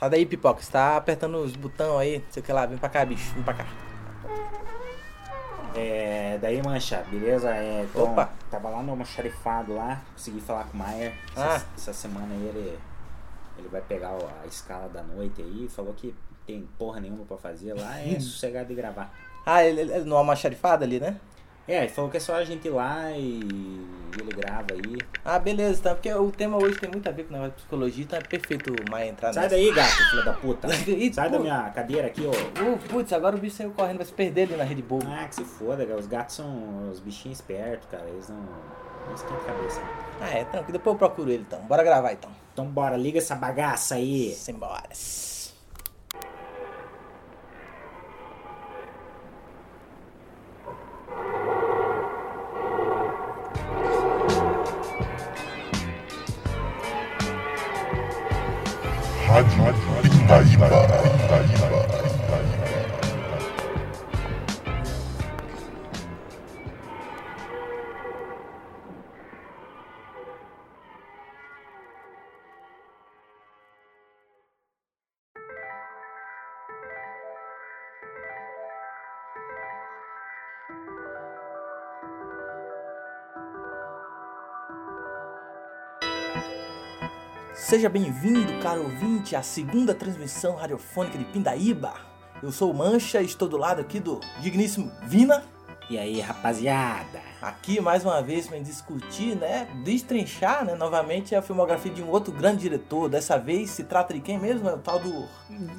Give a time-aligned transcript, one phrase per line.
[0.00, 0.62] Sai daí, pipoca.
[0.62, 2.64] Você tá apertando os botões aí, não sei o que lá.
[2.66, 3.32] Vem pra cá, bicho.
[3.34, 3.66] Vem pra cá.
[5.76, 7.54] É, daí, mancha, beleza?
[7.54, 8.30] É, então, Opa.
[8.50, 11.14] Tava lá no almoxarifado lá, consegui falar com o Maier.
[11.32, 11.62] Essa, Ah.
[11.76, 12.78] essa semana aí ele,
[13.58, 14.10] ele vai pegar
[14.42, 15.68] a escala da noite aí.
[15.68, 16.12] Falou que
[16.46, 19.14] tem porra nenhuma pra fazer lá, é sossegado de gravar.
[19.46, 21.16] Ah, ele, ele no almoxarifado ali, né?
[21.70, 23.40] É, ele falou que é só a gente ir lá e
[24.18, 24.98] ele grava aí.
[25.24, 25.94] Ah, beleza, tá?
[25.94, 28.22] Porque o tema hoje tem muito a ver com o negócio de psicologia, então é
[28.22, 29.54] perfeito o Maia entrar Sai nessa.
[29.54, 30.68] daí, gato, filho da puta.
[31.14, 31.44] Sai da pô.
[31.44, 32.60] minha cadeira aqui, ó.
[32.60, 35.00] Uh, putz, agora o bicho saiu correndo, vai se perder ali na rede boa.
[35.06, 36.00] Ah, que se foda, cara.
[36.00, 38.04] Os gatos são os bichinhos espertos, cara.
[38.08, 38.36] Eles não.
[38.36, 39.80] Não a cabeça.
[40.20, 40.72] Ah, é, tranquilo.
[40.72, 41.60] Depois eu procuro ele então.
[41.60, 42.30] Bora gravar então.
[42.52, 44.32] Então bora, liga essa bagaça aí.
[44.34, 44.88] Simbora.
[87.70, 91.94] Seja bem-vindo, caro ouvinte, à segunda transmissão radiofônica de Pindaíba.
[92.42, 95.44] Eu sou o Mancha e estou do lado aqui do digníssimo Vina.
[95.88, 97.29] E aí, rapaziada?
[97.40, 102.32] Aqui mais uma vez para discutir, né, destrinchar, né, novamente a filmografia de um outro
[102.32, 103.08] grande diretor.
[103.08, 104.68] Dessa vez se trata de quem mesmo?
[104.68, 105.24] É o tal do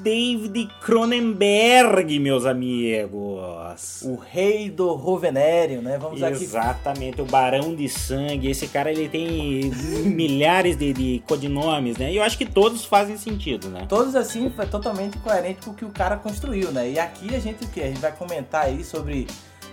[0.02, 4.02] David Cronenberg, meus amigos.
[4.04, 6.00] o rei do Rovenério, né?
[6.00, 8.50] Vamos aqui Exatamente, o Barão de Sangue.
[8.50, 9.72] Esse cara ele tem
[10.04, 12.12] milhares de, de codinomes, né?
[12.12, 13.86] E eu acho que todos fazem sentido, né?
[13.88, 16.90] Todos assim foi totalmente coerente com o que o cara construiu, né?
[16.90, 17.82] E aqui a gente o que?
[17.82, 19.28] A gente vai comentar aí sobre.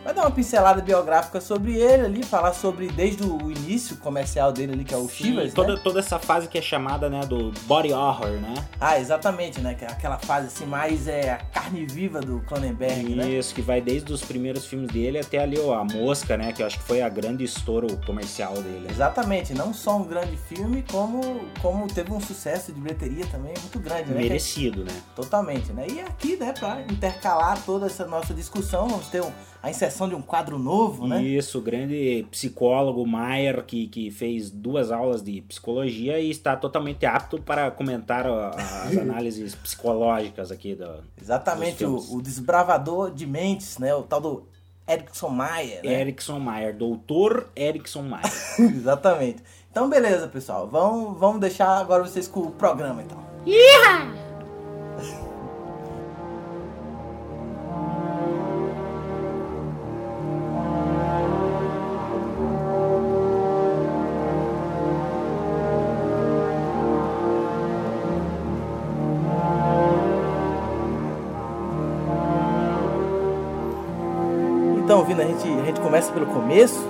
[0.04, 4.72] Vai dar uma pincelada biográfica sobre ele ali, falar sobre desde o início comercial dele
[4.72, 5.80] ali, que é o Shivers, toda, né?
[5.84, 8.54] toda essa fase que é chamada, né, do body horror, né?
[8.80, 9.76] Ah, exatamente, né?
[9.80, 13.28] É Aquela fase assim mais é a carne viva do Cronenberg, né?
[13.28, 16.52] Isso, que vai desde os primeiros filmes dele até ali, ó, a Mosca, né?
[16.52, 18.86] Que eu acho que foi a grande estouro comercial dele.
[18.90, 21.20] Exatamente, não só um grande filme, como,
[21.60, 24.22] como teve um sucesso de bilheteria também muito grande, né?
[24.22, 24.92] Merecido, né?
[25.14, 25.86] Totalmente, né?
[25.90, 29.32] E aqui, né, pra intercalar toda essa nossa discussão, vamos ter um-
[29.62, 31.22] a inserção de um quadro novo, né?
[31.22, 37.04] Isso, o grande psicólogo Maier, que, que fez duas aulas de psicologia e está totalmente
[37.04, 43.78] apto para comentar as análises psicológicas aqui do Exatamente, dos o, o desbravador de mentes,
[43.78, 43.94] né?
[43.94, 44.46] O tal do
[44.88, 46.00] Erickson Mayer, né?
[46.00, 48.32] Erickson Maier, doutor Erickson Maier.
[48.58, 49.42] Exatamente.
[49.70, 50.66] Então, beleza, pessoal.
[50.66, 53.18] Vamos, vamos deixar agora vocês com o programa, então.
[53.44, 54.27] Então,
[75.88, 76.86] começa pelo começo,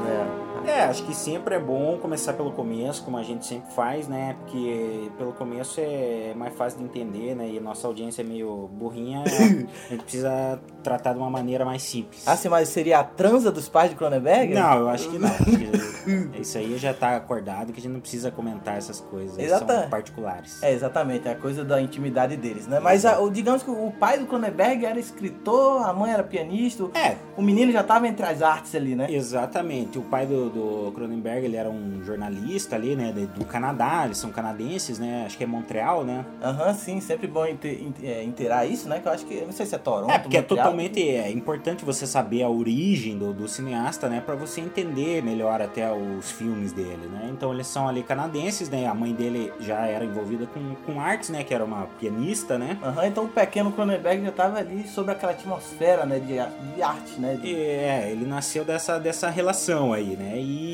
[0.89, 4.37] acho que sempre é bom começar pelo começo, como a gente sempre faz, né?
[4.41, 7.49] Porque pelo começo é mais fácil de entender, né?
[7.51, 11.83] E a nossa audiência é meio burrinha, a gente precisa tratar de uma maneira mais
[11.83, 12.23] simples.
[12.27, 14.55] Ah, sim, mas seria a transa dos pais de Cronenberg?
[14.55, 15.29] Não, eu acho que não.
[16.41, 19.39] Isso aí já tá acordado que a gente não precisa comentar essas coisas.
[19.39, 20.63] Exata- São particulares.
[20.63, 22.81] É, exatamente, é a coisa da intimidade deles, né?
[22.81, 26.85] Mas a- o- digamos que o pai do Cronenberg era escritor, a mãe era pianista,
[26.95, 29.07] É, o menino já tava entre as artes ali, né?
[29.11, 29.99] exatamente.
[29.99, 33.13] O pai do, do Cronenberg, ele era um jornalista ali, né?
[33.37, 35.25] Do Canadá, eles são canadenses, né?
[35.27, 36.25] Acho que é Montreal, né?
[36.43, 38.99] Aham, sim, sempre bom inte- inte- é, inteirar isso, né?
[39.01, 40.65] Que eu acho que, não sei se é Toronto, É, porque é Montreal.
[40.65, 44.23] totalmente é importante você saber a origem do, do cineasta, né?
[44.25, 47.29] Pra você entender melhor até os filmes dele, né?
[47.33, 48.87] Então eles são ali canadenses, né?
[48.87, 51.43] A mãe dele já era envolvida com, com artes, né?
[51.45, 52.79] Que era uma pianista, né?
[52.83, 56.35] Aham, então o pequeno Cronenberg já tava ali sobre aquela atmosfera, né, de,
[56.75, 57.37] de arte, né?
[57.37, 60.35] de- é, ele nasceu dessa, dessa relação aí, né?
[60.39, 60.68] E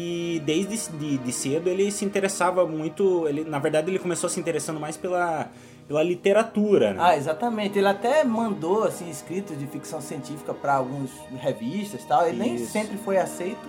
[0.45, 3.27] desde de, de cedo ele se interessava muito.
[3.29, 5.49] Ele, na verdade, ele começou se interessando mais pela,
[5.87, 7.01] pela literatura, né?
[7.01, 7.79] Ah, exatamente.
[7.79, 12.27] Ele até mandou, assim, escritos de ficção científica para algumas revistas e tal.
[12.27, 12.73] Ele nem Isso.
[12.73, 13.61] sempre foi aceito,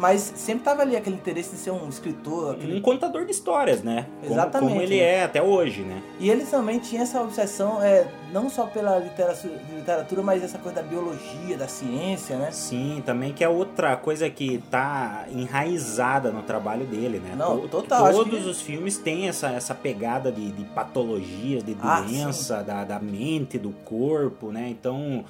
[0.00, 2.54] mas sempre tava ali aquele interesse de ser um escritor.
[2.54, 2.78] Aquele...
[2.78, 4.06] Um contador de histórias, né?
[4.22, 5.02] Como- Exatamente, Como, ele né?
[5.02, 6.02] é até hoje, né?
[6.18, 10.76] E ele também tinha essa obsessão, é, não só pela literatura, literatura, mas essa coisa
[10.80, 12.50] da biologia, da ciência, né?
[12.50, 17.34] Sim, também que é outra coisa que tá enraizada no trabalho dele, né?
[17.36, 21.76] Não, To- total, Todos que- os filmes têm essa, essa pegada de, de patologia, de
[21.82, 24.68] Ah, doença, da, da mente, do corpo, né?
[24.70, 25.24] Então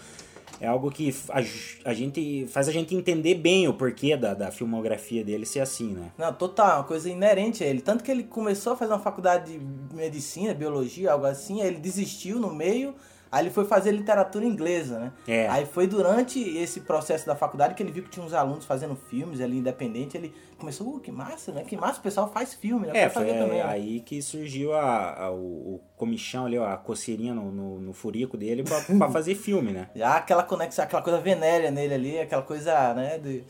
[0.61, 4.51] é algo que a, a gente faz a gente entender bem o porquê da, da
[4.51, 6.13] filmografia dele ser assim, né?
[6.19, 7.81] Não, total, uma coisa inerente a ele.
[7.81, 11.79] Tanto que ele começou a fazer uma faculdade de medicina, biologia, algo assim, aí ele
[11.79, 12.95] desistiu no meio,
[13.31, 15.13] aí ele foi fazer literatura inglesa, né?
[15.29, 15.49] É.
[15.49, 18.97] Aí foi durante esse processo da faculdade que ele viu que tinha uns alunos fazendo
[18.97, 21.65] filmes ali independente, ele começou, uh, que massa, né?
[21.65, 22.93] Que massa, o pessoal faz filme, né?
[22.95, 23.65] É, foi fazer também, né?
[23.65, 27.93] aí que surgiu a, a- o, o comichão ali, ó, a coceirinha no, no, no
[27.93, 29.89] furico dele pra, pra fazer filme, né?
[29.95, 33.43] Já aquela conexão, aquela coisa venérea nele ali, aquela coisa, né, de,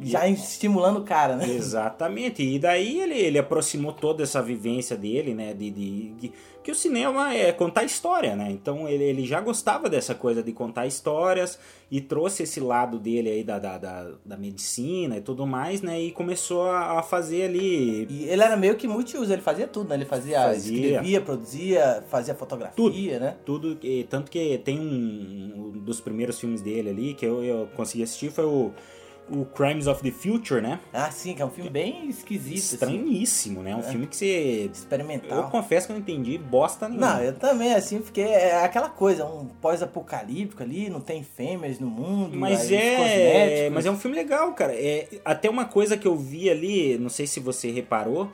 [0.00, 1.48] já estimulando o cara, né?
[1.48, 2.42] Exatamente.
[2.42, 5.54] E daí ele, ele aproximou toda essa vivência dele, né?
[5.54, 6.32] De, de, de-
[6.62, 8.48] que o cinema é contar história, né?
[8.50, 13.30] Então ele, ele já gostava dessa coisa de contar histórias e trouxe esse lado dele
[13.30, 16.00] aí da, da, da, da medicina e tudo mais, né?
[16.02, 18.08] E começou a, a fazer ali.
[18.10, 19.94] E ele era meio que multiuso, ele fazia tudo, né?
[19.94, 20.74] Ele fazia, Fazia.
[20.86, 22.96] escrevia, produzia, fazia fotografia, Tudo.
[23.20, 23.36] né?
[23.44, 27.68] Tudo, e tanto que tem um, um dos primeiros filmes dele ali que eu, eu
[27.76, 28.72] consegui assistir foi o,
[29.30, 30.78] o Crimes of the Future, né?
[30.92, 33.74] Ah, sim, que é um filme bem esquisito, assim, Estranhíssimo, né?
[33.74, 34.64] Um filme que você.
[34.66, 35.50] Eu experimental.
[35.50, 37.14] confesso que eu não entendi bosta nenhuma.
[37.14, 38.24] Não, eu também, assim, fiquei.
[38.24, 42.36] É aquela coisa, um pós-apocalíptico ali, não tem fêmeas no mundo.
[42.36, 44.72] Mas aí é, mas é um filme legal, cara.
[44.74, 48.30] É, até uma coisa que eu vi ali, não sei se você reparou,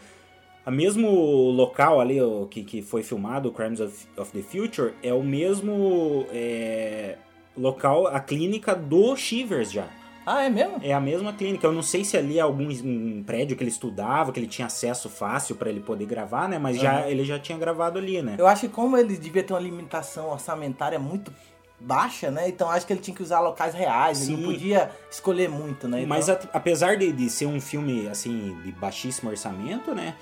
[0.64, 1.10] a mesmo
[1.50, 2.18] local ali
[2.50, 7.16] que, que foi filmado, o Crimes of, of the Future, é o mesmo é,
[7.56, 9.88] local, a clínica do Shivers já.
[10.24, 10.76] Ah, é mesmo?
[10.82, 11.66] É a mesma clínica.
[11.66, 14.66] Eu não sei se ali é algum um prédio que ele estudava, que ele tinha
[14.66, 16.58] acesso fácil pra ele poder gravar, né?
[16.58, 17.08] Mas já Aham.
[17.08, 18.36] ele já tinha gravado ali, né?
[18.38, 21.32] Eu acho que como ele devia ter uma limitação orçamentária muito
[21.80, 22.48] baixa, né?
[22.48, 24.42] Então acho que ele tinha que usar locais reais, ele Sim.
[24.42, 25.98] não podia escolher muito, né?
[25.98, 30.14] Então, Mas a- apesar de, de ser um filme assim de baixíssimo orçamento, né?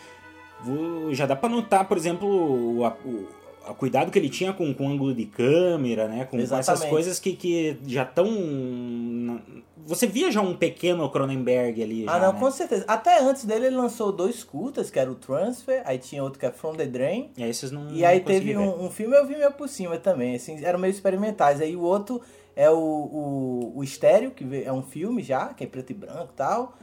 [1.13, 3.29] Já dá pra notar, por exemplo, o, o-
[3.71, 6.25] o cuidado que ele tinha com, com o ângulo de câmera, né?
[6.25, 9.41] Com, com essas coisas que, que já estão.
[9.87, 12.05] Você via já um pequeno Cronenberg ali.
[12.07, 12.41] Ah, já, não, né?
[12.41, 12.85] com certeza.
[12.87, 16.47] Até antes dele ele lançou dois curtas, que era o Transfer, aí tinha outro que
[16.47, 17.31] é From the Drain.
[17.37, 17.91] E aí vocês não.
[17.91, 20.79] E aí não teve um, um filme, eu vi meio por cima também, assim, eram
[20.79, 21.61] meio experimentais.
[21.61, 22.21] Aí o outro
[22.55, 26.31] é o, o, o Estéreo, que é um filme já, que é preto e branco
[26.33, 26.77] e tal.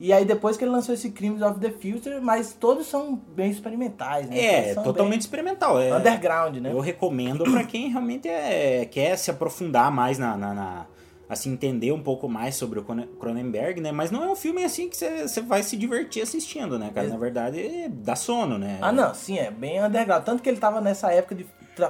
[0.00, 3.50] E aí depois que ele lançou esse Crimes of the Future, mas todos são bem
[3.50, 4.38] experimentais, né?
[4.38, 5.76] É, totalmente experimental.
[5.76, 6.72] bem É, underground, né?
[6.72, 10.86] Eu recomendo pra quem realmente é, quer se aprofundar mais na, na- na-
[11.28, 13.92] assim entender um pouco mais sobre o Cron- Cronenberg, né?
[13.92, 17.08] Mas não é um filme assim que você vai se divertir assistindo, né, cara?
[17.08, 18.78] Na verdade, é- dá sono, né?
[18.80, 20.22] Ah, não, sim, é bem underground.
[20.24, 21.44] Tanto que ele tava nessa época de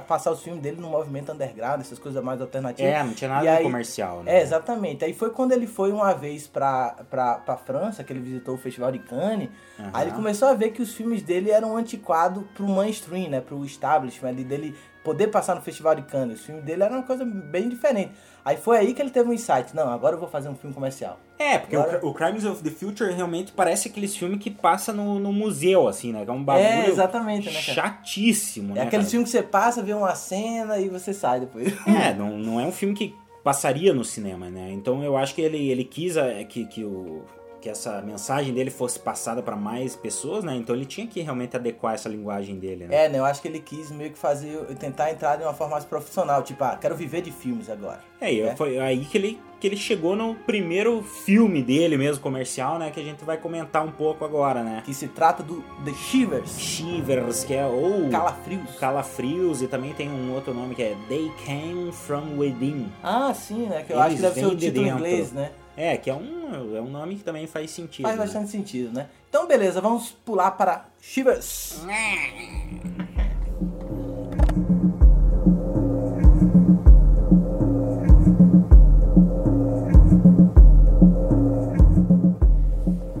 [0.07, 2.91] passar os filmes dele no movimento underground, essas coisas mais alternativas.
[2.91, 4.37] É, não tinha nada de aí- comercial, né?
[4.37, 5.03] É, exatamente.
[5.03, 8.57] Aí foi quando ele foi uma vez pra, pra, pra França, que ele visitou o
[8.57, 9.49] Festival de Cannes.
[9.79, 9.89] Aham.
[9.93, 13.41] Aí ele começou a ver que os filmes dele eram antiquados pro mainstream, né?
[13.41, 16.39] Pro establishment ali, dele poder passar no Festival de Cannes.
[16.41, 18.11] Os filmes dele eram uma coisa bem diferente.
[18.45, 19.75] Aí foi aí que ele teve um insight.
[19.75, 21.19] Não, agora eu vou fazer um filme comercial.
[21.39, 24.91] É, porque Agora- o, o Crimes of the Future realmente parece aqueles filmes que passa
[24.91, 26.25] no, no museu, assim, né?
[26.25, 28.81] Que é um bagulho É, exatamente, né, chatíssimo, né?
[28.81, 31.73] É aquele filme que você passa, vê uma cena e você sai depois.
[31.87, 34.69] É, não, não é um filme que passaria no cinema, né?
[34.71, 37.23] Então eu acho que ele, ele quis é, que, que, o,
[37.61, 40.55] que essa mensagem dele fosse passada pra mais pessoas, né?
[40.57, 43.05] Então ele tinha que realmente adequar essa linguagem dele, né?
[43.05, 43.17] É, né?
[43.17, 46.43] Eu acho que ele quis meio que fazer, tentar entrar de uma forma mais profissional.
[46.43, 48.01] Tipo, ah, quero viver de filmes agora.
[48.19, 48.55] É, e É.
[48.57, 52.91] foi aí que ele, que ele chegou no primeiro filme dele mesmo, comercial, né?
[52.91, 54.81] Que a gente vai comentar um pouco agora, né?
[54.85, 56.59] Que se trata do The Shivers.
[56.59, 58.75] Shivers, que é ou Calafrios.
[58.79, 62.87] Calafrios, e também tem um outro nome que é They Came From Within.
[63.03, 63.83] Ah, sim, né?
[63.83, 65.51] Que eu Eles acho que deve ser o de título em inglês, né?
[65.75, 68.03] É, que é um, é um nome que também faz sentido.
[68.03, 68.23] Faz né?
[68.23, 69.07] bastante sentido, né?
[69.29, 71.81] Então, beleza, vamos pular para Shivers.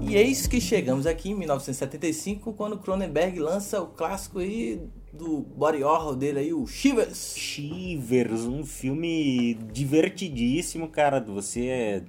[0.09, 4.81] E eis que chegamos aqui em 1975, quando Cronenberg lança o clássico aí
[5.13, 7.35] do body horror dele aí, o Shivers.
[7.37, 11.19] Shivers, um filme divertidíssimo, cara.
[11.19, 12.03] Você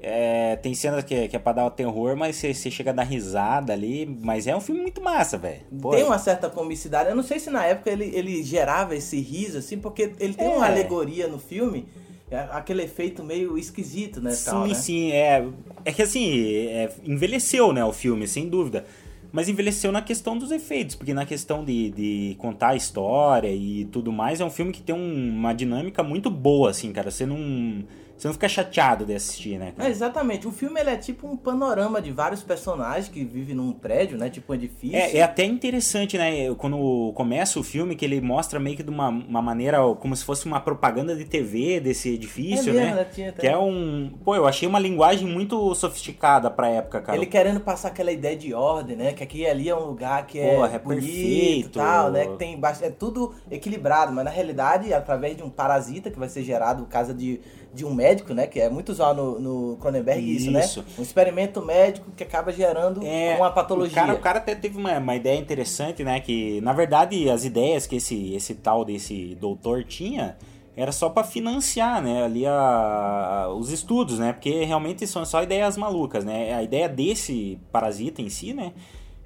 [0.00, 2.94] é, tem cenas que, que é pra dar o terror, mas você, você chega a
[2.94, 4.04] dar risada ali.
[4.22, 5.60] Mas é um filme muito massa, velho.
[5.92, 7.08] Tem uma certa comicidade.
[7.10, 10.46] Eu não sei se na época ele, ele gerava esse riso, assim, porque ele tem
[10.46, 10.56] É.
[10.56, 12.01] uma alegoria no filme, é
[12.40, 14.30] aquele efeito meio esquisito, né?
[14.32, 14.74] Sim, tal, né?
[14.74, 15.46] sim, é.
[15.84, 18.84] É que assim, é, envelheceu, né, o filme, sem dúvida.
[19.32, 23.86] Mas envelheceu na questão dos efeitos, porque na questão de, de contar a história e
[23.86, 27.10] tudo mais, é um filme que tem um- uma dinâmica muito boa, assim, cara.
[27.10, 27.82] Você não.
[28.22, 30.46] Você não fica chateado de assistir, né, É, exatamente.
[30.46, 34.30] O filme ele é tipo um panorama de vários personagens que vivem num prédio, né?
[34.30, 34.96] Tipo um edifício.
[34.96, 36.54] É, é até interessante, né?
[36.54, 40.24] Quando começa o filme, que ele mostra meio que de uma, uma maneira, como se
[40.24, 42.94] fosse uma propaganda de TV desse edifício, É mesmo, né?
[42.94, 43.06] né?
[43.12, 44.12] Tinha até- Que é um.
[44.24, 47.18] Pô, eu achei uma linguagem muito sofisticada pra época, cara.
[47.18, 49.12] Ele querendo passar aquela ideia de ordem, né?
[49.12, 51.68] Que aqui ali é um lugar que é, Porra, é bonito perfeito.
[51.70, 52.26] e tal, né?
[52.28, 56.44] Que tem é tudo equilibrado, mas na realidade, através de um parasita que vai ser
[56.44, 57.40] gerado por causa de,
[57.74, 58.46] de um médico, né?
[58.46, 60.60] Que é muito usual no, Cronenberg isso, né?
[60.64, 60.84] Isso.
[60.98, 63.92] Um experimento médico que acaba gerando É, uma patologia.
[63.92, 66.20] O cara, o cara até teve uma, uma ideia interessante, né?
[66.20, 70.36] Que, na verdade, as ideias que esse, esse tal desse doutor tinha
[70.76, 72.24] era só pra financiar, né?
[72.24, 74.32] Ali a, a- os estudos, né?
[74.32, 76.54] Porque realmente são só ideias malucas, né?
[76.54, 78.72] A ideia desse parasita em si, né?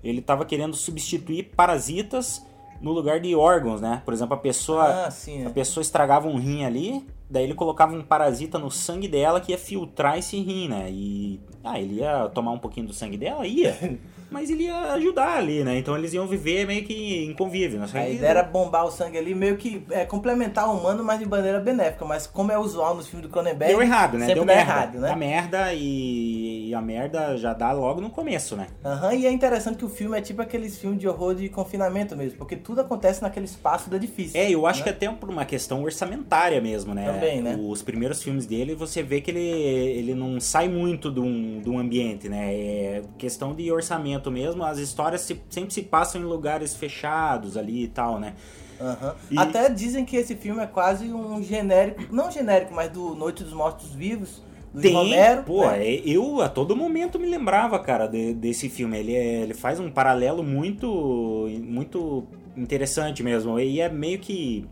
[0.04, 2.44] Ele tava querendo substituir parasitas
[2.80, 4.02] no lugar de órgãos, né?
[4.04, 5.44] Por exemplo, a pessoa Ah, sim.
[5.44, 5.52] a é.
[5.52, 9.58] pessoa estragava um rim ali, daí ele colocava um parasita no sangue dela que ia
[9.58, 10.88] filtrar esse rim, né?
[10.90, 11.40] E.
[11.64, 13.46] Ah, ele ia tomar um pouquinho do sangue dela?
[13.46, 13.76] Ia.
[14.28, 15.78] Mas ele ia ajudar ali, né?
[15.78, 17.78] Então eles iam viver meio que em convívio.
[17.78, 17.86] Né?
[17.94, 21.26] A ideia era bombar o sangue ali, meio que é, complementar o humano, mas de
[21.26, 22.04] maneira benéfica.
[22.04, 24.26] Mas como é usual nos filmes do Cronenberg, Deu errado, né?
[24.26, 24.60] sempre Deu merda.
[24.62, 25.10] errado, né?
[25.12, 25.78] A merda e...
[26.66, 28.66] e a merda já dá logo no começo, né?
[28.84, 32.16] Aham, e é interessante que o filme é tipo aqueles filmes de horror de confinamento
[32.16, 34.36] mesmo, porque tudo acontece naquele espaço do edifício.
[34.38, 34.84] É, eu acho né?
[34.84, 37.04] que até por uma questão orçamentária mesmo, né?
[37.12, 37.56] Também, né?
[37.60, 41.70] Os primeiros filmes dele, você vê que ele, ele não sai muito de um, de
[41.70, 42.52] um ambiente, né?
[42.54, 44.64] É questão de orçamento mesmo.
[44.64, 48.34] As histórias se- sempre se passam em lugares fechados ali e tal, né?
[48.80, 49.14] Aham.
[49.30, 53.42] E- Até dizem que esse filme é quase um genérico, não genérico, mas do Noite
[53.44, 54.42] dos Mortos Vivos,
[54.76, 55.42] do Tem, Romero.
[55.42, 55.86] pô, né?
[55.88, 58.98] é- eu a todo momento me lembrava, cara, de- desse filme.
[58.98, 62.24] Ele, é- ele faz um paralelo muito, muito
[62.56, 63.58] interessante mesmo.
[63.58, 64.66] E é meio que.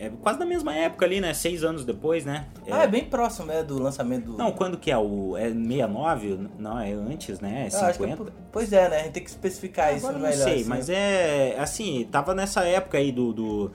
[0.00, 1.34] É quase da mesma época ali, né?
[1.34, 2.46] Seis anos depois, né?
[2.64, 4.38] É- Ah, é bem próximo, né, do lançamento do...
[4.38, 5.36] Não, quando que é o.
[5.36, 6.38] É 69?
[6.56, 7.68] Não, é antes, né?
[7.68, 8.16] É Eu acho que é 50?
[8.16, 10.44] por- pois é, né, a gente tem que especificar isso Agora eu não melhor.
[10.44, 10.68] sei, assim.
[10.68, 11.56] mas é.
[11.58, 13.32] Assim, tava nessa época aí do.
[13.32, 13.70] do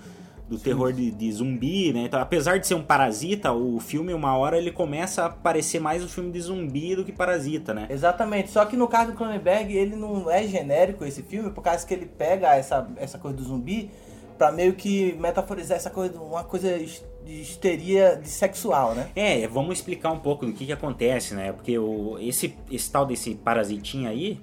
[0.47, 2.01] do terror de, de zumbi, né?
[2.01, 6.03] Então, apesar de ser um parasita, o filme, uma hora, ele começa a parecer mais
[6.03, 7.87] um filme de zumbi do que parasita, né?
[7.89, 11.85] Exatamente, só que no caso do Cronenberg, ele não é genérico esse filme, por causa
[11.85, 13.89] que ele pega essa, essa coisa do zumbi
[14.37, 16.77] pra meio que metaforizar essa coisa, uma coisa
[17.25, 19.09] de histeria de sexual, né?
[19.15, 21.51] É, vamos explicar um pouco do que, que acontece, né?
[21.53, 24.39] Porque o, esse, esse tal desse parasitinho aí,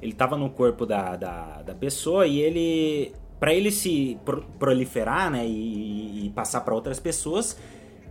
[0.00, 3.12] ele tava no corpo da, da, da pessoa e ele.
[3.42, 5.44] Pra ele se pro- proliferar, né?
[5.44, 7.58] E, e passar pra outras pessoas,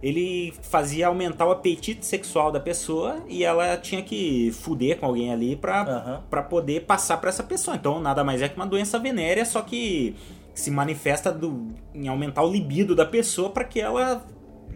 [0.03, 5.31] ele fazia aumentar o apetite sexual da pessoa e ela tinha que fuder com alguém
[5.31, 6.23] ali pra, Aham.
[6.29, 7.77] pra poder passar pra essa pessoa.
[7.77, 10.17] Então nada mais é que uma doença venérea, só que
[10.53, 14.25] se manifesta do, em aumentar o libido da pessoa pra que ela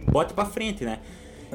[0.10, 1.00] bote pra frente, né?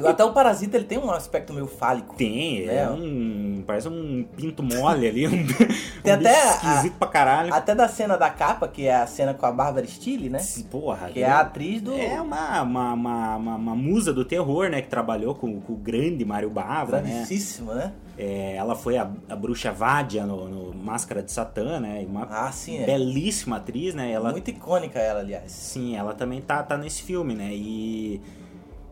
[0.08, 2.14] Até o Parasita, ele tem um aspecto meio fálico.
[2.16, 2.90] Tem, é, É.
[2.90, 3.62] um.
[3.66, 5.26] Parece um pinto mole ali.
[5.26, 5.46] Um,
[6.02, 7.52] Tem um até bicho a- esquisito pra caralho.
[7.54, 10.38] Até da cena da capa, que é a cena com a Bárbara Steele, né?
[10.38, 11.94] Se- Porra, Que é a atriz do...
[11.94, 14.80] É uma, uma, uma, uma, uma musa do terror, né?
[14.82, 17.26] Que trabalhou com, com o grande Mário Bava, né?
[17.74, 17.92] Né?
[18.18, 22.04] É, ela foi a, a bruxa Vádia no, no Máscara de Satã, né?
[22.08, 22.84] Uma Ah, sim, é.
[22.86, 24.10] belíssima atriz, né?
[24.10, 25.50] Ela, Muito icônica ela, aliás.
[25.52, 27.50] Sim, ela também tá, tá nesse filme, né?
[27.52, 28.20] E,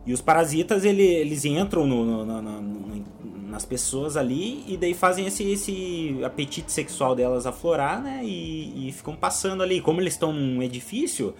[0.09, 3.05] e os parasitas, ele- eles entram no- no- no-
[3.47, 8.21] nas pessoas ali e daí fazem esse, esse apetite sexual delas aflorar, né?
[8.23, 9.81] E, e ficam passando ali.
[9.81, 11.33] Como eles estão num edifício,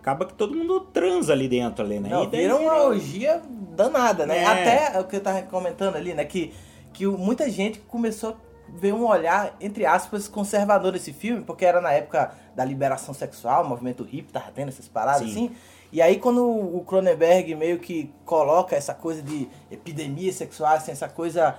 [0.00, 2.08] acaba que todo mundo transa ali dentro, ali, né?
[2.10, 3.42] Não, e daí vira uma orgia
[3.76, 4.38] danada, né?
[4.38, 4.44] É.
[4.46, 6.24] Até o que eu tava comentando ali, né?
[6.24, 6.52] Que,
[6.92, 8.34] que muita gente começou a
[8.78, 13.64] ver um olhar, entre aspas, conservador desse filme, porque era na época da liberação sexual,
[13.64, 15.30] o movimento hippie tava tendo essas paradas Sim.
[15.30, 15.50] assim.
[15.92, 21.08] E aí quando o Cronenberg meio que coloca essa coisa de epidemias sexuais, assim, essa
[21.08, 21.56] coisa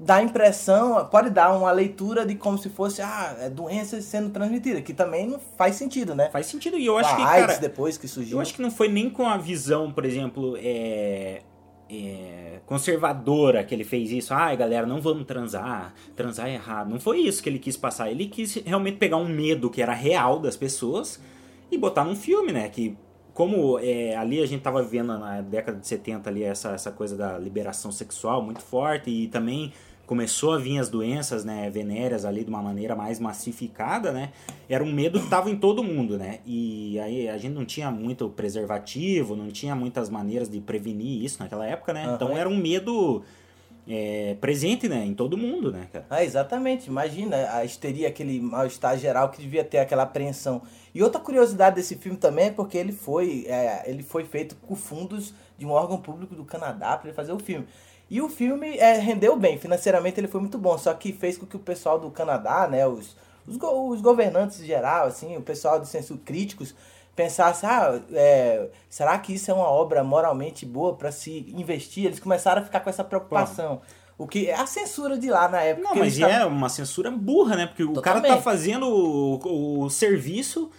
[0.00, 4.82] dá impressão, pode dar uma leitura de como se fosse ah, é doenças sendo transmitidas,
[4.82, 6.30] que também não faz sentido, né?
[6.30, 6.78] Faz sentido.
[6.78, 8.38] E eu acho a que, AIDS cara, depois que surgiu.
[8.38, 11.42] Eu acho que não foi nem com a visão, por exemplo, é,
[11.90, 14.32] é, conservadora que ele fez isso.
[14.32, 15.92] Ai, galera, não vamos transar.
[16.14, 16.90] Transar é errado.
[16.90, 18.10] Não foi isso que ele quis passar.
[18.10, 21.20] Ele quis realmente pegar um medo que era real das pessoas
[21.70, 22.68] e botar num filme, né?
[22.68, 22.96] Que
[23.38, 27.16] como é, ali a gente tava vivendo na década de 70 ali essa, essa coisa
[27.16, 29.72] da liberação sexual muito forte e também
[30.06, 34.32] começou a vir as doenças, né, venéreas ali de uma maneira mais massificada, né?
[34.68, 36.40] Era um medo que tava em todo mundo, né?
[36.44, 41.40] E aí a gente não tinha muito preservativo, não tinha muitas maneiras de prevenir isso
[41.40, 42.06] naquela época, né?
[42.06, 42.14] Aham.
[42.16, 43.22] Então era um medo
[43.88, 46.06] é, presente, né, em todo mundo, né, cara?
[46.10, 46.88] Ah, exatamente.
[46.88, 50.60] Imagina a histeria, aquele mal-estar geral que devia ter aquela apreensão.
[50.94, 54.74] E outra curiosidade desse filme também é porque ele foi, é, ele foi feito com
[54.74, 57.66] fundos de um órgão público do Canadá para fazer o filme.
[58.10, 61.44] E o filme é, rendeu bem, financeiramente ele foi muito bom, só que fez com
[61.46, 63.14] que o pessoal do Canadá, né, os,
[63.46, 66.74] os, go- os governantes em geral, assim, o pessoal de senso críticos,
[67.22, 72.06] pensasse, ah, é, será que isso é uma obra moralmente boa para se investir?
[72.06, 73.80] Eles começaram a ficar com essa preocupação.
[74.16, 75.84] O que é a censura de lá na época.
[75.88, 77.66] Não, que mas tavam- é uma censura burra, né?
[77.66, 78.44] Porque o cara tá Totalmente.
[78.44, 80.70] fazendo o, o serviço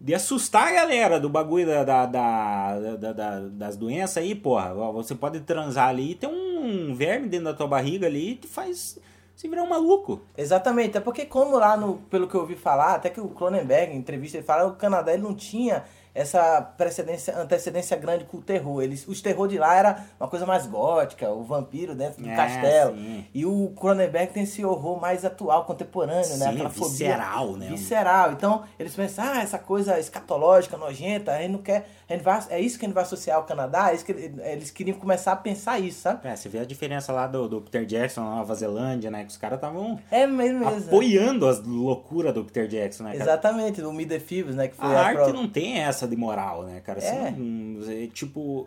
[0.00, 4.72] de assustar a galera do bagulho da, da, da- da- da- das doenças aí, porra.
[4.92, 8.98] Você pode transar ali e tem um verme dentro da tua barriga ali que faz
[9.40, 10.20] você virar um maluco.
[10.36, 13.92] Exatamente, é porque como lá no, pelo que eu ouvi falar, até que o Cronenberg,
[13.92, 18.38] em entrevista, ele fala que o Canadá ele não tinha essa precedência, antecedência grande com
[18.38, 18.82] o terror.
[18.82, 22.34] Eles, os terror de lá era uma coisa mais gótica, o vampiro dentro do É,
[22.34, 22.96] castelo.
[22.96, 23.24] sim.
[23.32, 26.46] E o Cronenberg tem esse horror mais atual, contemporâneo, né?
[26.46, 27.68] Sim, Aquela visceral, fobia né?
[27.76, 28.32] visceral.
[28.32, 31.88] Então, eles pensam, ah, essa coisa escatológica, nojenta, a gente não quer.
[32.10, 33.90] A vai, é isso que a gente vai associar ao Canadá?
[33.90, 36.26] É isso que ele- eles queriam começar a pensar isso, sabe?
[36.26, 39.24] É, você vê a diferença lá do, do Peter Jackson na Nova Zelândia, né?
[39.24, 40.86] Que os caras estavam É mesmo mesmo.
[40.86, 43.22] apoiando as loucuras do Peter Jackson, né, cara?
[43.24, 44.68] Exatamente, o Meet the Thieves, né?
[44.68, 46.98] Que foi A arte prova- não tem essa de moral, né, cara?
[47.36, 48.66] Não- é, tipo,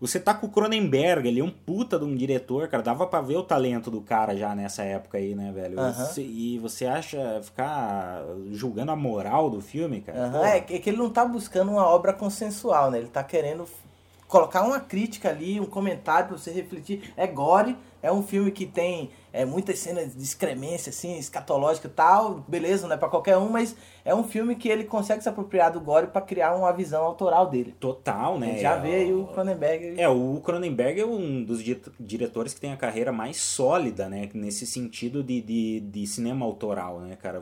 [0.00, 2.82] você tá com o Cronenberg, ele é um puta de um diretor, cara.
[2.82, 5.78] Dava pra ver o talento do cara já nessa época aí, né, velho?
[5.92, 10.18] Você- e você acha ficar julgando a moral do filme, cara?
[10.56, 12.98] É que é que ele não tá buscando uma obra consensual, né?
[12.98, 13.66] Ele tá querendo
[14.26, 17.12] colocar uma crítica ali, um comentário pra você refletir.
[17.16, 21.90] É gore, é um filme que tem é, muitas cenas de excremência, assim, escatológica e
[21.90, 22.44] tal.
[22.48, 25.70] Beleza, não é pra qualquer um, mas é um filme que ele consegue se apropriar
[25.72, 27.74] do gore pra criar uma visão autoral dele.
[27.78, 28.58] Total, né?
[28.58, 30.00] Já É, vê aí o Cronenberg.
[30.00, 34.28] É, o Cronenberg é um dos di- diretores que tem a carreira mais sólida, né?
[34.34, 37.40] Nesse sentido de, de, de cinema autoral, né, cara?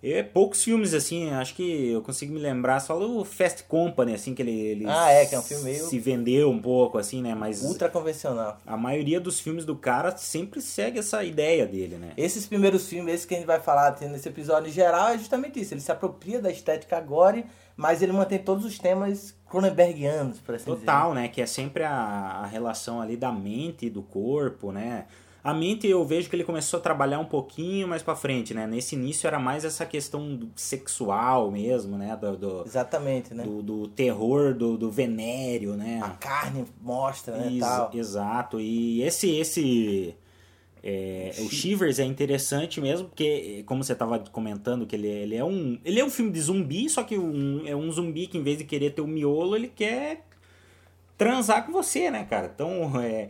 [0.00, 4.32] É, poucos filmes, assim, acho que eu consigo me lembrar só do Fast Company, assim,
[4.32, 7.20] que ele, ele Ah, é, que é um filme meio- se vendeu um pouco, assim,
[7.20, 7.34] né?
[7.34, 8.58] Mas Ultra convencional.
[8.64, 12.12] a maioria dos filmes do cara sempre segue essa ideia dele, né?
[12.16, 15.60] Esses primeiros filmes, esses que a gente vai falar nesse episódio em geral, é justamente
[15.60, 15.74] isso.
[15.74, 17.44] Ele se apropria da estética gore,
[17.76, 20.76] mas ele mantém todos os temas Cronenbergianos, por assim dizer.
[20.86, 21.26] Total, né?
[21.26, 25.06] Que é sempre a, a relação ali da mente e do corpo, né?
[25.42, 28.66] A mente eu vejo que ele começou a trabalhar um pouquinho mais pra frente, né?
[28.66, 32.16] Nesse início era mais essa questão sexual mesmo, né?
[32.20, 33.44] Do, do, Exatamente, né?
[33.44, 36.00] do- do terror, do, do venério, né?
[36.02, 37.90] A carne mostra, né, Ex- tal.
[37.94, 38.60] Exato.
[38.60, 40.14] E esse esse
[40.82, 45.44] é, o Shivers é interessante mesmo, porque como você estava comentando que ele, ele é
[45.44, 48.42] um ele é um filme de zumbi, só que um, é um zumbi que em
[48.42, 50.24] vez de querer ter o miolo, ele quer
[51.16, 52.50] transar com você, né, cara?
[52.54, 53.28] Então, é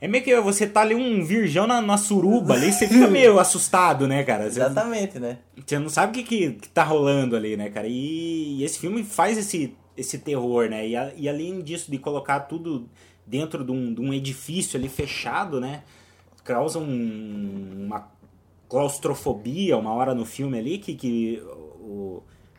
[0.00, 3.38] é meio que você tá ali um virgão na, na suruba ali, você fica meio
[3.38, 4.44] assustado, né, cara?
[4.50, 5.38] Você, Exatamente, né?
[5.66, 7.86] você não sabe o que, que, que tá rolando ali, né, cara?
[7.88, 10.86] E, e esse filme faz esse, esse terror, né?
[10.86, 12.88] E, a- e além disso, de colocar tudo
[13.26, 15.82] dentro de um, de um edifício ali fechado, né?
[16.44, 18.08] Causa um- uma
[18.68, 21.42] claustrofobia uma hora no filme ali que, que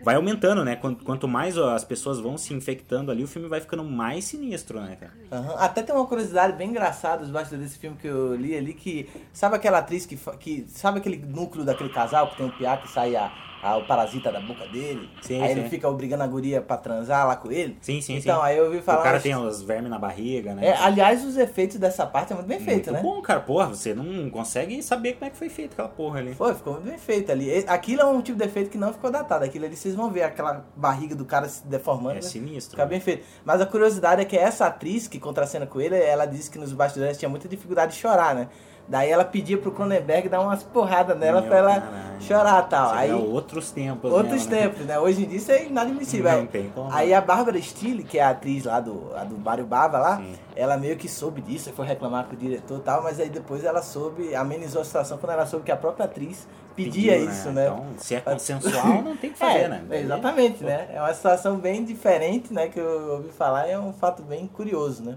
[0.02, 0.76] vai aumentando, né?
[0.76, 4.98] Quanto, mais as pessoas vão se infectando ali, o filme vai ficando mais sinistro, né,
[5.00, 5.14] cara?
[5.32, 5.56] Aham.
[5.58, 9.10] Até tem uma curiosidade bem engraçada dos bastidores desse filme que eu li ali, que
[9.34, 12.90] sabe aquela atriz que, que sabe aquele núcleo daquele casal que tem um piá que
[12.90, 13.32] sai a,
[13.62, 15.10] a- o parasita da boca dele?
[15.22, 15.60] Sim, aí sim.
[15.60, 17.78] ele fica obrigando a guria pra transar lá com ele?
[17.82, 18.46] Sim, sim, Então, sim.
[18.46, 19.00] aí eu ouvi falar...
[19.02, 20.68] o cara tem os vermes na barriga, né?
[20.68, 23.02] É, aliás, os efeitos dessa parte é muito bem feito, Muito né?
[23.02, 23.40] bom, cara.
[23.40, 26.34] Porra, você não consegue saber como é que foi feito aquela porra ali.
[26.34, 27.64] Foi, ficou muito bem feito ali.
[27.68, 29.44] Aquilo é um tipo de efeito que não ficou datado.
[29.46, 32.12] Aquilo ali vocês vão ver aquela barriga do cara se deformando.
[32.12, 32.22] É né?
[32.22, 32.72] sinistro.
[32.78, 33.26] Fica bem feito.
[33.44, 36.72] Mas a curiosidade é que essa atriz que contracena com ele, ela disse que nos
[36.74, 38.48] bastidores tinha muita dificuldade de chorar, né?
[38.90, 42.22] Daí ela pedia pro Cronenberg dar umas porradas nela Meu pra ela caralho.
[42.22, 42.90] chorar e tal.
[42.90, 44.12] Você Aí, vê outros tempos.
[44.12, 44.62] outros mesmo, né?
[44.62, 45.00] tempos, né?
[45.00, 46.32] Hoje em dia isso é inadmissível.
[46.32, 46.92] Não Aí- tem como.
[46.92, 50.18] Aí a Bárbara Steele, que é a atriz lá do, a do Mário Bava lá,
[50.18, 50.34] Sim.
[50.56, 53.64] ela meio que soube disso, foi reclamar com o diretor e tal, mas aí depois
[53.64, 57.50] ela soube, amenizou a situação quando ela soube que a própria atriz pedia Pediu, isso,
[57.52, 57.68] né?
[57.68, 59.84] Então, se é consensual, não tem que fazer, É, né?
[59.92, 60.88] exatamente, né?
[60.92, 62.70] É uma situação bem diferente, né?
[62.70, 65.16] Que eu ouvi falar e é um fato bem curioso, né?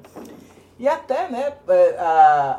[0.83, 1.97] E até, né, é,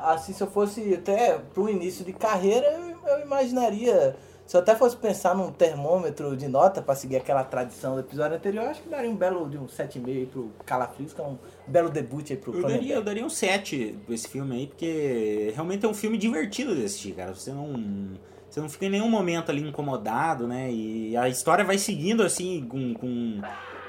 [0.06, 2.66] assim, se eu fosse até pro início de carreira,
[3.06, 7.96] eu, imaginaria, se eu até fosse pensar num termômetro de nota para seguir aquela tradição
[7.96, 11.20] do episódio anterior, acho que daria um belo de um 7,5 aí pro Calafrios, que
[11.20, 14.56] é um belo debut aí pro Eu daria, eu daria um 7 pra esse filme
[14.56, 17.36] aí, porque realmente é um filme divertido de assistir, cara.
[17.36, 18.18] Você não.
[18.50, 20.72] Você não fica em nenhum momento ali incomodado, né?
[20.72, 22.94] E a história vai seguindo assim com.
[22.94, 23.42] com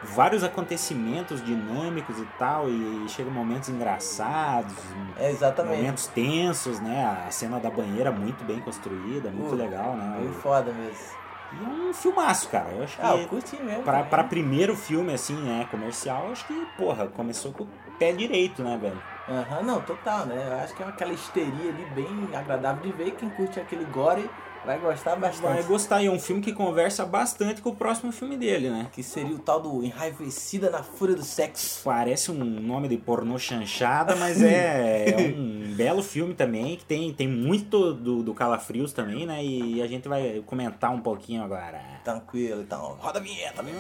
[0.05, 4.75] vários acontecimentos dinâmicos e tal, e chega momentos engraçados,
[5.19, 5.77] É, exatamente.
[5.77, 7.05] momentos tensos, né?
[7.27, 10.15] A cena da banheira muito bem construída, muito Uh, legal, né?
[10.19, 11.25] Foi foda mesmo.
[11.53, 12.71] E é um filmaço, cara.
[12.73, 13.83] Eu acho que Ah, eu curti mesmo.
[13.83, 14.11] pra, também.
[14.11, 18.77] pra primeiro filme, assim, né, comercial, acho que, porra, começou com o pé direito, né,
[18.81, 19.01] velho?
[19.29, 20.49] Aham, não, total, né?
[20.51, 23.13] Eu acho que é aquela histeria ali bem agradável de ver.
[23.13, 24.29] Quem curte aquele gore
[24.65, 25.43] vai gostar bastante.
[25.43, 28.89] Vai gostar, e é um filme que conversa bastante com o próximo filme dele, né?
[28.93, 31.83] Que seria o tal do Enraivecida na Fúria do Sexo.
[31.85, 37.13] Parece um nome de pornô chanchada, mas é, é um belo filme também, que tem,
[37.13, 39.45] tem muito do, do Calafrios também, né?
[39.45, 41.81] E a gente vai comentar um pouquinho agora.
[42.03, 42.97] Tranquilo, então.
[43.01, 43.75] Roda a vinheta, meu.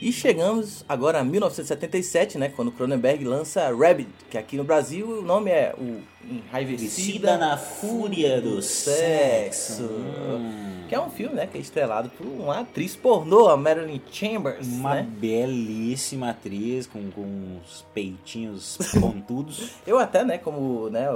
[0.00, 2.48] E chegamos agora a 1977, né?
[2.48, 8.40] Quando Cronenberg lança Rabbit, que aqui no Brasil o nome é o Enraivecida na Fúria
[8.40, 9.82] do Sexo.
[9.84, 10.84] Hum.
[10.88, 11.46] Que é um filme, né?
[11.46, 15.06] Que é estrelado por uma atriz pornô, a Marilyn Chambers, Uma né?
[15.18, 19.70] belíssima atriz com, com os peitinhos pontudos.
[19.86, 21.08] Eu até, né, como né,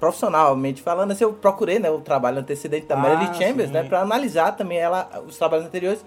[0.00, 3.74] profissionalmente falando, assim, eu procurei né, o trabalho antecedente da Ah, Marilyn Chambers, sim.
[3.74, 6.04] né, para analisar também ela, os trabalhos anteriores.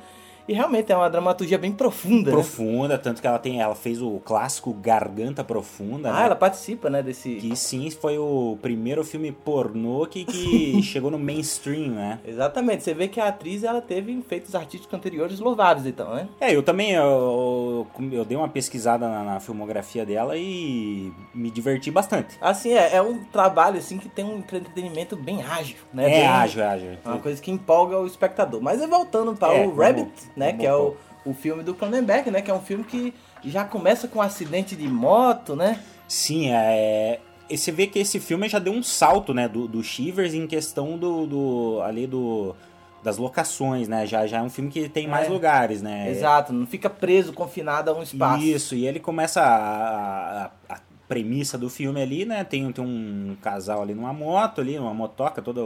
[0.49, 2.31] E realmente é uma dramaturgia bem profunda.
[2.31, 2.31] né?
[2.31, 6.25] profunda, tanto que ela tem, ela fez o clássico Garganta Profunda, Ah, né?
[6.25, 7.35] ela participa, né, desse...
[7.35, 12.19] Que sim foi o primeiro filme pornô que, que chegou no mainstream, né?
[12.25, 16.27] Exatamente, você vê que a atriz, ela teve feitos artísticos anteriores louváveis, então, né?
[16.41, 21.91] É, eu também, eu, eu dei uma pesquisada na, na filmografia dela e me diverti
[21.91, 22.37] bastante.
[22.41, 26.05] Assim, é, é um trabalho, assim, que tem um entretenimento bem ágil, né?
[26.05, 26.89] É bem- ágil, é ágil.
[27.05, 28.59] É uma coisa que empolga o espectador.
[28.61, 32.31] Mas aí voltando para É, o Rabbit, né, que é o, o filme do Cronenberg,
[32.31, 35.79] né, que é um filme que já começa com um acidente de moto, né?
[36.07, 37.19] Sim, é.
[37.49, 40.47] e Você vê que esse filme já deu um salto, né, do, do Shivers em
[40.47, 42.55] questão do, do ali do
[43.01, 44.05] das locações, né?
[44.05, 45.29] Já, já é um filme que tem mais É.
[45.29, 46.09] lugares, né?
[46.11, 48.43] Exato, não fica preso, confinado a um espaço.
[48.43, 52.43] Isso, e ele começa a, a- a premissa do filme ali, né?
[52.43, 55.61] Tem, tem um casal ali numa moto ali, uma motoca toda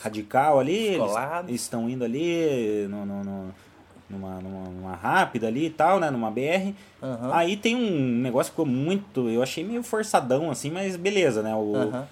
[0.00, 0.98] radical ali.
[1.46, 3.54] Eles estão indo ali no, no- no-
[4.14, 6.10] numa, numa, numa rápida ali e tal, né?
[6.10, 6.72] Numa BR.
[7.02, 7.30] Aham.
[7.32, 9.28] Aí tem um negócio que ficou muito.
[9.28, 11.54] Eu achei meio forçadão assim, mas beleza, né?
[11.54, 12.06] O, Aham.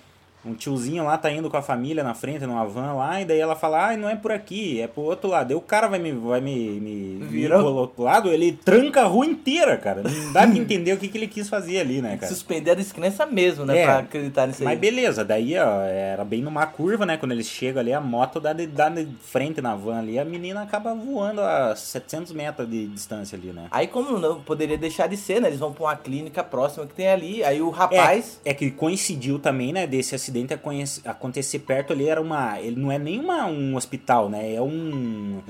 [0.44, 3.38] Um tiozinho lá tá indo com a família na frente, numa van lá, e daí
[3.38, 5.50] ela fala, ai, não é por aqui, é pro outro lado.
[5.52, 9.02] Aí o cara vai me, vai me, me Vira- vir pro outro lado, ele tranca
[9.02, 10.02] a rua inteira, cara.
[10.02, 12.26] Não dá pra entender o que, que ele quis fazer ali, né, cara?
[12.32, 13.78] Suspender a descrença mesmo, né?
[13.78, 14.78] É, pra acreditar nisso Mas aí.
[14.78, 17.16] beleza, daí, ó, era bem numa curva, né?
[17.16, 20.24] Quando eles chegam ali, a moto dá de, dá de frente na van ali, a
[20.24, 23.66] menina acaba voando a 700 metros de distância ali, né?
[23.70, 25.48] Aí como não poderia deixar de ser, né?
[25.48, 28.40] Eles vão pra uma clínica próxima que tem ali, aí o rapaz...
[28.44, 32.60] É, é que coincidiu também, né, desse acidente aconhece- acontecer perto ali, era uma.
[32.60, 34.54] Ele não é nem uma, um hospital, né?
[34.54, 35.40] É um.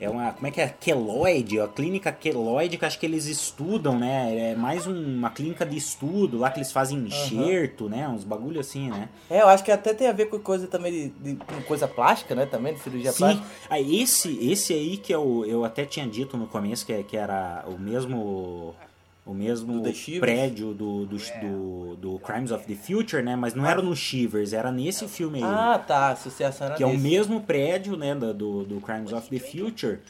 [0.00, 0.32] É uma.
[0.32, 0.66] Como é que é?
[0.68, 4.50] Queloide, a clínica queloide que acho que eles estudam, né?
[4.50, 8.08] É mais um- uma clínica de estudo lá que eles fazem enxerto, né?
[8.08, 9.08] Uns bagulho assim, né?
[9.30, 11.36] É, eu acho que até tem a ver com coisa também de, de-
[11.68, 12.46] coisa plástica, né?
[12.46, 13.46] Também, de cirurgia Sim, plástica.
[13.70, 17.64] ah, esse, esse aí que eu, eu até tinha dito no começo que, que era
[17.68, 18.74] o mesmo
[19.24, 23.36] o mesmo Do prédio do, do, do, do Crimes of the Future, né?
[23.36, 25.44] Mas não era no Shivers, era nesse filme aí.
[25.44, 26.10] Ah, tá.
[26.10, 30.00] Associação era que é o mesmo prédio, né, do, do, Crimes of the Future.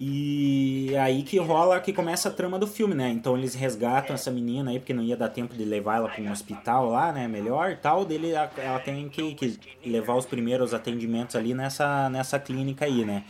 [0.00, 3.10] E é aí que rola, que começa a trama do filme, né?
[3.10, 6.22] Então eles resgatam essa menina aí, porque não ia dar tempo de levar ela para
[6.22, 7.28] um hospital lá, né?
[7.28, 8.04] Melhor e tal.
[8.04, 13.24] Dele, ela tem que, que levar os primeiros atendimentos ali nessa, nessa clínica aí, né?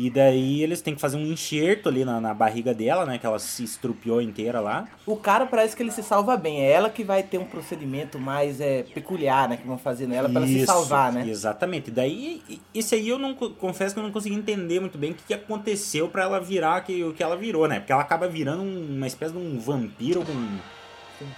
[0.00, 3.18] E daí eles têm que fazer um enxerto ali na, na barriga dela, né?
[3.18, 4.86] Que ela se estrupiou inteira lá.
[5.04, 6.60] O cara parece que ele se salva bem.
[6.60, 9.56] É ela que vai ter um procedimento mais é, peculiar, né?
[9.56, 11.28] Que vão fazer nela pra ela se salvar, né?
[11.28, 11.90] Exatamente.
[11.90, 15.10] Daí, e- esse aí eu não co- confesso que eu não consegui entender muito bem
[15.10, 17.80] o que, que aconteceu pra ela virar que, o que ela virou, né?
[17.80, 20.32] Porque ela acaba virando um- uma espécie de um vampiro com.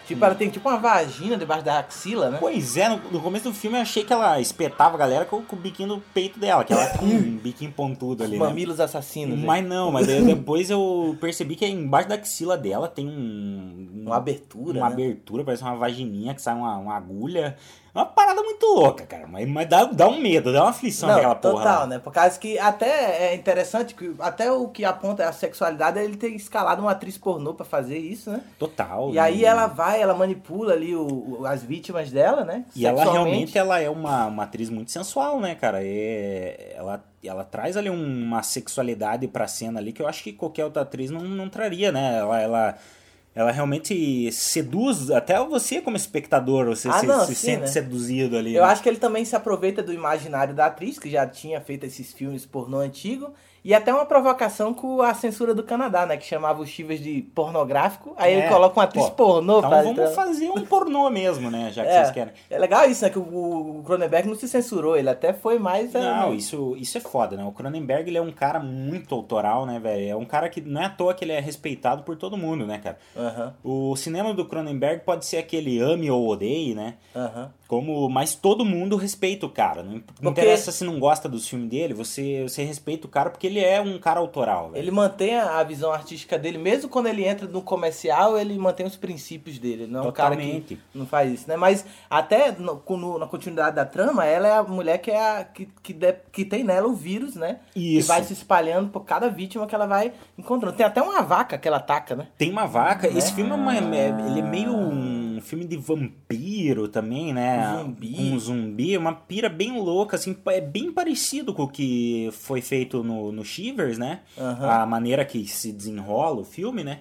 [0.06, 2.38] Tipo, ela tem tipo uma vagina debaixo da axila, né?
[2.38, 5.42] Pois é, no, no começo do filme eu achei que ela espetava a galera com,
[5.42, 8.44] com o biquinho no peito dela, que ela tinha um biquinho pontudo ali, né?
[8.44, 9.38] Mamilos assassinos.
[9.38, 14.02] Mas não, mas depois eu percebi que embaixo da axila dela tem um.
[14.06, 14.94] Uma abertura, Uma né?
[14.94, 17.56] abertura, parece uma vagininha que sai uma, uma agulha.
[17.94, 19.26] É uma parada muito louca, cara.
[19.26, 21.54] Mas, mas dá, dá um medo, dá uma aflição Não, naquela porra.
[21.64, 21.98] total, né?
[21.98, 26.16] Por causa que até é interessante que até o que aponta a sexualidade é ele
[26.16, 28.42] ter escalado uma atriz pornô pra fazer isso, né?
[28.58, 29.10] Total.
[29.12, 32.64] E aí ela vai, ela manipula ali o, o- as vítimas dela, né?
[32.76, 35.78] E ela realmente ela é uma, uma atriz muito sensual, né, cara?
[35.82, 40.64] É, ela, ela traz ali uma sexualidade pra cena ali que eu acho que qualquer
[40.64, 42.18] outra atriz não, não traria, né?
[42.18, 42.74] Ela, ela
[43.34, 47.66] ela realmente seduz até você como espectador, você Ah, se, não, se sim, sente né?
[47.68, 48.54] seduzido ali.
[48.54, 48.68] Eu né?
[48.70, 52.12] acho que ele também se aproveita do imaginário da atriz, que já tinha feito esses
[52.12, 53.32] filmes pornô antigo,
[53.64, 56.16] e até uma provocação com a censura do Canadá, né?
[56.16, 58.14] Que chamava o Chivas de pornográfico.
[58.16, 61.50] Aí É, ele coloca uma atriz pô, pornô Então pra- vamos fazer um pornô mesmo,
[61.50, 61.70] né?
[61.72, 62.32] Já que É, vocês querem.
[62.48, 63.10] é legal isso, né?
[63.10, 65.94] Que o, Cronenberg não se censurou, ele até foi mais.
[65.94, 67.44] é, Não, isso, isso é foda, né?
[67.44, 70.10] O Cronenberg ele é um cara muito autoral, né, velho?
[70.10, 72.66] É um cara que não é à toa que ele é respeitado por todo mundo,
[72.66, 72.98] né, cara?
[73.62, 76.94] O cinema do Cronenberg pode ser aquele ame ou odeie, né?
[77.68, 79.82] Como, mas todo mundo respeita o cara.
[79.82, 83.30] Não, não Porque- interessa se não gosta dos filmes dele, você, você respeita o cara
[83.30, 84.82] porque ele é um cara autoral, velho.
[84.82, 88.96] Ele mantém a visão artística dele, mesmo quando ele entra no comercial, ele mantém os
[88.96, 89.84] princípios dele.
[89.84, 90.80] Ele não é um cara que Totalmente.
[90.94, 91.56] não faz isso, né?
[91.56, 95.44] Mas até no- no- na continuidade da trama, ela é a mulher que, é a,
[95.44, 97.58] que, que, de- que tem nela o vírus, né?
[97.74, 98.08] Isso.
[98.08, 100.76] vai se espalhando por cada vítima que ela vai encontrando.
[100.76, 102.28] Tem até uma vaca que ela ataca, né?
[102.38, 103.08] Tem uma vaca.
[103.08, 103.18] Né?
[103.18, 107.76] Esse filme é, uma- é- ele é meio um filme de vampiro também, né?
[107.78, 108.14] Zumbi.
[108.18, 113.02] Um zumbi, uma pira bem louca, assim, é bem parecido com o que foi feito
[113.02, 114.20] no, no Shivers, né?
[114.38, 114.68] Aham.
[114.68, 117.00] A maneira que se desenrola o filme, né?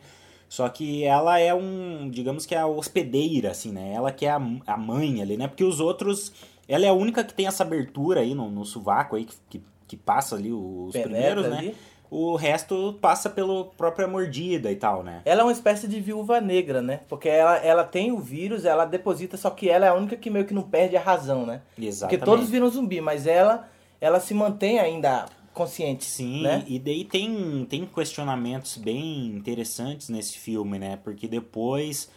[0.49, 3.93] Só que ela é um, digamos que é a hospedeira, assim, né?
[3.93, 5.47] Ela que é a, a mãe ali, né?
[5.47, 6.33] Porque os outros,
[6.67, 9.61] ela é a única que tem essa abertura aí no, no sovaco aí, que, que,
[9.87, 11.75] que passa ali os Penetra primeiros, né?
[12.11, 15.21] O resto passa pela própria mordida e tal, né?
[15.25, 17.01] Ela é uma espécie de viúva negra, né?
[17.07, 20.29] Porque ela, ela tem o vírus, ela deposita, só que ela é a única que
[20.29, 21.61] meio que não perde a razão, né?
[21.77, 22.19] Exatamente.
[22.19, 23.69] Porque todos viram zumbi, mas ela,
[24.01, 26.63] ela se mantém ainda consciente, Sim, né?
[26.67, 30.97] e daí tem, tem questionamentos bem interessantes nesse filme, né?
[31.03, 32.09] Porque depois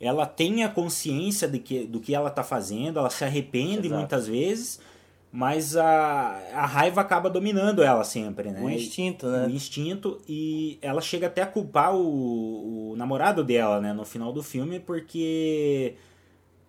[0.00, 3.94] ela tem a consciência de que, do que ela tá fazendo, ela se arrepende Exato.
[3.94, 4.80] muitas vezes,
[5.30, 8.60] mas a, a raiva acaba dominando ela sempre, né?
[8.62, 9.48] O instinto, O né?
[9.50, 13.92] instinto, e ela chega até a culpar o, o namorado dela, né?
[13.92, 15.94] No final do filme, porque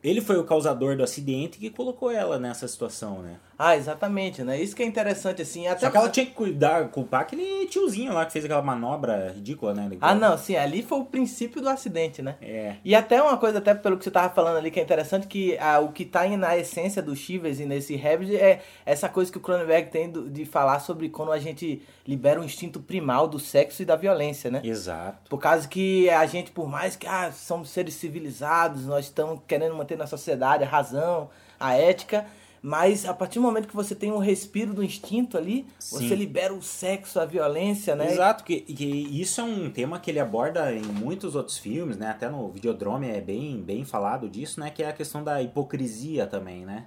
[0.03, 3.37] ele foi o causador do acidente que colocou ela nessa situação, né?
[3.61, 4.57] Ah, exatamente, né?
[4.57, 5.67] Isso que é interessante, assim.
[5.67, 9.33] Até Só que ela tinha que cuidar, culpar aquele tiozinho lá que fez aquela manobra
[9.35, 9.89] ridícula, né?
[9.99, 12.37] Ah, não, sim, ali foi o princípio do acidente, né?
[12.41, 12.75] É.
[12.85, 15.57] E até uma coisa, até pelo que você tava falando ali, que é interessante, que
[15.57, 19.29] ah, o que tá aí na essência do Shivers e nesse Rabid é essa coisa
[19.29, 23.39] que o Cronenberg tem de falar sobre quando a gente libera o instinto primal do
[23.39, 24.61] sexo e da violência, né?
[24.63, 25.29] Exato.
[25.29, 29.75] Por causa que a gente, por mais que ah, somos seres civilizados, nós estamos querendo
[29.75, 32.25] manter na sociedade a razão, a ética,
[32.61, 36.07] mas a partir do momento que você tem um respiro do instinto ali, Sim.
[36.07, 38.11] você libera o sexo, a violência, né?
[38.11, 42.09] Exato, que, que isso é um tema que ele aborda em muitos outros filmes, né?
[42.09, 44.69] Até no Videodrome é bem, bem falado disso, né?
[44.69, 46.85] Que é a questão da hipocrisia também, né?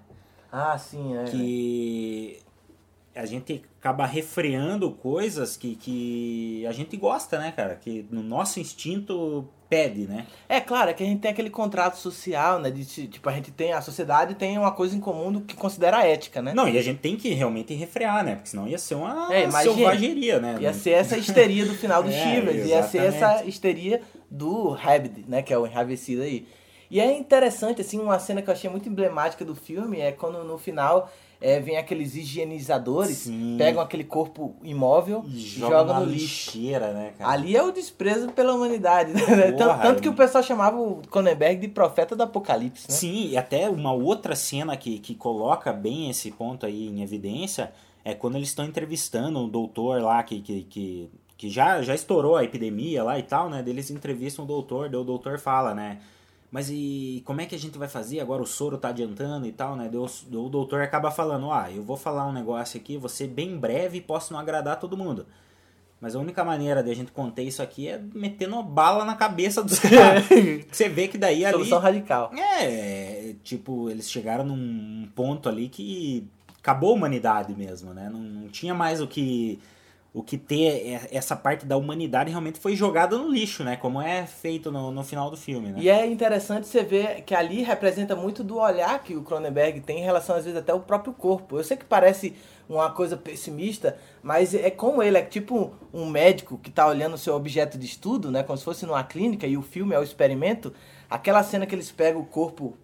[0.50, 1.24] Ah, sim, é.
[1.24, 2.41] Que
[3.14, 7.75] a gente acaba refreando coisas que, que a gente gosta, né, cara?
[7.77, 10.27] Que no nosso instinto pede, né?
[10.48, 12.70] É claro, é que a gente tem aquele contrato social, né?
[12.70, 15.55] De ti- tipo, a gente tem, a sociedade tem uma coisa em comum do que
[15.55, 16.53] considera a ética, né?
[16.55, 18.35] Não, e a gente tem que realmente refrear, né?
[18.35, 20.57] Porque senão ia ser uma É, selvageria, né?
[20.61, 25.25] Ia ser essa histeria do final do É, Shivers, ia ser essa histeria do Rabid,
[25.29, 25.42] né?
[25.42, 26.46] Que é o enravecido aí.
[26.90, 30.44] E é interessante, assim, uma cena que eu achei muito emblemática do filme é quando
[30.44, 31.11] no final
[31.42, 33.57] é, vem aqueles higienizadores, Sim.
[33.59, 36.50] pegam aquele corpo imóvel E e joga jogam no lixo.
[36.57, 37.31] lixeira, né, cara?
[37.33, 39.52] Ali é o desprezo pela humanidade, né?
[39.52, 42.94] Porra, tanto, que é- o pessoal chamava o Cronenberg de profeta do apocalipse, né?
[42.96, 47.72] Sim, e até uma outra cena que, que coloca bem esse ponto aí em evidência
[48.05, 52.37] é quando eles estão entrevistando um doutor lá que, que, que, que já, já estourou
[52.37, 53.62] a epidemia lá e tal, né?
[53.66, 55.98] Eles entrevistam o doutor, daí o doutor fala, né?
[56.53, 58.21] Mas e como é que a gente vai fazer?
[58.21, 59.91] Agora o soro tá adiantando e tal, né?
[60.31, 63.97] O, doutor acaba falando, ah, eu vou falar um negócio aqui, vou ser bem breve
[63.97, 65.25] e posso não agradar todo mundo.
[65.99, 69.62] Mas a única maneira de a gente conter isso aqui é metendo bala na cabeça
[69.62, 70.25] dos caras.
[70.71, 71.55] Você vê que daí ali...
[71.55, 72.31] Solução radical.
[72.37, 78.11] É, tipo, eles chegaram num ponto ali que acabou a humanidade mesmo, né?
[78.12, 79.59] Não, não tinha mais o que
[80.14, 83.77] o que ter é- essa parte da humanidade realmente foi jogada no lixo, né?
[83.77, 85.79] Como é feito no, no final do filme, né?
[85.81, 90.01] E é interessante você ver que ali representa muito do olhar que o Cronenberg tem
[90.01, 91.57] em relação, às vezes, até o próprio corpo.
[91.57, 92.35] Eu sei que parece
[92.68, 97.18] uma coisa pessimista, mas é como ele, é tipo um médico que tá olhando o
[97.18, 98.42] seu objeto de estudo, né?
[98.42, 100.75] Como se fosse numa clínica e o filme é o experimento.
[101.09, 102.77] Aquela cena que eles pegam o corpo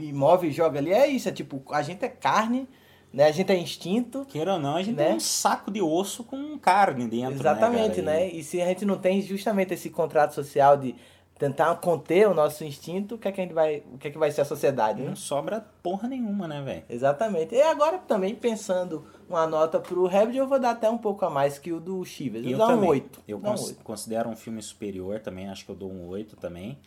[0.00, 2.68] imóvel e jogam ali, é isso, é tipo, a gente é carne,
[3.14, 3.24] né?
[3.26, 4.24] A gente é instinto.
[4.26, 5.06] Queira ou não, a gente Né?
[5.06, 8.20] tem um saco de osso com carne dentro, Exatamente, né?
[8.20, 8.30] né?
[8.30, 10.94] E se a gente não tem justamente esse contrato social de
[11.38, 14.10] tentar conter o nosso instinto, o que é que a gente vai, o que é
[14.10, 15.08] que vai ser a sociedade, né?
[15.08, 16.82] Não sobra porra nenhuma, né, velho?
[16.88, 17.54] Exatamente.
[17.54, 21.30] E agora também pensando uma nota pro Rabbit, eu vou dar até um pouco a
[21.30, 22.44] mais que o do Chivas.
[22.44, 22.88] Eu, Eu dar um também.
[22.90, 23.20] 8.
[23.26, 23.82] Eu um cons- 8.
[23.82, 26.78] considero um filme superior também, acho que eu dou um 8 também.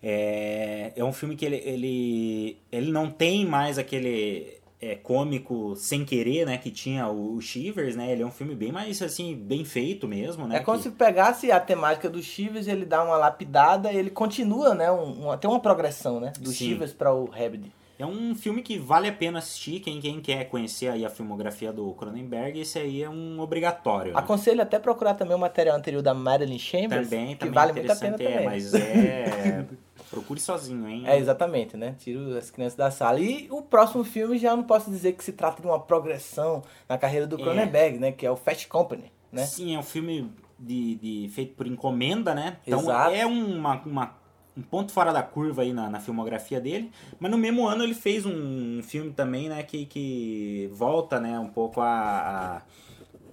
[0.00, 6.04] É, é um filme que ele, ele, ele não tem mais aquele é, cômico sem
[6.04, 8.12] querer, né, que tinha o, Shivers, né?
[8.12, 10.56] Ele é um filme bem mais, assim, bem feito mesmo, né?
[10.56, 14.74] É como que- se pegasse a temática do Chivas, ele dá uma lapidada, ele continua,
[14.74, 14.90] né?
[14.90, 16.32] Um, uma- tem uma progressão, né?
[16.38, 16.66] Do Sim.
[16.68, 17.72] Chivas para o Rabbit.
[17.98, 21.72] É um filme que vale a pena assistir, quem, quem quer conhecer aí a filmografia
[21.72, 24.12] do Cronenberg, esse aí é um obrigatório.
[24.12, 24.18] né?
[24.20, 27.90] Aconselho até procurar também o material anterior da Marilyn Chambers, Também, que também vale muito
[27.90, 28.44] a pena é, também.
[28.44, 29.64] mas é...
[30.10, 31.02] Procure sozinho, hein?
[31.06, 31.94] É, exatamente, né?
[31.98, 33.20] Tiro as crianças da sala.
[33.20, 36.96] E o próximo filme já não posso dizer que se trata de uma progressão na
[36.96, 37.42] carreira do É.
[37.42, 38.12] Cronenberg, né?
[38.12, 39.44] Que é o Fast Company, né?
[39.44, 42.56] Sim, é um filme de, de- feito por encomenda, né?
[42.66, 43.14] Então Exato.
[43.14, 44.18] é uma, uma-
[44.56, 46.90] um ponto fora da curva aí na, na filmografia dele.
[47.20, 49.62] Mas no mesmo ano ele fez um filme também, né?
[49.62, 51.38] Que, que volta, né?
[51.38, 52.62] Um pouco a,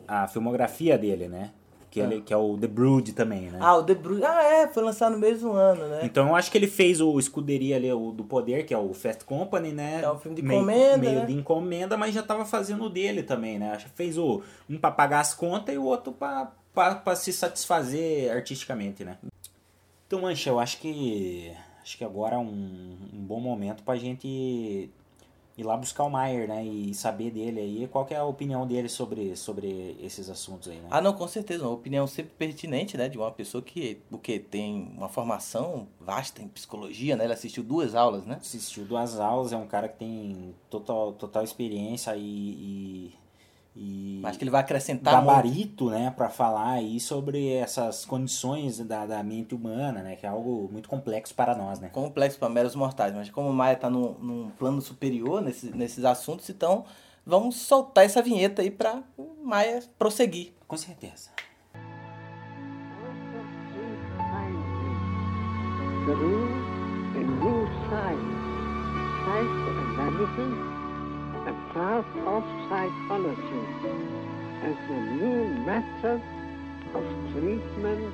[0.07, 1.51] a, a filmografia dele, né?
[1.95, 3.57] Que, ele, que é o The Brood também, né?
[3.61, 4.21] Ah, o The Bruce.
[4.21, 6.01] Ah, é, foi lançado no mesmo ano, né?
[6.03, 8.93] Então eu acho que ele fez o Escuderia ali, o do Poder, que é o
[8.93, 10.01] Fast Company, né?
[10.03, 11.25] É um filme de meio, encomenda, Meio né?
[11.25, 13.71] de encomenda, mas já tava fazendo o dele também, né?
[13.71, 17.15] Acho que fez o, um pra pagar as contas e o outro pra, pra, pra
[17.15, 19.17] se satisfazer artisticamente, né?
[20.05, 21.53] Então, Mancha, eu acho que.
[21.81, 24.89] Acho que agora é um, um bom momento pra gente
[25.57, 26.65] ir lá buscar o Maier, né?
[26.65, 27.87] E saber dele aí.
[27.87, 30.87] Qual que é a opinião dele sobre, sobre esses assuntos aí, né?
[30.91, 31.63] Ah, não, com certeza.
[31.63, 33.07] Uma opinião sempre pertinente, né?
[33.07, 37.23] De uma pessoa que, porque tem uma formação vasta em psicologia, né?
[37.23, 38.37] Ele assistiu duas aulas, né?
[38.39, 43.13] assistiu duas aulas, é um cara que tem total, total experiência e, e,
[43.75, 45.27] e Acho que ele vai acrescentar muito.
[45.27, 50.29] gabarito, né, para falar aí sobre essas condições da, da mente humana, né, que é
[50.29, 51.89] algo muito complexo para nós, né.
[51.89, 56.05] complexo para meros mortais, mas como o Maia tá num, num plano superior nesse, nesses
[56.05, 56.85] assuntos, então
[57.25, 60.53] vamos soltar essa vinheta aí para o Maia prosseguir.
[60.67, 61.31] Com certeza.
[70.05, 70.74] a new science,
[71.47, 73.63] a path of psychology,
[74.63, 76.21] as a new method
[76.93, 77.03] of
[77.33, 78.13] treatment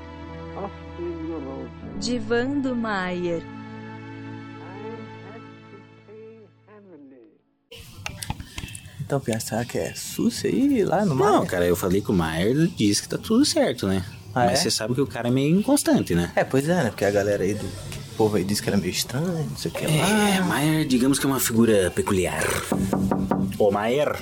[0.58, 2.06] of the neurosis.
[2.06, 3.42] Divan do Maier.
[3.42, 3.44] I
[5.28, 5.42] had
[5.72, 7.40] to pay heavily.
[9.00, 11.32] Então, pensar que é SUS aí lá no Maia?
[11.32, 14.04] Não, cara, eu falei que o Maier disse que tá tudo certo, né.
[14.34, 14.56] Ah, Mas é?
[14.64, 16.32] você sabe que o cara é meio inconstante, né.
[16.36, 16.90] É, pois é, né?
[16.90, 17.66] Porque a galera aí do
[18.22, 19.92] povo aí disse que era meio estranho, não sei o que lá.
[19.92, 22.44] É, Maier, digamos que é uma figura peculiar.
[23.58, 24.16] Ô, Maier.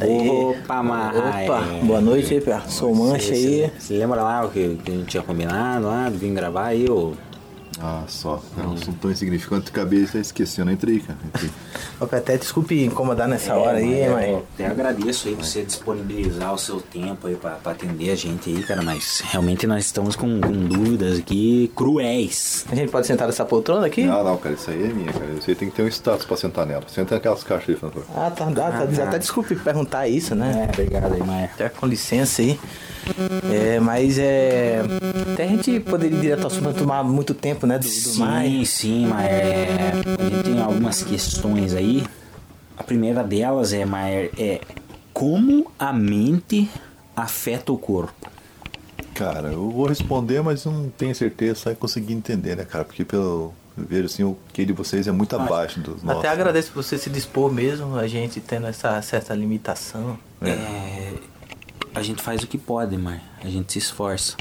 [0.00, 1.46] Opa, Maier.
[1.46, 2.60] Opa, boa noite aí, Pia.
[2.68, 3.72] Sou mancha aí.
[3.76, 6.88] Você lembra lá o que, que a gente tinha combinado lá, de vir gravar aí,
[6.88, 7.12] ô?
[7.82, 8.42] Ah, só.
[8.58, 10.70] É um assunto tão insignificante que acabei esquecendo.
[10.70, 11.18] Entrei, cara.
[11.24, 11.50] Entrei.
[12.20, 14.28] Até desculpe incomodar nessa hora aí, É, mas...
[14.28, 18.50] eu até agradeço aí você disponibilizar o seu tempo aí pra, pra atender a gente
[18.50, 22.64] aí, cara, mas realmente nós estamos com, com dúvidas aqui cruéis.
[22.70, 24.04] A gente pode sentar nessa poltrona aqui?
[24.04, 24.54] Não, não, cara.
[24.54, 25.26] Isso aí é minha, cara.
[25.40, 26.82] Você tem que ter um status pra sentar nela.
[26.88, 28.04] Senta naquelas caixas aí, por favor.
[28.16, 30.68] Ah, tá, dá, tá, até desculpe perguntar isso, né?
[30.68, 31.50] É, obrigado aí, Maia.
[31.52, 32.58] Até com licença aí.
[33.50, 34.82] É, mas é.
[35.32, 37.69] Até a gente poderia ir direto ao assunto, tomar muito tempo, né?
[37.78, 38.64] Do, do Sim, Maia.
[38.64, 39.30] sim, Maier.
[39.30, 42.04] É, a gente tem algumas questões aí.
[42.76, 44.60] A primeira delas é, Maier, é
[45.12, 46.70] como a mente
[47.14, 48.30] afeta o corpo.
[49.14, 52.84] Cara, eu vou responder, mas não tenho certeza se vai conseguir entender, né, cara?
[52.84, 53.52] Porque pelo.
[53.76, 56.20] Eu vejo assim, o que de vocês é muito abaixo dos nossos.
[56.20, 60.18] Até agradeço por você se dispor mesmo, a gente tendo essa certa limitação.
[60.42, 61.14] É,
[61.94, 63.22] a gente faz o que pode, Maier.
[63.42, 64.36] A gente se esforça.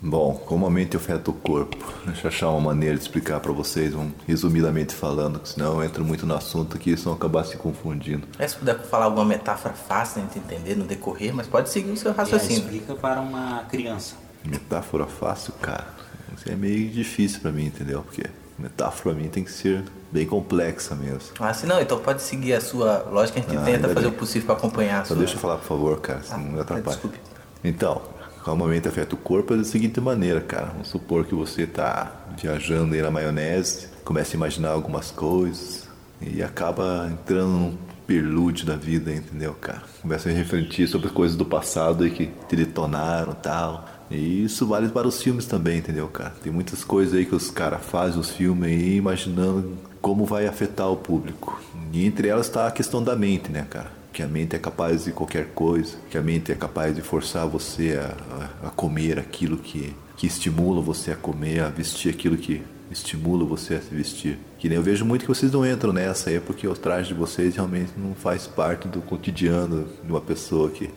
[0.00, 1.76] Bom, como a mente afeta o corpo?
[2.06, 5.84] Deixa eu achar uma maneira de explicar pra vocês, um, resumidamente falando, que senão eu
[5.84, 8.26] entro muito no assunto aqui e senão acabar se confundindo.
[8.38, 11.96] É, se puder falar alguma metáfora fácil gente entender no decorrer, mas pode seguir o
[11.96, 12.58] seu É, raciocínio.
[12.62, 14.14] explica para uma criança.
[14.44, 15.88] Metáfora fácil, cara.
[16.36, 18.02] Isso é meio difícil pra mim, entendeu?
[18.02, 18.22] Porque
[18.56, 19.82] metáfora pra mim tem que ser
[20.12, 21.30] bem complexa mesmo.
[21.40, 24.08] Ah, se não, então pode seguir a sua lógica, a gente Ah, tenta fazer bem.
[24.10, 25.16] o possível pra acompanhar a Só sua...
[25.16, 26.86] deixa eu falar, por favor, cara, senão não me atrapalha.
[26.96, 27.18] Desculpe.
[27.64, 28.00] Então,
[28.48, 30.68] como a mente afeta o corpo é da seguinte maneira, cara.
[30.68, 35.86] Vamos supor que você tá viajando aí na maionese, começa a imaginar algumas coisas
[36.18, 39.82] e acaba entrando num perlúdio da vida, entendeu, cara?
[40.00, 43.86] Começa a refletir sobre coisas do passado aí que te detonaram tal.
[44.10, 46.32] E isso vale para os filmes também, entendeu, cara?
[46.42, 50.90] Tem muitas coisas aí que os caras fazem os filmes aí imaginando como vai afetar
[50.90, 51.60] o público.
[51.92, 53.97] E entre elas está a questão da mente, né, cara?
[54.12, 57.46] Que a mente é capaz de qualquer coisa, que a mente é capaz de forçar
[57.46, 58.16] você a,
[58.64, 63.44] a- a comer aquilo que que estimulam você a comer, a vestir aquilo que estimula
[63.44, 64.36] você a se vestir.
[64.58, 67.14] Que nem eu vejo muito que vocês não entram nessa aí, porque o traje de
[67.14, 70.90] vocês realmente não faz parte do cotidiano de uma pessoa que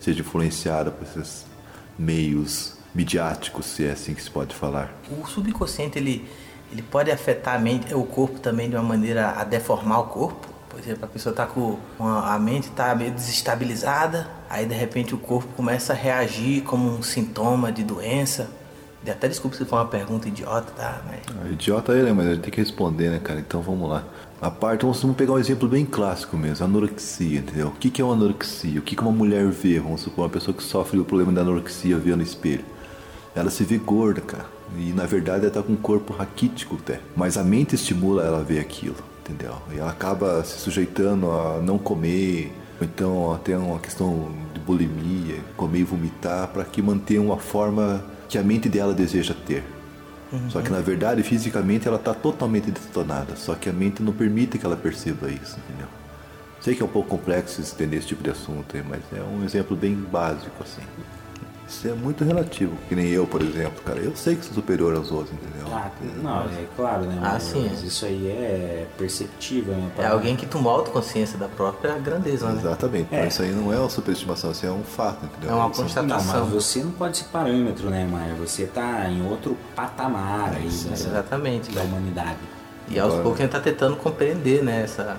[0.00, 1.44] seja influenciada por esses
[1.98, 4.90] meios midiáticos, se é assim que se pode falar.
[5.10, 6.26] O subconsciente ele,
[6.72, 10.48] ele pode afetar a mente, o corpo também de uma maneira a deformar o corpo.
[10.72, 15.14] Por exemplo, a pessoa está com uma, a mente está meio desestabilizada, aí de repente
[15.14, 18.48] o corpo começa a reagir como um sintoma de doença.
[19.04, 21.02] E até desculpa se for uma pergunta idiota, tá?
[21.06, 23.40] Mas Ah, Idiota ele, mas a gente tem que responder, né, cara?
[23.40, 24.04] Então vamos lá.
[24.40, 27.68] A parte, vamos pegar um exemplo bem clássico mesmo, anorexia, entendeu?
[27.68, 28.78] O que, que é uma anorexia?
[28.78, 29.78] O que, que uma mulher vê?
[29.78, 32.64] Vamos supor, uma pessoa que sofre o problema da anorexia vê no espelho.
[33.34, 34.46] Ela se vê gorda, cara.
[34.78, 37.00] E na verdade ela tá com um corpo raquítico até.
[37.16, 39.54] Mas a mente estimula ela a ver aquilo, entendeu?
[39.72, 45.40] E ela acaba se sujeitando a não comer, ou então até uma questão de bulimia,
[45.56, 49.64] comer e vomitar, para que mantenha uma forma que a mente dela deseja ter.
[50.48, 53.36] Só que na verdade, fisicamente, ela está totalmente detonada.
[53.36, 55.86] Só que a mente não permite que ela perceba isso, entendeu?
[56.58, 59.76] Sei que é um pouco complexo entender esse tipo de assunto, mas é um exemplo
[59.76, 60.80] bem básico, assim.
[61.68, 62.76] Isso é muito relativo.
[62.88, 63.98] Que nem eu, por exemplo, cara.
[63.98, 65.66] Eu sei que sou superior aos outros, entendeu?
[65.74, 65.90] Ah,
[66.22, 67.16] não, é claro, né?
[67.22, 67.70] Ah, Mas sim.
[67.82, 69.90] isso aí é perceptível, né?
[69.96, 72.58] é alguém que tomou autoconsciência da própria grandeza, né?
[72.60, 73.08] Exatamente.
[73.14, 73.24] É.
[73.24, 75.50] Mas isso aí não é uma superestimação, isso é um fato, entendeu?
[75.50, 76.34] É uma Isso constatação.
[76.34, 78.34] Não, mas você não pode ser parâmetro, né, Maia?
[78.34, 81.72] Você tá em outro patamar aí da, Exatamente.
[81.74, 82.36] da humanidade.
[82.88, 84.82] E aos Agora- poucos a gente tá tentando compreender, né?
[84.82, 85.16] Essa,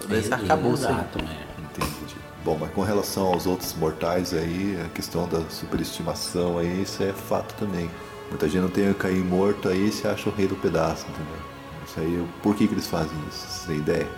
[0.00, 0.92] todo esse É, arcabouço aí.
[0.92, 1.38] Exato, né?
[1.58, 2.14] Entendi.
[2.44, 7.12] Bom, mas com relação aos outros mortais aí, a questão da superestimação aí, isso é
[7.12, 7.90] fato também.
[8.28, 11.06] Muita gente não tem que cair morto aí e se acha o rei do pedaço,
[11.08, 11.36] entendeu?
[11.86, 13.46] Isso aí, por que, que eles fazem isso?
[13.48, 14.08] Você tem ideia?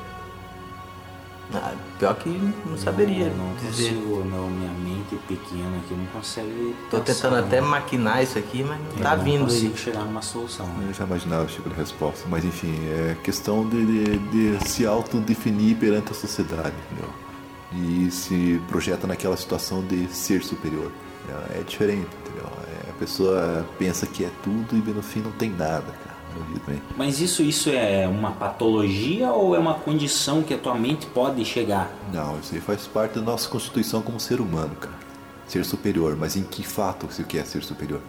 [1.54, 2.28] Ah, pior que
[2.64, 3.90] não saberia Não, não dizer.
[3.94, 6.74] consigo, não, minha mente pequena aqui não consegue.
[6.90, 7.66] Tô tentando até né?
[7.68, 9.78] maquinar isso aqui, mas não Eu tá não vindo consigo aí.
[9.78, 10.66] chegar numa solução.
[10.66, 10.86] né?
[10.88, 14.18] Eu já imaginava o tipo de resposta, mas enfim, é questão de, de,
[14.58, 17.10] de se autodefinir perante a sociedade, entendeu?
[17.72, 20.90] E se projeta naquela situação de ser superior.
[21.54, 22.48] É, diferente, entendeu?
[22.86, 26.16] É, a pessoa pensa que é tudo e no fim não tem nada, cara.
[26.96, 31.42] Mas isso, isso é uma patologia ou é uma condição que a tua mente pode
[31.46, 31.90] chegar?
[32.12, 34.94] Não, isso aí faz parte da nossa constituição como ser humano, cara.
[35.48, 38.00] Ser superior, mas em que fato você quer ser superior?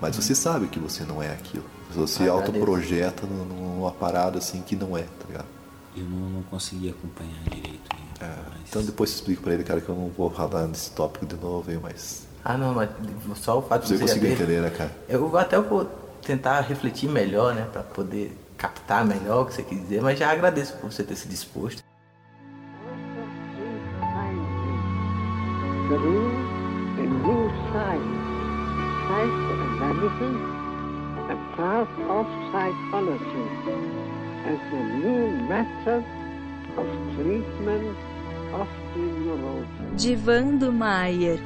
[0.00, 1.64] Mas você sabe que você não é aquilo.
[1.94, 5.46] Você se autoprojeta num- numa parada assim que não é, tá ligado?
[5.96, 7.94] Eu não, não consegui acompanhar direito.
[8.20, 11.26] Mas- Então depois você explica pra ele, cara, que eu não vou falar nesse tópico
[11.26, 12.26] de novo aí, mas.
[12.44, 12.90] Ah, não, mas
[13.36, 14.42] só o fato de Você você já conseguiu ter...
[14.42, 14.90] entender, né, cara?
[15.08, 15.84] Eu até vou
[16.22, 17.66] tentar refletir melhor, né?
[17.72, 21.16] Pra poder captar melhor o que você quis dizer, mas já agradeço por você ter
[21.16, 21.82] se disposto.
[26.98, 28.26] a new science,
[29.06, 30.40] psychoanalysis,
[31.28, 31.36] a
[32.08, 33.46] of psychology,
[34.46, 36.04] as a new method
[39.96, 41.40] Divando Maier.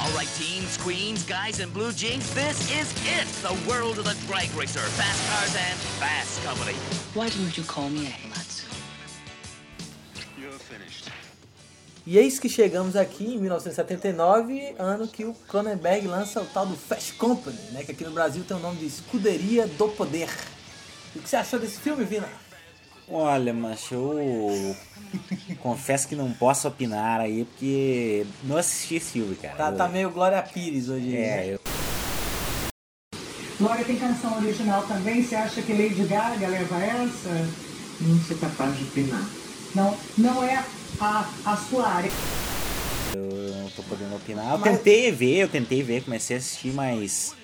[0.00, 3.26] Alright, teens, queens, guys, in blue jeans, this is it!
[3.42, 6.74] The world of the drag racer, fast cars, and fast company.
[7.14, 8.39] Why don't you call me Atlas?
[12.06, 16.76] E eis que chegamos aqui em 1979, ano que o Cronenberg lança o tal do
[16.76, 17.84] Fast Company, né?
[17.84, 20.28] Que aqui no Brasil tem o nome de Escuderia do Poder.
[21.14, 22.26] E o que você achou desse filme, Vina?
[23.08, 24.16] Olha, mas eu
[25.60, 29.56] confesso que não posso opinar aí porque não assisti esse filme, cara.
[29.56, 31.14] Tá, Eu- tá meio Glória Pires hoje.
[31.16, 31.46] É, né?
[31.54, 31.60] eu,
[33.58, 35.22] Glória tem canção original também.
[35.22, 37.48] Você acha que Lady Gaga leva essa?
[38.00, 39.39] Não sou capaz de opinar.
[39.74, 40.64] Não, não é
[41.00, 42.10] a, a sua área.
[43.14, 44.52] eu não tô podendo opinar.
[44.52, 47.36] Eu Mas- tentei ver, eu tentei ver, comecei a assistir, mas.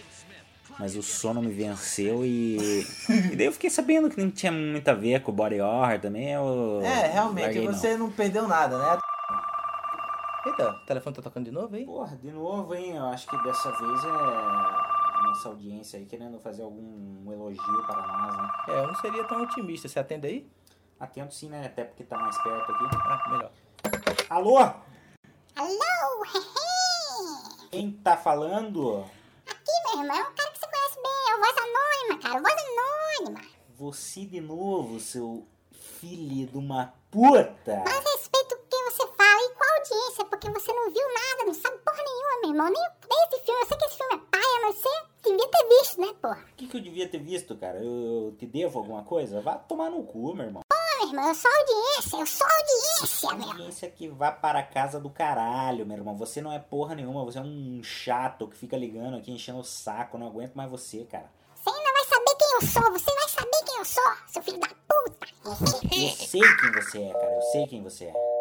[0.78, 2.84] Mas o sono me venceu e.
[3.08, 5.98] e daí eu fiquei sabendo que não tinha muito a ver com o body horror
[6.00, 6.32] também.
[6.32, 7.72] Eu É, realmente, larguei, não.
[7.72, 8.10] você não.
[8.10, 8.98] perdeu nada, né?
[10.44, 11.84] Eita, o telefone tá tocando de novo aí?
[11.86, 12.94] Porra, de novo, hein?
[12.94, 17.96] Eu acho que dessa vez é a nossa audiência aí querendo fazer algum elogio para
[18.06, 18.48] nós, né?
[18.68, 19.88] É, eu não seria tão otimista.
[19.88, 20.46] Você atende aí?
[20.98, 21.66] Atento sim, né?
[21.66, 22.84] Até porque tá mais perto aqui.
[22.94, 23.52] Ah, melhor.
[24.30, 24.58] Alô?
[25.54, 26.24] Alô?
[27.70, 29.04] Quem tá falando?
[29.46, 31.12] Aqui, meu irmão, é um cara que você conhece bem.
[31.28, 32.40] É o Voz Anônima, cara.
[32.40, 33.40] Voz Anônima.
[33.76, 37.82] Você de novo, seu filho de uma puta!
[37.84, 41.54] Mas respeito o que você fala e a audiência, porque você não viu nada, não
[41.54, 42.66] sabe porra nenhuma, meu irmão.
[42.70, 43.60] Nem, nem esse filme.
[43.60, 44.88] Eu sei que esse filme é paia, mas você
[45.24, 46.44] devia ter visto, né, porra?
[46.52, 47.78] O que, que eu devia ter visto, cara?
[47.78, 49.42] Eu, eu te devo alguma coisa?
[49.42, 50.62] Vá tomar no cu, meu irmão.
[50.70, 53.48] Meu irmão, eu sou audiência, eu sou audiência, meu.
[53.48, 56.16] Audiência que vá para a casa do caralho, meu irmão.
[56.16, 59.64] Você não é porra nenhuma, você é um chato que fica ligando aqui, enchendo o
[59.64, 60.16] saco.
[60.16, 61.30] Eu não aguento mais você, cara.
[61.54, 64.60] Você ainda vai saber quem eu sou, você vai saber quem eu sou, seu filho
[64.60, 65.26] da puta.
[65.44, 67.34] Eu sei quem você é, cara.
[67.34, 68.36] Eu sei quem você é.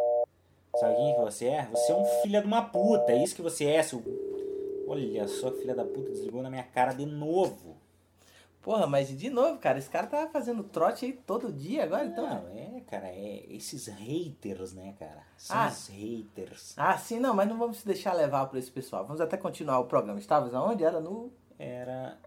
[0.77, 1.67] Sabe quem que você é?
[1.71, 3.11] Você é um filho de uma puta.
[3.11, 4.03] É isso que você é, seu.
[4.87, 7.74] Olha só, filha da puta, desligou na minha cara de novo.
[8.65, 12.27] Porra, mas de novo, cara, esse cara tá fazendo trote aí todo dia agora, então.
[12.27, 15.21] Não, é, cara, é esses haters, né, cara?
[15.37, 15.67] São Ah.
[15.67, 16.73] os haters.
[16.75, 19.05] Ah, sim, não, mas não vamos se deixar levar por esse pessoal.
[19.05, 20.17] Vamos até continuar o programa.
[20.19, 20.83] Estávamos aonde?
[20.83, 21.31] Era no.
[21.59, 22.17] Era.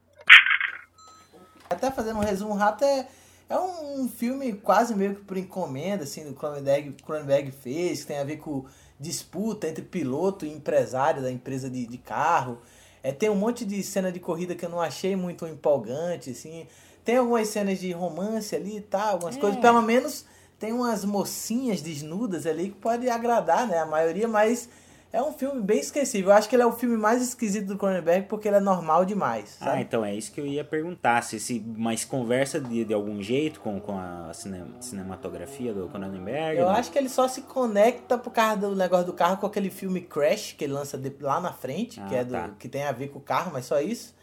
[1.68, 3.08] Até fazendo um resumo rápido, é,
[3.48, 8.18] é um filme quase meio que por encomenda, assim, do Cronenberg, Cronenberg fez, que tem
[8.20, 8.64] a ver com
[9.00, 12.62] disputa entre piloto e empresário da empresa de, de carro.
[13.08, 16.66] É, tem um monte de cena de corrida que eu não achei muito empolgante, assim.
[17.02, 19.40] Tem algumas cenas de romance ali e tal, algumas É.
[19.40, 19.58] coisas.
[19.58, 20.26] Pelo menos
[20.58, 23.78] tem umas mocinhas desnudas ali que pode agradar, né?
[23.78, 24.68] A maioria, mas
[25.12, 26.30] é um filme bem esquecível.
[26.30, 29.04] Eu acho que ele é o filme mais esquisito do Cronenberg porque ele é normal
[29.04, 29.82] demais, Ah, sabe?
[29.82, 31.22] então é isso que eu ia perguntar.
[31.22, 36.58] Se, se mas conversa de, de algum jeito com, com a cine- cinematografia do Cronenberg?
[36.60, 36.74] Eu né?
[36.78, 40.00] acho que ele só se conecta por causa do negócio do carro com aquele filme
[40.02, 42.50] Crash, que ele lança de- lá na frente, que, Ah, é do, tá.
[42.58, 44.14] que tem a ver com o carro, mas só isso.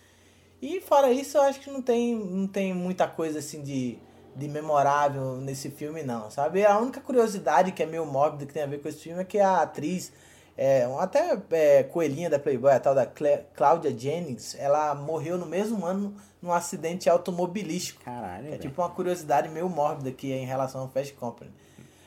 [0.62, 3.98] E fora isso, eu acho que não tem, não tem muita coisa assim de,
[4.36, 6.66] de memorável nesse filme, não, sabe?
[6.66, 9.26] A única curiosidade que é meio mórbida que tem a ver com esse filme é
[9.26, 10.12] que a atriz,
[10.58, 15.46] é, até é, coelhinha da Playboy, a tal da Cla- Claudia Jennings, ela morreu no
[15.46, 18.04] mesmo ano num acidente automobilístico.
[18.04, 18.62] Caralho, É velho.
[18.62, 21.52] tipo uma curiosidade meio mórbida que é em relação ao Fast Company.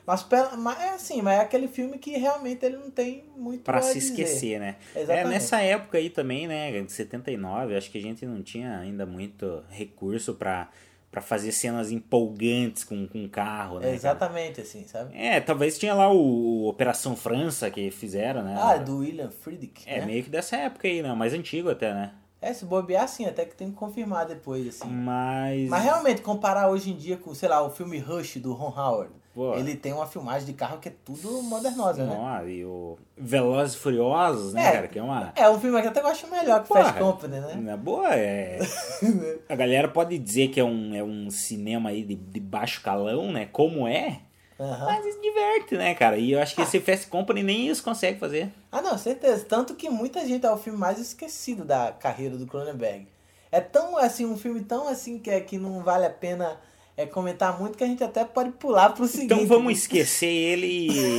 [0.07, 0.27] Mas,
[0.57, 3.83] mas é assim, mas é aquele filme que realmente ele não tem muito Pra a
[3.83, 4.11] se dizer.
[4.23, 4.77] esquecer, né?
[4.95, 5.29] É, Exatamente.
[5.29, 9.63] nessa época aí também, né, de 79, acho que a gente não tinha ainda muito
[9.69, 10.71] recurso pra,
[11.11, 13.81] pra fazer cenas empolgantes com, com carro, né?
[13.81, 13.95] É cara?
[13.97, 15.17] exatamente assim, sabe?
[15.17, 18.55] É, talvez tinha lá o, o Operação França que fizeram, né?
[18.59, 20.07] Ah, do William Friedkin, É, né?
[20.07, 21.13] meio que dessa época aí, né?
[21.15, 22.13] Mais antigo até, né?
[22.41, 24.89] É, se bobear sim, até que tem que confirmar depois, assim.
[24.89, 25.69] Mas.
[25.69, 29.13] Mas realmente, comparar hoje em dia com, sei lá, o filme Rush do Ron Howard,
[29.35, 29.55] Pô.
[29.55, 32.51] ele tem uma filmagem de carro que é tudo modernosa, né?
[32.51, 34.73] E o Velozes e Furiosos, né, É.
[34.73, 34.89] cara?
[34.89, 35.33] Que é uma.
[35.37, 37.55] É um filme que eu até gosto melhor que o Fast Company, né?
[37.57, 38.59] Na boa, é.
[39.49, 43.31] A galera pode dizer que é um, é um cinema aí de, de baixo calão,
[43.31, 43.47] né?
[43.53, 44.21] Como é.
[44.61, 44.87] Aham.
[44.87, 46.17] Mas se diverte, né, cara?
[46.17, 48.53] E eu acho que esse Fast Company nem isso consegue fazer.
[48.73, 49.45] Ah, não, certeza.
[49.45, 53.07] Tanto que muita gente é o filme mais esquecido da carreira do Cronenberg.
[53.53, 56.59] É tão, assim, um filme tão, assim, que, é, que não vale a pena
[56.99, 59.33] é, comentar muito que a gente até pode pular pro seguinte.
[59.33, 60.67] Então vamos esquecer ele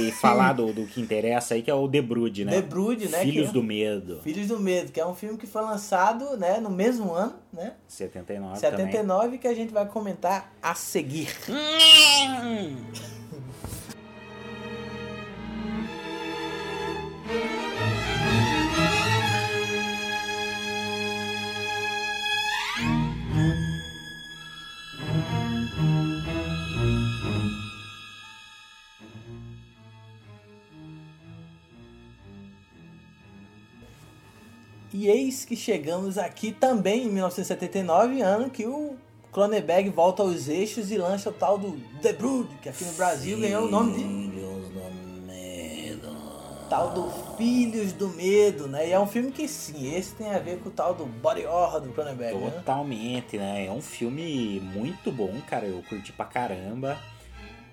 [0.08, 2.52] e falar do, do que interessa aí, que é o The Brood, né?
[2.52, 4.20] The Brood, né, Filhos que- do Medo.
[4.22, 7.76] Filhos do Medo, que é um filme que foi lançado, né, no mesmo ano, né?
[7.88, 8.78] 79 também.
[8.88, 11.30] 79, que a gente vai comentar a seguir.
[35.00, 38.98] E eis que chegamos aqui também em 1979, ano que o
[39.32, 43.40] Cronenberg volta aos eixos e lança o tal do The Brood, que aqui no Brasil
[43.40, 44.30] ganhou o nome de
[46.70, 48.90] tal do Filhos do Medo, né?
[48.90, 51.46] E é um filme que sim, esse tem a ver com o tal do body
[51.46, 52.52] horror do Cronenberg, né?
[52.52, 53.68] Totalmente, né?
[53.68, 55.66] É um filme muito bom, cara.
[55.66, 57.00] Eu curti pra caramba.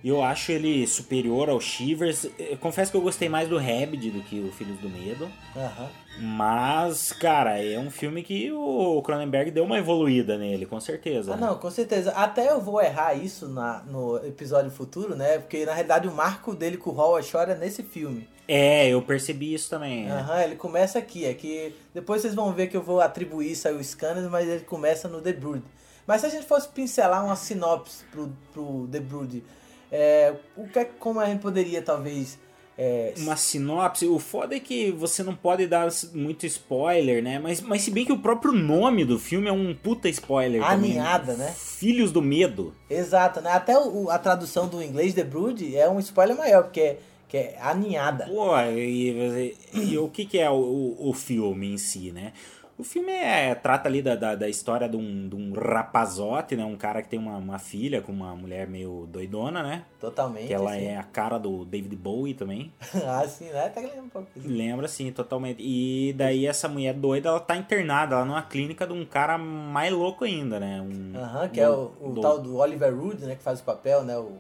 [0.04, 2.28] Eu acho ele superior ao Shivers.
[2.38, 5.28] Eu confesso que eu gostei mais do Rabid do que o Filhos do Medo.
[5.56, 5.88] Aham.
[6.18, 11.34] Mas, cara, é um filme que o Cronenberg deu uma evoluída nele, com certeza.
[11.34, 12.10] Ah, não, com certeza.
[12.12, 15.38] Até eu vou errar isso na, no episódio futuro, né?
[15.38, 18.26] Porque na realidade o marco dele com o Howard Shore é nesse filme.
[18.48, 20.06] É, eu percebi isso também.
[20.08, 20.10] é.
[20.12, 21.24] Aham, ele começa aqui.
[21.24, 24.64] É que depois vocês vão ver que eu vou atribuir isso ao Scanners, mas ele
[24.64, 25.62] começa no The Brood.
[26.06, 29.42] Mas se a gente fosse pincelar uma sinopse pro, pro The Brood,
[29.90, 32.38] é, o que é, como a gente poderia talvez.
[32.78, 37.38] É, Uma sinopse, o foda é que você não pode dar muito spoiler, né?
[37.38, 40.90] Mas, mas se bem que o próprio nome do filme é um puta spoiler também.
[40.90, 41.54] Aninhada, né?
[41.56, 42.74] Filhos do Medo.
[42.90, 43.50] Exato, né?
[43.52, 47.36] Até o, a tradução do inglês The Brood é um spoiler maior, porque é, que
[47.38, 48.26] é aninhada.
[48.26, 52.34] Pô, e, e- e o que, que é o, o, o filme em si, né?
[52.78, 56.64] O filme é, trata ali da, da, da história de um, de um rapazote, né?
[56.64, 59.84] Um cara que tem uma, uma filha com uma mulher meio doidona, né?
[59.98, 60.48] Totalmente.
[60.48, 60.84] Que ela assim.
[60.84, 62.70] é a cara do David Bowie também.
[63.06, 63.64] ah, sim, né?
[63.64, 64.28] Até que lembra um pouco.
[64.44, 65.62] Lembra, sim, totalmente.
[65.62, 69.90] E daí essa mulher doida, ela tá internada lá numa clínica de um cara mais
[69.90, 70.82] louco ainda, né?
[70.82, 73.36] Um, Aham, que é o, o do- tal do Oliver Wood, né?
[73.36, 74.18] Que faz o papel, né?
[74.18, 74.32] O...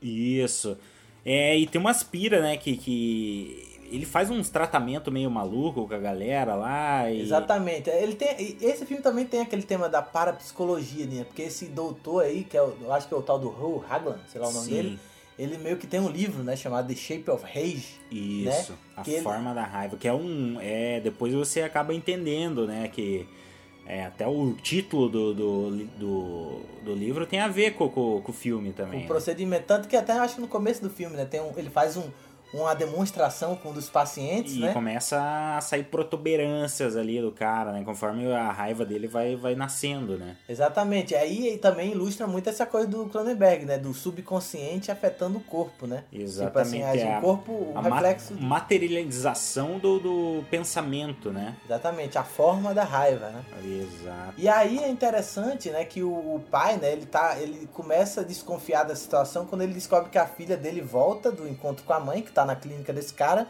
[0.00, 0.78] Isso.
[1.24, 5.94] É, e tem umas pira, né, que, que ele faz uns tratamentos meio maluco com
[5.94, 7.10] a galera lá.
[7.10, 7.20] E...
[7.20, 7.90] Exatamente.
[7.90, 11.24] Ele tem, esse filme também tem aquele tema da parapsicologia, né?
[11.24, 13.84] Porque esse doutor aí, que é o, eu acho que é o tal do Hugh
[13.88, 14.72] Hagland, sei lá o nome Sim.
[14.72, 14.98] dele,
[15.38, 16.56] ele meio que tem um livro, né?
[16.56, 18.00] Chamado The Shape of Rage.
[18.10, 18.78] Isso, né?
[18.96, 20.58] a Que ele- forma da raiva, que é um.
[20.60, 22.88] É, depois você acaba entendendo, né?
[22.88, 23.26] Que
[23.86, 28.30] é, até o título do, do, do, do livro tem a ver com, com, com
[28.30, 29.00] o filme também.
[29.00, 29.08] O né?
[29.08, 31.24] procedimento, tanto que até eu acho que no começo do filme, né?
[31.24, 32.04] Tem um, ele faz um,
[32.52, 34.72] uma demonstração com um dos pacientes, E né?
[34.72, 35.18] começa
[35.56, 37.82] a sair protuberâncias ali do cara, né?
[37.84, 40.36] Conforme a raiva dele vai, vai nascendo, né?
[40.48, 41.14] Exatamente.
[41.14, 43.78] Aí também ilustra muito essa coisa do Cronenberg, né?
[43.78, 46.04] Do subconsciente afetando o corpo, né?
[46.12, 46.46] Exatamente.
[46.76, 48.34] Tipo assim, é o a- corpo, o a ma- reflexo.
[48.92, 51.56] materialização do, do pensamento, né?
[51.64, 53.44] Exatamente, a forma da raiva, né?
[53.64, 54.34] Exato.
[54.36, 58.24] E aí é interessante, né, que o, o pai, né, ele tá, ele começa a
[58.24, 62.00] desconfiar da situação quando ele descobre que a filha dele volta do encontro com a
[62.00, 63.46] mãe, que tá na clínica desse cara,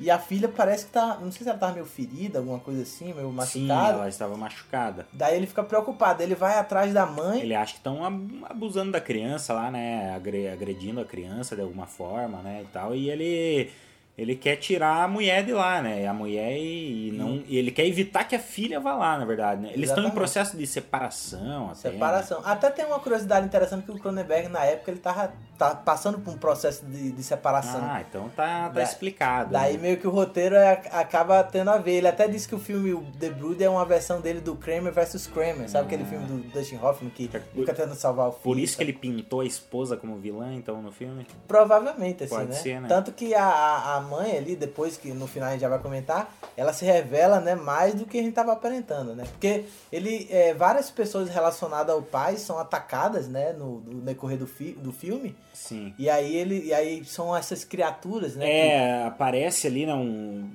[0.00, 2.82] e a filha parece que tá, não sei se ela tá meio ferida, alguma coisa
[2.82, 3.92] assim, meio Sim, machucada.
[3.98, 5.06] ela estava machucada.
[5.12, 7.40] Daí ele fica preocupado, ele vai atrás da mãe.
[7.40, 8.04] Ele acha que estão
[8.48, 10.12] abusando da criança lá, né?
[10.16, 12.62] Agre- Agredindo a criança de alguma forma, né?
[12.62, 12.94] E tal.
[12.94, 13.70] E ele.
[14.18, 16.06] Ele quer tirar a mulher de lá, né?
[16.06, 17.42] A mulher e, e não.
[17.48, 19.70] E ele quer evitar que a filha vá lá, na verdade, né?
[19.72, 21.88] Eles estão em processo de separação até.
[21.88, 21.94] né?
[21.94, 22.42] Separação.
[22.44, 25.32] Até tem uma curiosidade interessante que o Cronenberg, na época, ele tava
[25.70, 27.80] tá passando por um processo de, de separação.
[27.82, 29.50] Ah, então tá, tá Da- explicado.
[29.52, 29.78] Daí né?
[29.82, 31.92] meio que o roteiro é- acaba tendo a ver.
[31.94, 35.26] Ele até disse que o filme The Brood é uma versão dele do Kramer vs
[35.26, 35.68] Kramer.
[35.68, 38.42] Sabe aquele filme do Dustin Hoffman que fica tentando salvar o filho?
[38.42, 41.26] Por isso que ele pintou a esposa como vilã, então, no filme?
[41.46, 42.54] Provavelmente, assim, Pode né?
[42.56, 42.88] ser, né?
[42.88, 45.78] Tanto que a, a a mãe ali, depois que no final a gente já vai
[45.78, 49.24] comentar, ela se revela, né, mais do que a gente tava aparentando, né?
[49.24, 54.46] Porque ele, é, várias pessoas relacionadas ao pai são atacadas, né, no, no decorrer do,
[54.46, 55.36] fi, do filme.
[55.52, 55.92] Sim.
[55.98, 58.44] E aí ele, e aí são essas criaturas, né?
[58.46, 60.50] que- É, aparece ali, né, um...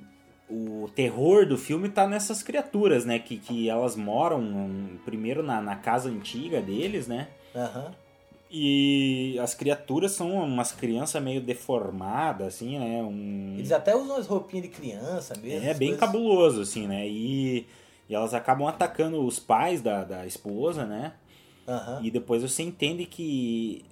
[0.50, 3.18] O terror do filme tá nessas criaturas, né?
[3.18, 7.28] Que, que elas moram um, primeiro na, na casa antiga deles, né?
[7.54, 7.92] Aham.
[8.50, 13.02] E as criaturas são umas crianças meio deformadas, assim, né?
[13.02, 13.56] Um...
[13.58, 15.68] Eles até usam as roupinhas de criança mesmo.
[15.68, 17.06] É bem coisas- cabuloso, assim, né?
[17.06, 17.66] E,
[18.08, 21.12] e elas acabam atacando os pais da, da esposa, né?
[21.68, 22.00] Aham.
[22.02, 23.84] E depois você entende que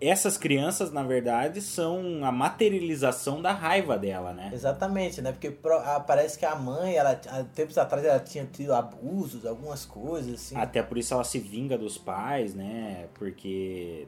[0.00, 4.50] essas crianças, na verdade, são a materialização da raiva dela, né?
[4.52, 5.32] Exatamente, né?
[5.32, 9.84] Porque ah, parece que a mãe, ela, há tempos atrás, ela tinha tido abusos, algumas
[9.84, 10.56] coisas, assim.
[10.56, 13.06] Até por isso ela se vinga dos pais, né?
[13.14, 14.06] Porque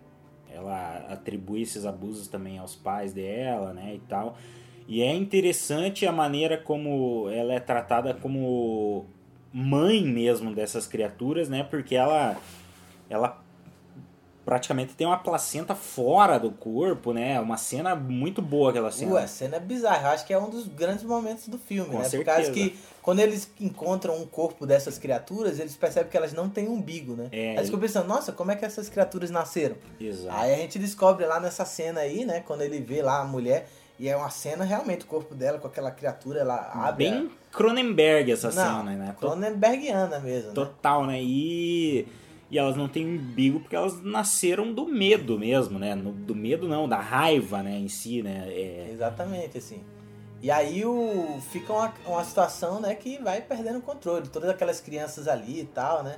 [0.49, 3.95] ela atribui esses abusos também aos pais dela, né?
[3.97, 4.37] E tal.
[4.87, 9.07] E é interessante a maneira como ela é tratada como
[9.53, 11.65] mãe mesmo dessas criaturas, né?
[11.65, 12.37] Porque ela,
[13.09, 13.43] ela
[14.51, 17.39] praticamente tem uma placenta fora do corpo, né?
[17.39, 19.13] Uma cena muito boa aquela cena.
[19.13, 20.09] Uh, a cena é bizarra.
[20.09, 22.03] Eu acho que é um dos grandes momentos do filme, Com né?
[22.03, 22.37] Por certeza.
[22.37, 26.67] causa que quando eles encontram um corpo dessas criaturas, eles percebem que elas não têm
[26.67, 27.29] umbigo, né?
[27.31, 29.77] É, aí eles ficam pensando, nossa, como é que essas criaturas nasceram?
[30.01, 30.37] Exato.
[30.37, 32.41] Aí a gente descobre lá nessa cena aí, né?
[32.45, 33.69] Quando ele vê lá a mulher,
[34.01, 37.09] e é uma cena realmente, o corpo dela com aquela criatura, ela abre.
[37.09, 39.15] Bem Cronenberg essa Não, cena, né?
[39.17, 40.49] Cronenbergiana mesmo.
[40.49, 40.55] né?
[40.57, 41.21] Total, né?
[41.23, 42.09] E,
[42.51, 45.95] e elas não têm umbigo porque elas nasceram do medo mesmo, né?
[45.95, 48.45] Do medo não, da raiva, né, em si, né?
[48.49, 49.83] É, Exatamente, assim.
[50.43, 54.27] E aí o, fica uma, uma situação, né, que vai perdendo o controle.
[54.29, 56.17] Todas aquelas crianças ali e tal, né?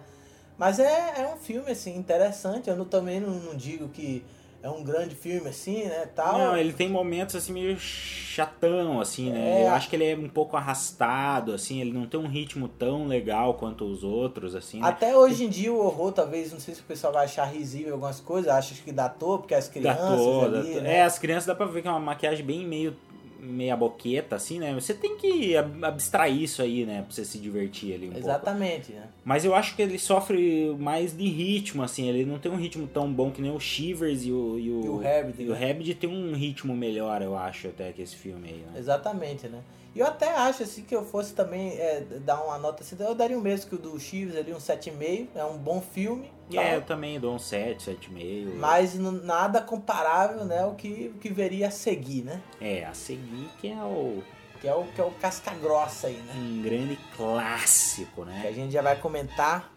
[0.57, 2.71] Mas é, é um filme, assim, interessante.
[2.71, 4.25] Eu não, também não, não digo que
[4.63, 6.39] é um grande filme, assim, né, tal.
[6.39, 9.63] Não, ele tem momentos assim meio chatão, assim, né?
[9.63, 9.67] É.
[9.67, 13.07] Eu acho que ele é um pouco arrastado, assim, ele não tem um ritmo tão
[13.07, 14.81] legal quanto os outros, assim.
[14.81, 14.89] né?
[14.89, 17.95] Até hoje em dia o horror, talvez, não sei se o pessoal vai achar risível
[17.95, 20.83] algumas coisas, acha que datou, porque as crianças Datou, ali, datou.
[20.83, 20.97] né?
[20.99, 22.97] É, as crianças dá pra ver que é uma maquiagem bem meio
[23.43, 24.73] meia boqueta, assim, né?
[24.75, 27.03] Você tem que ab- abstrair isso aí, né?
[27.03, 28.25] Pra você se divertir ali um pouco.
[28.27, 29.09] Exatamente, né?
[29.25, 32.09] Mas eu acho que ele sofre mais de ritmo, assim.
[32.09, 34.59] Ele não tem um ritmo tão bom que nem o Shivers e o...
[34.59, 35.67] E o, E o Rabid, E o né?
[35.67, 38.79] Rabid tem um ritmo melhor, eu acho, até que esse filme aí, né?
[38.79, 39.61] Exatamente, né?
[39.95, 43.15] E eu até acho, assim, que eu fosse também é, dar uma nota assim, eu
[43.15, 45.29] daria o mesmo que o do Chives ali, um 7,5.
[45.35, 46.31] É um bom filme.
[46.53, 48.55] É, eu também dou um 7, 7,5.
[48.57, 52.41] Mas nada comparável, né, o que, que veria a seguir, né?
[52.61, 54.23] É, a seguir que é o...
[54.61, 56.35] que é o, que é o casca grossa aí, né?
[56.37, 58.47] Um grande clássico, Que né?
[58.49, 59.73] a gente já vai comentar.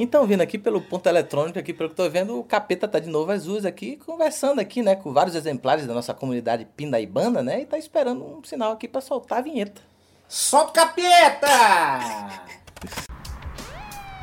[0.00, 3.08] Então, vindo aqui pelo ponto eletrônico, aqui pelo que tô vendo, o Capeta tá de
[3.08, 7.62] novo às ruas aqui, conversando aqui, né, com vários exemplares da nossa comunidade pindaibana, né,
[7.62, 9.82] e tá esperando um sinal aqui pra soltar a vinheta.
[10.28, 11.48] Solta o capeta!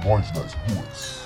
[0.06, 1.26] Nós nas ruas.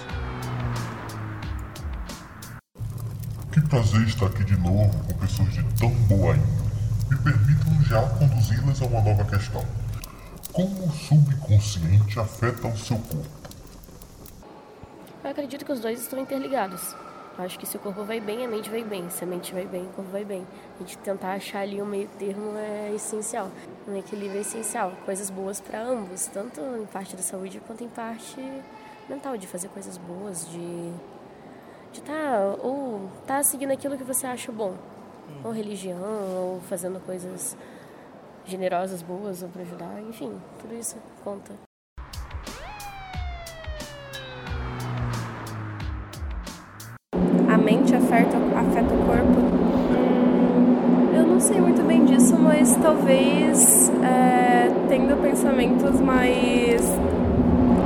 [3.54, 6.72] Que prazer estar aqui de novo com pessoas de tão boa índole.
[7.08, 9.64] Me permitam já conduzi-las a uma nova questão.
[10.52, 13.39] Como o subconsciente afeta o seu corpo?
[15.24, 16.96] Eu acredito que os dois estão interligados.
[17.38, 19.10] Eu acho que se o corpo vai bem, a mente vai bem.
[19.10, 20.46] Se a mente vai bem, o corpo vai bem.
[20.76, 23.50] A gente tentar achar ali um meio termo é essencial.
[23.88, 24.94] Um equilíbrio é essencial.
[25.06, 28.36] Coisas boas para ambos, tanto em parte da saúde quanto em parte
[29.10, 30.94] mental, de fazer coisas boas, de
[31.92, 34.76] de tá ou tá seguindo aquilo que você acha bom,
[35.44, 35.98] ou religião,
[36.36, 37.58] ou fazendo coisas
[38.46, 41.69] generosas, boas, ou para ajudar, enfim, tudo isso conta.
[47.60, 49.40] Mente afeta, afeta o corpo?
[49.92, 56.82] Hum, eu não sei muito bem disso, mas talvez é, tendo pensamentos mais.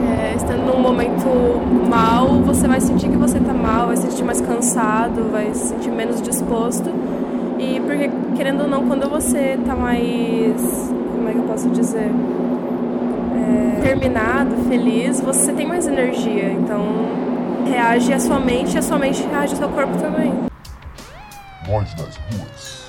[0.06, 1.28] É, estando num momento
[1.90, 5.70] mal, você vai sentir que você tá mal, vai se sentir mais cansado, vai se
[5.70, 6.90] sentir menos disposto.
[7.60, 10.92] E porque, querendo ou não, quando você tá mais.
[11.16, 12.12] Como é que eu posso dizer?
[13.36, 16.52] É, terminado, feliz, você tem mais energia.
[16.52, 17.33] Então
[17.64, 20.34] reage a sua mente e a sua mente reage ao seu corpo também.
[21.68, 22.83] Nós nas ruas.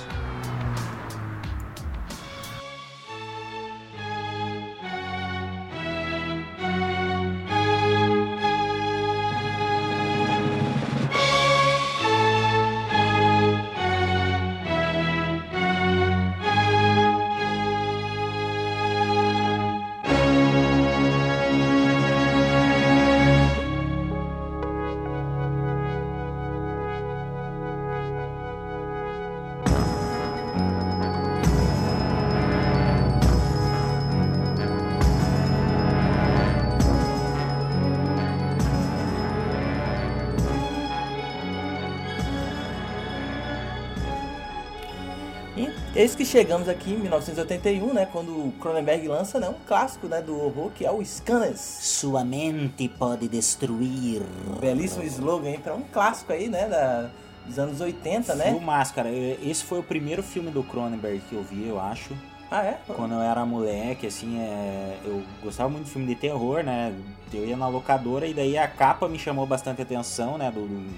[46.15, 50.41] Que chegamos aqui em 1981, né, quando o Cronenberg lança né, um clássico né, do
[50.41, 51.59] horror, que é o Scanners.
[51.59, 54.21] Sua mente pode destruir.
[54.61, 57.09] Belíssimo slogan aí para um clássico aí, né, da,
[57.45, 58.45] dos anos 80, né?
[58.45, 59.09] Filmaço, cara.
[59.11, 62.15] Esse foi o primeiro filme do Cronenberg que eu vi, eu acho.
[62.49, 62.79] Ah, é?
[62.87, 64.97] Quando eu era moleque, assim, é...
[65.03, 66.93] eu gostava muito de filme de terror, né?
[67.33, 70.49] Eu ia na locadora e daí a capa me chamou bastante atenção, né?
[70.49, 70.93] Do, do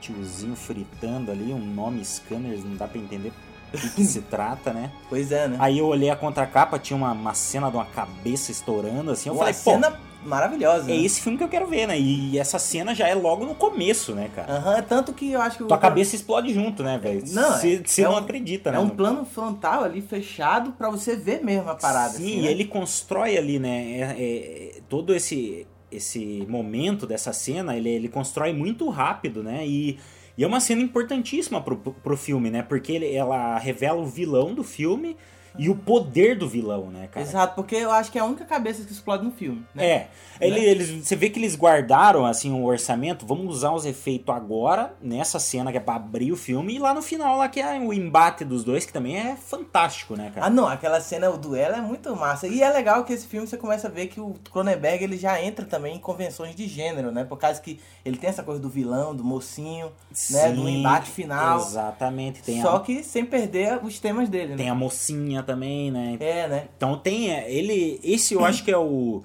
[0.00, 3.32] tiozinho fritando ali, um nome Scanners, não dá pra entender
[3.72, 4.90] do que, se trata, né?
[5.08, 5.56] Pois é, né?
[5.60, 9.34] Aí eu olhei a contracapa, tinha uma, uma cena de uma cabeça estourando, assim, eu
[9.34, 9.96] Uma falei, cena pô,
[10.28, 10.90] maravilhosa.
[10.90, 11.02] é né?
[11.02, 11.98] esse filme que eu quero ver, né?
[11.98, 14.52] E essa cena já é logo no começo, né, cara?
[14.52, 17.22] Aham, tanto que eu acho que o Tua cabeça explode junto, né, velho?
[17.28, 18.76] Não, Você é- é não um- acredita, né?
[18.76, 22.14] É um no- plano frontal ali fechado pra você ver mesmo a parada.
[22.14, 22.50] Sim, assim, e né?
[22.50, 23.84] ele constrói ali, né?
[24.00, 29.66] é- é- todo esse esse momento dessa cena, ele, ele constrói muito rápido, né?
[29.66, 29.98] E,
[30.36, 32.62] e é uma cena importantíssima pro, pro filme, né?
[32.62, 35.16] Porque ele, ela revela o vilão do filme
[35.58, 37.24] e o poder do vilão, né, cara?
[37.24, 39.64] Exato, porque eu acho que é a única cabeça que explode no filme.
[39.74, 39.86] Né?
[39.86, 40.08] É,
[40.40, 44.94] ele, eles, você vê que eles guardaram assim o orçamento, vamos usar os efeitos agora,
[45.00, 47.78] nessa cena que é pra abrir o filme, e lá no final, lá que é
[47.78, 50.46] o embate dos dois, que também é fantástico, né, cara?
[50.46, 52.46] Ah, não, aquela cena, o duelo é muito massa.
[52.46, 55.42] E é legal que esse filme você começa a ver que o Cronenberg ele já
[55.42, 57.24] entra também em convenções de gênero, né?
[57.24, 59.92] Por causa que ele tem essa coisa do vilão, do mocinho,
[60.30, 60.52] né?
[60.52, 61.60] Do Sim, embate final.
[61.60, 64.56] Exatamente, tem Só a, que sem perder os temas dele, né?
[64.56, 66.16] tem a mocinha também, né?
[66.20, 66.68] É, né?
[66.76, 69.22] Então tem é, ele, esse eu acho que é o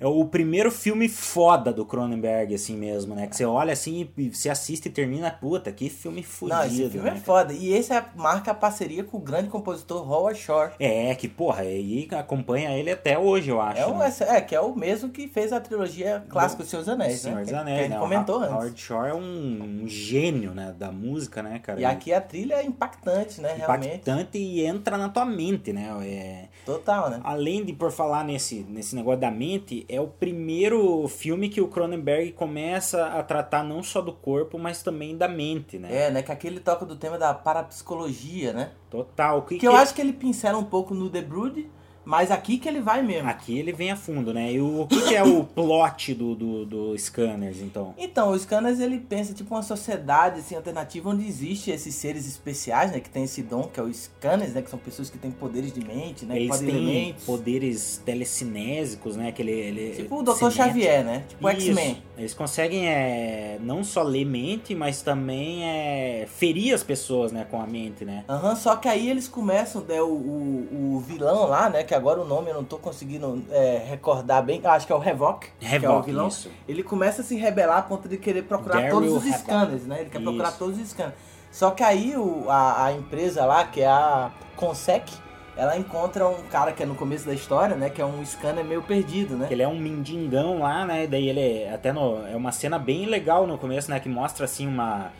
[0.00, 3.26] é o primeiro filme foda do Cronenberg assim mesmo, né?
[3.26, 6.88] Que você olha assim e você assiste e termina, puta, que filme fudido, Não, esse
[6.90, 7.16] filme né?
[7.16, 7.52] é foda.
[7.52, 10.72] E esse é, marca a parceria com o grande compositor Howard Shore.
[10.80, 13.80] É, que porra, e acompanha ele até hoje, eu acho.
[13.80, 14.10] É, o, né?
[14.20, 17.42] é, que é o mesmo que fez a trilogia clássica Os Seus Anéis, Senhor né?
[17.42, 17.98] dos Que- Anéis, que a gente né?
[17.98, 18.54] O comentou Ho- antes.
[18.54, 21.80] Howard Shore é um, um gênio, né, da música, né, cara?
[21.80, 23.54] E aqui a trilha é impactante, né?
[23.56, 23.86] Realmente.
[23.94, 25.90] impactante e entra na tua mente, né?
[26.02, 27.20] É, Total, né?
[27.24, 31.68] além de por falar nesse, nesse negócio da mente, é o primeiro filme que o
[31.68, 36.06] Cronenberg começa a tratar não só do corpo, mas também da mente, né?
[36.06, 36.22] É, né?
[36.22, 38.70] Que aqui ele toca do tema da parapsicologia, né?
[38.90, 39.42] Total.
[39.42, 41.68] Que, Que eu acho que ele pincela um pouco no The Brood,
[42.10, 43.28] Mas aqui que ele vai mesmo.
[43.28, 44.52] Aqui ele vem a fundo, né?
[44.52, 47.94] E o, o que, que é o plot do, do, do Scanners, então?
[47.96, 52.90] Então, o Scanners ele pensa tipo uma sociedade assim, alternativa onde existe esses seres especiais,
[52.90, 52.98] né?
[52.98, 54.60] Que tem esse dom, que é o Scanners, né?
[54.60, 56.36] Que são pessoas que têm poderes de mente, né?
[56.36, 59.30] Eles têm poderes telecinésicos, né?
[59.30, 60.50] Que ele, ele, Tipo o Dr.
[60.50, 61.22] Xavier, né?
[61.28, 61.50] Tipo o.
[61.50, 62.02] X-Men.
[62.18, 67.46] Eles conseguem é, não só ler mente, mas também é, ferir as pessoas, né?
[67.48, 68.24] Com a mente, né?
[68.28, 72.20] Aham, só que aí eles começam, né, o, o, o vilão lá, né, que agora
[72.20, 75.66] o nome eu não tô conseguindo é, recordar bem, acho que é o Revok, que
[75.66, 76.28] é o vilão.
[76.28, 76.50] isso.
[76.68, 79.38] Ele começa a se rebelar a ponto de querer procurar Daryl todos os Havoc.
[79.38, 80.58] scanners, né, ele quer procurar Isso.
[80.58, 81.14] todos os scanners.
[81.50, 85.12] Só que aí o, a, a empresa lá, que é a Consec,
[85.56, 88.64] ela encontra um cara que é no começo da história, né, que é um scanner
[88.64, 89.48] meio perdido, né.
[89.50, 91.06] Ele é um mendigão lá, né?
[91.06, 93.98] Daí ele é- até no, é uma cena bem legal no começo, né?
[94.00, 95.10] Que mostra assim uma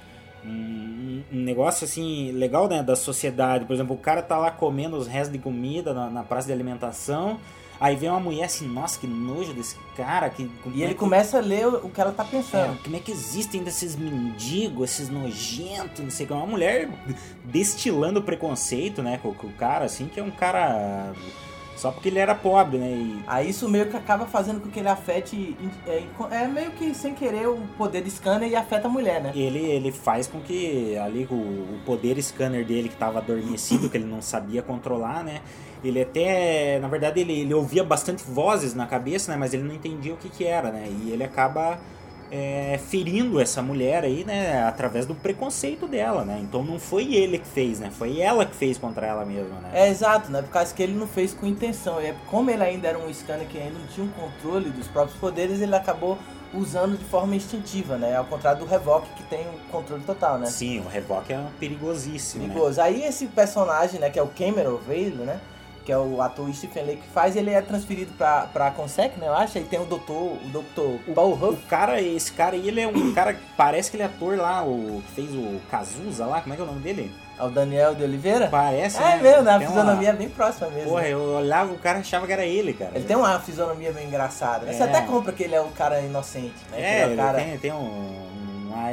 [0.45, 3.65] um, um negócio assim legal né, da sociedade.
[3.65, 6.53] Por exemplo, o cara tá lá comendo os restos de comida na, na praça de
[6.53, 7.39] alimentação.
[7.79, 10.29] Aí vem uma mulher assim, nossa, que nojo desse cara.
[10.29, 10.43] Que,
[10.75, 12.75] E é ele que- começa a ler o o que ela tá pensando.
[12.75, 16.35] É, como é que existem desses mendigos, esses nojentos, não sei o que.
[16.35, 16.91] Uma mulher
[17.45, 21.13] destilando preconceito, né, com, com o cara, assim, que é um cara.
[21.81, 22.91] Só porque ele era pobre, né?
[22.91, 25.57] E Aí isso meio que acaba fazendo com que ele afete,
[25.87, 29.33] é, é meio que sem querer o poder de scanner e afeta a mulher, né.
[29.35, 33.97] ele, ele faz com que ali o, o poder scanner dele que estava adormecido, que
[33.97, 35.41] ele não sabia controlar, né?
[35.83, 39.39] Ele até, na verdade, ele, ele ouvia bastante vozes na cabeça, né?
[39.39, 40.87] Mas ele não entendia o que que era, né?
[40.87, 41.79] E ele acaba
[42.31, 44.63] é, ferindo essa mulher aí, né?
[44.63, 46.39] Através do preconceito dela, né?
[46.41, 47.91] Então não foi ele que fez, né?
[47.91, 49.71] Foi ela que fez contra ela mesma, né?
[49.73, 50.41] É exato, né?
[50.41, 52.01] Por causa que ele não fez com intenção.
[52.01, 55.19] É, como ele ainda era um scanner que ainda não tinha um controle dos próprios
[55.19, 56.17] poderes, ele acabou
[56.53, 58.17] usando de forma instintiva, né?
[58.17, 60.47] Ao contrário do Revok, que tem o controle total, né?
[60.47, 62.53] Sim, o Revok é perigosíssimo, né?
[62.53, 62.81] Perigoso.
[62.81, 65.41] Aí esse personagem, né, que é o Cameron Vale, né?
[65.91, 69.27] Que é o ator Stephen Lake que faz, ele é transferido pra, pra Consec, né?
[69.27, 69.59] Eu acho.
[69.59, 71.67] Aí tem o doutor, o doutor Paul O Huff.
[71.67, 74.63] cara, esse cara aí, ele é um cara que parece que ele é ator lá,
[74.63, 77.13] o que fez o Cazuza lá, como é que é o nome dele?
[77.37, 78.47] É o Daniel de Oliveira.
[78.47, 79.17] Parece, É né?
[79.21, 79.51] mesmo, né?
[79.51, 80.91] A Tem uma- fisionomia é bem próxima mesmo.
[80.91, 81.09] Porra, né?
[81.13, 82.93] eu olhava o cara e achava que era ele, cara.
[82.95, 84.67] Ele tem uma fisionomia bem engraçada.
[84.67, 84.73] né?
[84.73, 84.87] Você É.
[84.87, 87.01] até compra que ele é o cara inocente, né?
[87.01, 87.39] É, o ele cara...
[87.39, 88.93] tem, tem um, um ar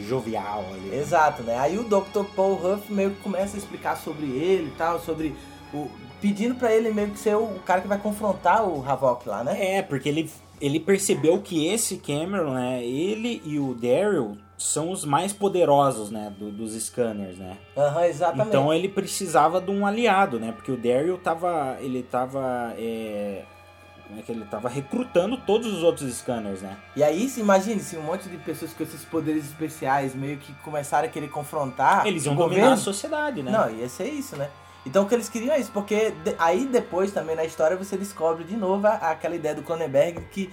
[0.00, 0.90] jovial ali.
[0.90, 0.96] né?
[0.96, 1.58] Exato, né?
[1.58, 2.22] Aí o Dr.
[2.36, 5.34] Paul Huff meio que começa a explicar sobre ele e tal, sobre
[5.74, 5.88] o.
[6.20, 9.76] pedindo pra ele meio que ser o cara que vai confrontar o Havok lá, né?
[9.76, 15.04] É, porque ele, ele percebeu que esse Cameron, né, ele e o Daryl são os
[15.04, 17.58] mais poderosos, né, do- dos scanners, né?
[17.76, 18.48] Aham, exatamente.
[18.48, 20.52] Então ele precisava de um aliado, né?
[20.52, 21.76] Porque o Daryl tava.
[21.80, 22.72] Ele tava.
[22.78, 23.42] É,
[24.06, 26.76] como é que ele tava recrutando todos os outros scanners, né?
[26.94, 30.52] E aí, se imagine, se um monte de pessoas com esses poderes especiais meio que
[30.64, 32.06] começaram a querer confrontar.
[32.06, 32.72] Eles iam o dominar governo.
[32.74, 33.50] a sociedade, né?
[33.50, 34.48] Não, ia ser isso, né?
[34.86, 38.44] Então o que eles queriam é isso, porque aí depois também na história você descobre
[38.44, 40.48] de novo a- aquela ideia do Cronenberg que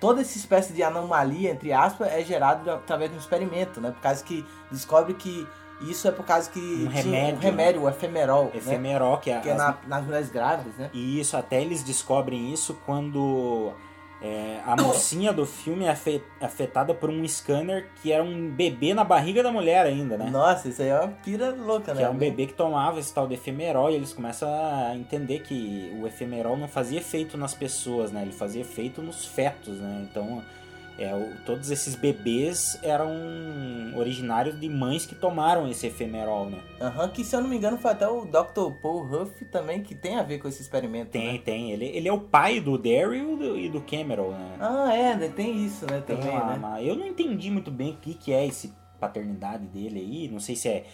[0.00, 3.90] toda essa espécie de anomalia, entre aspas, é gerado através de um experimento, né?
[3.90, 5.46] Por causa que descobre que
[5.82, 8.50] isso é por causa que Um remédio, um remédio, o efemerol, né?
[8.54, 10.88] Efemerol, que é, que é as- na- nas mulheres grávidas, né?
[10.92, 13.72] E isso, até eles descobrem isso quando
[14.26, 18.94] é, a mocinha do filme é afe- afetada por um scanner que era um bebê
[18.94, 20.30] na barriga da mulher ainda, né?
[20.30, 22.00] Nossa, isso aí é uma pira louca, né?
[22.00, 25.40] Que é um bebê que tomava esse tal de efemerol e eles começam a entender
[25.40, 28.22] que o efemerol não fazia efeito nas pessoas, né?
[28.22, 30.06] Ele fazia efeito nos fetos, né?
[30.10, 30.42] Então,
[30.98, 33.10] é, o- todos esses bebês eram
[33.96, 36.58] originários de mães que tomaram esse efemerol, né?
[36.80, 38.72] Aham, que se eu não me engano foi até o Dr.
[38.82, 41.10] Paul Huff também que tem a ver com esse experimento.
[41.10, 41.38] Tem, né?
[41.44, 41.72] tem.
[41.72, 44.56] Ele, ele é o pai do Daryl e do, e do Cameron, né?
[44.60, 45.28] Ah, é, né?
[45.34, 46.02] tem isso, né?
[46.06, 46.56] Tem Também, uma- né?
[46.58, 50.28] uma- Eu não entendi muito bem o que, que é esse paternidade dele aí.
[50.28, 50.84] Não sei se é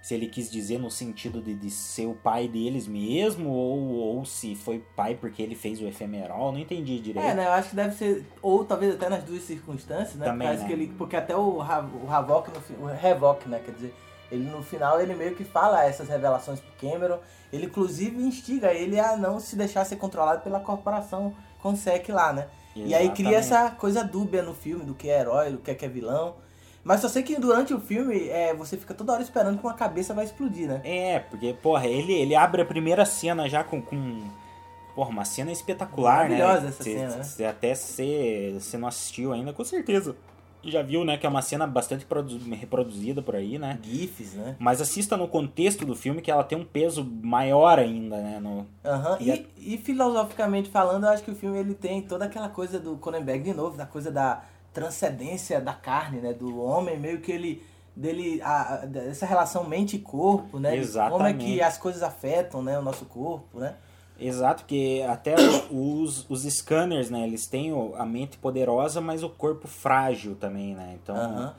[0.00, 4.24] se ele quis dizer no sentido de, de ser o pai deles mesmo ou, ou
[4.24, 6.52] se foi pai porque ele fez o efemerol.
[6.52, 7.26] Não entendi direito.
[7.26, 7.46] É, né?
[7.46, 10.26] Eu acho que deve ser, ou talvez até nas duas circunstâncias, né?
[10.26, 10.68] Também, Por causa né?
[10.68, 13.60] que ele, porque até o, o Havok, o Revok, né?
[13.64, 13.94] Quer dizer,
[14.30, 17.18] ele no final ele meio que fala essas revelações pro Cameron.
[17.52, 22.46] Ele inclusive instiga ele a não se deixar ser controlado pela corporação Consec lá, né?
[22.76, 23.64] E aí cria Exatamente.
[23.66, 26.36] essa coisa dúbia no filme do que é herói, do que é, que é vilão.
[26.84, 29.74] Mas só sei que durante o filme é, você fica toda hora esperando que uma
[29.74, 30.80] cabeça vai explodir, né?
[30.84, 33.82] É, porque, porra, ele, ele abre a primeira cena já com.
[33.82, 34.22] com
[34.94, 36.38] porra, uma cena espetacular, né?
[36.38, 37.22] Maravilhosa essa Cê- cena, né?
[37.22, 40.16] cê até você você não assistiu ainda, com certeza.
[40.60, 41.16] Já viu, né?
[41.16, 43.78] Que é uma cena bastante produ- reproduzida por aí, né?
[43.80, 44.56] GIFs, né?
[44.58, 48.40] Mas assista no contexto do filme que ela tem um peso maior ainda, né?
[48.40, 48.66] No...
[48.84, 52.48] Aham, E E, e filosoficamente falando, eu acho que o filme ele tem toda aquela
[52.48, 56.32] coisa do Cronenberg de novo, da coisa da transcendência da carne, né?
[56.32, 57.62] Do homem, meio que ele.
[57.94, 58.40] dele.
[58.42, 60.70] A, dessa relação mente e corpo, né?
[60.70, 61.44] De Como é Exatamente.
[61.44, 63.74] que as coisas afetam né, o nosso corpo, né?
[64.20, 65.36] Exato, porque até
[65.70, 70.98] os, os scanners, né, eles têm a mente poderosa, mas o corpo frágil também, né?
[71.00, 71.54] Então Aham.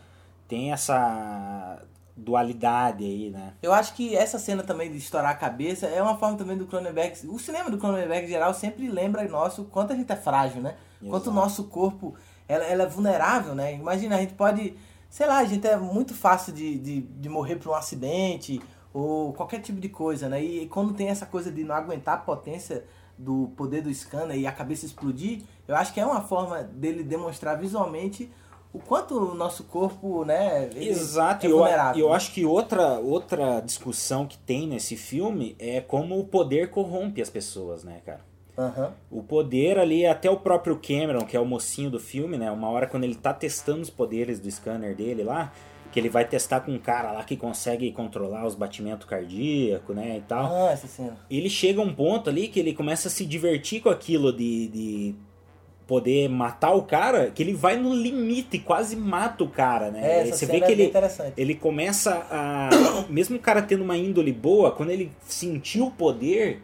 [0.45, 1.81] tem essa
[2.17, 3.53] dualidade aí, né?
[3.61, 6.65] Eu acho que essa cena também de estourar a cabeça é uma forma também do
[6.65, 7.25] Cronenberg.
[7.27, 10.75] O cinema do Cronenberg em geral sempre lembra nosso quanto a gente é frágil, né?
[11.07, 12.13] Quanto o nosso corpo
[12.49, 13.75] ela, ela é vulnerável, né?
[13.75, 14.75] Imagina, a gente pode.
[15.07, 18.59] Sei lá, a gente é muito fácil de, de, de morrer por um acidente
[18.91, 20.43] ou qualquer tipo de coisa, né?
[20.43, 22.83] E quando tem essa coisa de não aguentar a potência
[23.17, 27.03] do poder do scanner e a cabeça explodir, eu acho que é uma forma dele
[27.03, 28.31] demonstrar visualmente
[28.71, 30.69] o quanto o nosso corpo, né?
[30.75, 35.81] Exato, é eu, vulnerável, eu acho que outra, outra discussão que tem nesse filme é
[35.81, 38.28] como o poder corrompe as pessoas, né, cara?
[38.59, 38.93] Aham.
[39.09, 42.51] O poder ali, até o próprio Cameron, que é o mocinho do filme, né?
[42.51, 45.53] Uma hora quando ele tá testando os poderes do scanner dele lá,
[45.93, 50.17] que ele vai testar com um cara lá que consegue controlar os batimentos cardíacos, né,
[50.17, 50.53] e tal.
[50.53, 51.17] Ah, essa cena.
[51.31, 54.67] Ele chega a um ponto ali que ele começa a se divertir com aquilo de,
[54.67, 55.15] de
[55.87, 60.01] poder matar o cara, que ele vai no limite, quase mata o cara, né?
[60.03, 61.33] É, essa Você vê é que bem ele, interessante.
[61.35, 62.69] ele começa a.
[63.09, 66.61] Mesmo o cara tendo uma índole boa, quando ele sentiu o poder,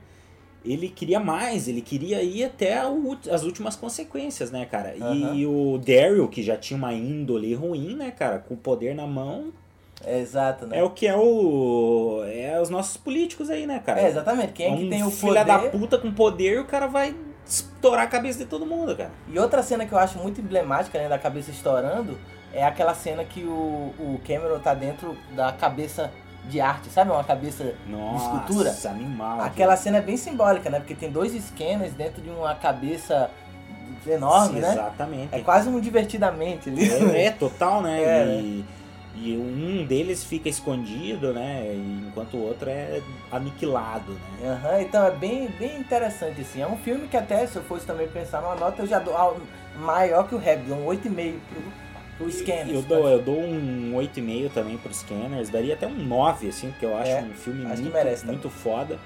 [0.66, 2.80] ele queria mais, ele queria ir até
[3.32, 4.96] as últimas consequências, né, cara?
[4.96, 5.46] E, Aham.
[5.48, 9.52] o Daryl, que já tinha uma índole ruim, né, cara, com o poder na mão,
[10.04, 10.80] É exato, né?
[10.80, 12.22] é o que é o.
[12.26, 14.02] É os nossos políticos aí, né, cara?
[14.02, 14.54] É, exatamente.
[14.54, 17.16] Quem é que um tem o filha poder- da puta com poder, o cara vai
[17.46, 19.12] estourar a cabeça de todo mundo, cara.
[19.32, 22.18] E outra cena que eu acho muito emblemática, né, da cabeça estourando,
[22.52, 26.12] é aquela cena que o, o Cameron tá dentro da cabeça
[26.50, 27.12] de arte, sabe?
[27.12, 28.76] Uma cabeça Nossa, de escultura.
[28.90, 29.42] animal.
[29.42, 30.80] Aquela cena é bem simbólica, né?
[30.80, 33.30] Porque tem dois scanners dentro de uma cabeça
[34.08, 34.72] enorme, Sim, né?
[34.74, 35.36] Exatamente.
[35.36, 36.90] É quase um divertidamente ali.
[36.90, 38.02] É, é, total, né?
[38.02, 38.66] É, e,
[39.16, 41.74] e um deles fica escondido, né?
[42.08, 44.50] Enquanto o outro é aniquilado, né?
[44.50, 46.62] Aham, então é bem, bem interessante, assim.
[46.62, 49.16] É um filme que até, se eu fosse também pensar numa nota, eu já dou
[49.78, 51.34] maior que o Rap, dou um 8,5
[52.18, 52.74] pro Scanners.
[52.74, 56.86] Eu dou, eu dou um 8,5 também pro Scanners, daria até um 9, assim, porque
[56.86, 59.00] eu acho É, um filme acho muito, muito foda.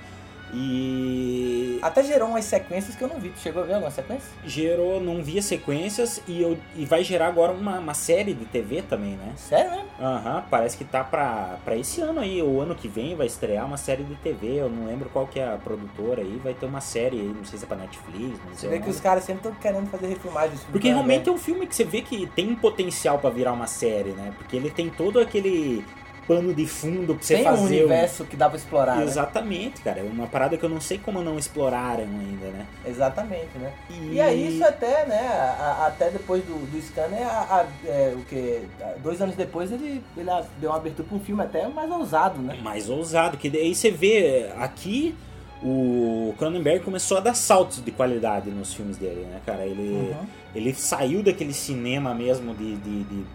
[0.54, 3.30] E Até gerou umas sequências que eu não vi.
[3.30, 4.30] Tu chegou a ver alguma sequência?
[4.46, 8.82] gerou, não via sequências e, eu, e vai gerar agora uma, uma série de TV
[8.82, 9.34] também, né?
[9.36, 9.90] Sério mesmo?
[10.00, 13.66] Aham, parece que tá pra, pra esse ano aí, o ano que vem vai estrear
[13.66, 16.66] uma série de TV, eu não lembro qual que é a produtora aí, vai ter
[16.66, 18.90] uma série aí, não sei se é pra Netflix, não Você sei vê o que
[18.90, 20.72] os caras sempre estão querendo fazer filme.
[20.72, 20.94] Porque né?
[20.94, 24.34] realmente é um filme que você vê que tem potencial pra virar uma série, né?
[24.38, 25.86] Porque ele tem todo aquele
[26.30, 27.60] pano de fundo pra você Tem fazer.
[27.62, 29.04] um universo que dá pra explorar, né?
[29.04, 30.00] Exatamente, cara.
[30.00, 32.68] É uma parada que eu não sei como não exploraram ainda, né?
[32.86, 33.74] Exatamente, né?
[33.90, 38.14] E, E- aí isso até, né, a- a- até depois do, do Scanner, a- é,
[38.16, 38.62] o que
[39.02, 40.30] dois anos depois ele, ele
[40.62, 42.60] deu uma abertura pra um filme até mais ousado, né?
[42.62, 43.36] mais ousado.
[43.36, 45.16] Que daí você vê aqui
[45.64, 49.66] o Cronenberg começou a dar saltos de qualidade nos filmes dele, né, cara?
[49.66, 49.82] Ele,
[50.14, 50.26] Uhum.
[50.56, 53.26] ele saiu daquele cinema mesmo de, de, de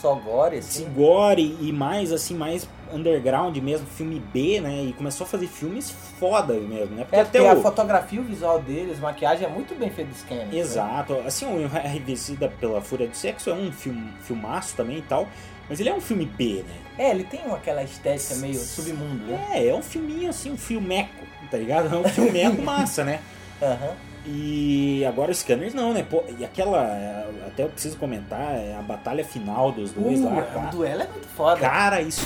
[0.00, 0.84] Só gore, assim.
[0.84, 4.84] Sim, gore e mais assim, mais underground mesmo, filme B, né?
[4.84, 7.02] E começou a fazer filmes foda mesmo, né?
[7.04, 7.62] Porque É, até porque a o...
[7.62, 10.46] fotografia, o visual deles, maquiagem é muito bem feito do Scanner.
[10.46, 10.56] né?
[10.56, 11.14] Exato.
[11.26, 15.28] Assim, o A Revestida pela Fúria do Sexo é um film, filmaço também e tal.
[15.68, 16.74] Mas ele é um filme B, né?
[17.06, 19.48] É, ele tem aquela estética meio submundo, né?
[19.52, 21.94] É, é um filminho assim, um filmeco, tá ligado?
[21.94, 23.20] É um filmeco massa, né?
[23.60, 23.94] Aham.
[24.26, 26.02] E agora os Scanners não, né?
[26.02, 26.84] Pô, e aquela.
[26.96, 30.70] é, Até eu preciso comentar, é a batalha final dos dois Uh, lá, o cara.
[30.70, 31.60] duelo é muito foda.
[31.60, 32.20] Cara, isso.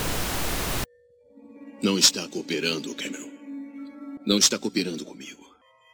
[1.83, 3.31] Não está cooperando, Cameron.
[4.27, 5.43] Não está cooperando comigo.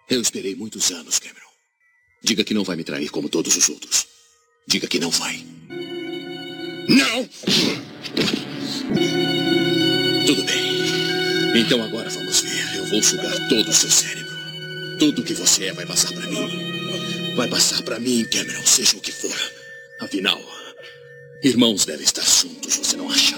[0.09, 1.39] Eu esperei muitos anos, Cameron.
[2.23, 4.07] Diga que não vai me trair como todos os outros.
[4.67, 5.45] Diga que não vai.
[6.89, 7.29] Não!
[10.27, 11.61] Tudo bem.
[11.61, 12.77] Então agora vamos ver.
[12.77, 14.28] Eu vou sugar todo o seu cérebro.
[14.99, 17.35] Tudo que você é vai passar pra mim.
[17.37, 19.35] Vai passar pra mim, Cameron, seja o que for.
[20.01, 20.41] Afinal,
[21.43, 23.37] irmãos devem estar juntos, você não acha?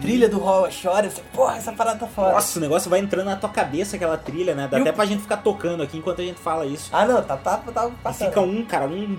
[0.00, 2.32] Trilha do Hall Shore, você, porra, essa parada tá foda.
[2.32, 4.68] Nossa, o negócio vai entrando na tua cabeça, aquela trilha, né?
[4.70, 6.90] Dá E até o- pra gente ficar tocando aqui enquanto a gente fala isso.
[6.92, 8.28] Ah, não, tá, tá, tá passando.
[8.28, 9.18] fica um, cara, um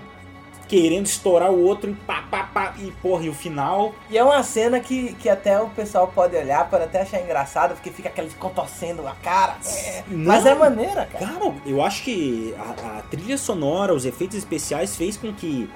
[0.68, 2.74] querendo estourar o outro e pá, pá, pá.
[2.78, 3.94] E porra, e o final.
[4.10, 7.74] E é uma cena que, que até o pessoal pode olhar, pode até achar engraçado,
[7.74, 9.56] porque fica aquele contorcendo a cara.
[9.64, 11.26] É, mas é maneira, cara.
[11.26, 15.68] Cara, eu acho que a, a trilha sonora, os efeitos especiais fez com que.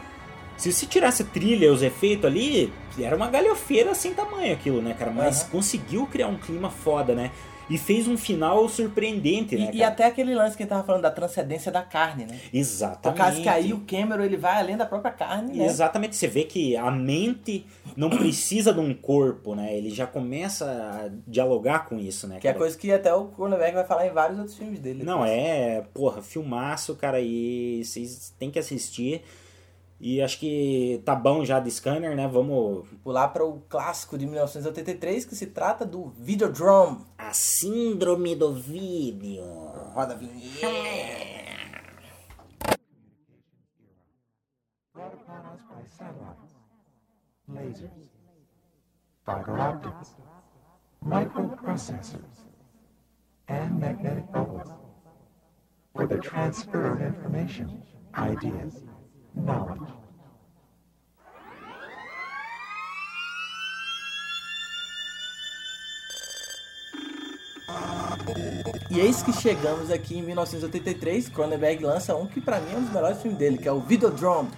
[0.57, 4.83] Se você tirasse a trilha e os efeitos ali, era uma galhofeira sem tamanho aquilo,
[4.83, 5.11] né, cara?
[5.11, 5.51] Mas Aham.
[5.53, 7.31] conseguiu criar um clima foda, né?
[7.71, 9.71] E fez um final surpreendente, né?
[9.73, 12.39] E, e até aquele lance que ele tava falando da transcendência da carne, né?
[12.51, 13.19] Por Exatamente.
[13.19, 15.65] causa que aí o Cameron ele vai além da própria carne, né?
[15.65, 17.65] Exatamente, você vê que a mente
[17.97, 19.77] não precisa de um corpo, né?
[19.77, 22.41] Ele já começa a dialogar com isso, né?
[22.41, 22.59] Que é cara?
[22.59, 25.05] coisa que até o Cronenberg vai falar em vários outros filmes dele.
[25.05, 29.23] Não, é, porra, filmaço, cara, e vocês têm que assistir.
[30.01, 32.27] E acho que tá bom já de Scanner, né?
[32.27, 32.89] Vamos.
[33.05, 37.05] Pular para o clássico de 1983, que se trata do Videodrome.
[37.19, 39.45] A síndrome do vídeo.
[39.95, 41.51] Roda a vinheta.
[47.55, 47.91] lasers,
[49.25, 50.15] fiber optics,
[51.05, 52.47] microprocessors,
[53.49, 54.71] and magnetic bubbles
[55.95, 57.83] for the transfer of information,
[58.15, 58.85] ideas,
[59.35, 60.01] knowledge.
[68.91, 72.83] E eis que chegamos aqui em 1983, Cronenberg lança um que pra mim é um
[72.83, 74.51] dos melhores filmes dele, que é o Videodrome.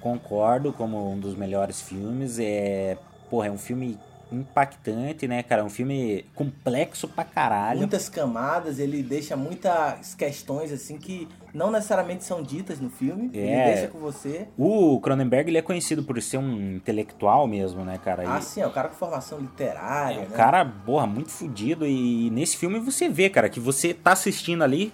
[0.00, 2.38] Concordo como um dos melhores filmes.
[2.38, 2.96] É,
[3.28, 3.98] porra, é um filme
[4.32, 5.62] impactante, né, cara?
[5.62, 7.78] É um filme complexo pra caralho.
[7.80, 13.30] Muitas camadas, ele deixa muitas questões assim que não necessariamente são ditas no filme.
[13.32, 13.64] Ele É.
[13.74, 14.48] deixa com você.
[14.56, 18.24] O Cronenberg ele é conhecido por ser um intelectual mesmo, né, cara?
[18.26, 20.36] Ah, E- sim, é o cara com formação literária, É um né?
[20.36, 21.86] cara, porra, muito fudido.
[21.86, 24.92] E nesse filme você vê, cara, que você tá assistindo ali,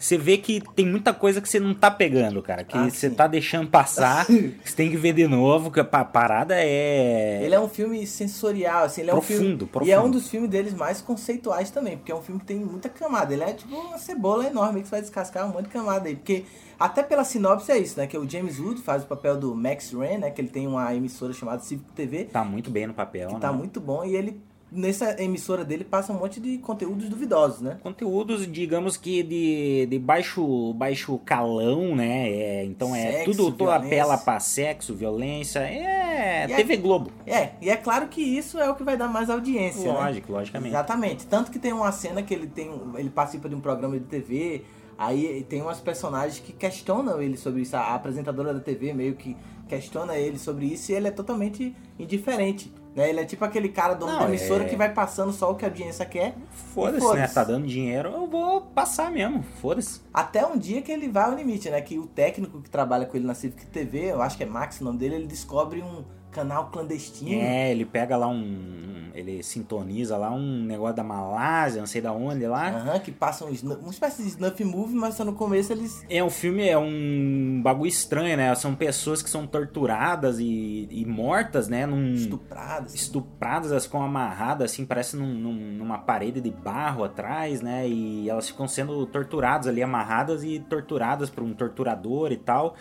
[0.00, 2.64] você vê que tem muita coisa que você não tá pegando, cara.
[2.64, 3.14] Que Ah, você sim.
[3.14, 4.24] tá deixando passar,
[4.64, 7.40] você tem que ver de novo, que a pa- parada é.
[7.44, 9.56] Ele é um filme sensorial, assim, ele é um Profundo, filme.
[9.66, 9.88] profundo.
[9.88, 12.58] E é um dos filmes deles mais conceituais também, porque é um filme que tem
[12.58, 13.32] muita camada.
[13.32, 16.16] Ele é tipo uma cebola enorme que você vai descascar um monte de camada aí.
[16.16, 16.44] Porque
[16.78, 18.06] até pela sinopse é isso, né?
[18.06, 20.30] Que o James Wood faz o papel do Max Ren, né?
[20.30, 22.24] Que ele tem uma emissora chamada Civic TV.
[22.24, 23.38] Tá muito bem no papel, né?
[23.38, 24.02] tá muito bom.
[24.04, 24.40] E ele,
[24.70, 27.78] nessa emissora dele, passa um monte de conteúdos duvidosos, né?
[27.82, 32.28] Conteúdos, digamos que de, de baixo, baixo calão, né?
[32.30, 35.60] É, então é Sexo, tudo, toda apela pra sexo, violência.
[35.60, 37.10] É, E é- TV Globo.
[37.26, 39.98] É, e é claro que isso é o que vai dar mais audiência, né?
[39.98, 40.70] Lógico, logicamente.
[40.72, 41.26] Exatamente.
[41.26, 44.62] Tanto que tem uma cena que ele tem, ele participa de um programa de TV,
[44.96, 47.76] aí tem umas personagens que questionam ele sobre isso.
[47.76, 49.36] A apresentadora da TV meio que
[49.68, 52.72] questiona ele sobre isso e ele é totalmente indiferente.
[52.94, 53.08] Né?
[53.08, 55.64] Ele é tipo aquele cara dono da emissora é- que vai passando só o que
[55.64, 56.34] a audiência quer.
[56.74, 57.28] Foda-se, e né?
[57.28, 59.44] Tá dando dinheiro, eu vou passar mesmo.
[59.60, 60.00] Foda-se.
[60.12, 61.80] Até um dia que ele vai ao limite, né?
[61.80, 64.80] Que o técnico que trabalha com ele na Civic TV, eu acho que é Max
[64.80, 67.40] o nome dele, ele descobre um canal clandestino.
[67.40, 69.10] É, ele pega lá um.
[69.12, 72.68] Ele sintoniza lá um negócio da Malásia, não sei da onde lá.
[72.70, 76.04] Aham, que passa um, snu- uma espécie de snuff movie, mas só no começo eles.
[76.08, 78.54] É um filme, é um bagulho estranho, né?
[78.54, 81.86] São pessoas que são torturadas e, e mortas, né?
[81.86, 82.94] Num, Estupradas.
[82.94, 87.88] Estupradas, elas ficam amarradas, assim, parece num- num- numa parede de barro atrás, né?
[87.88, 92.76] E elas ficam sendo torturadas ali, amarradas e torturadas por um torturador e tal.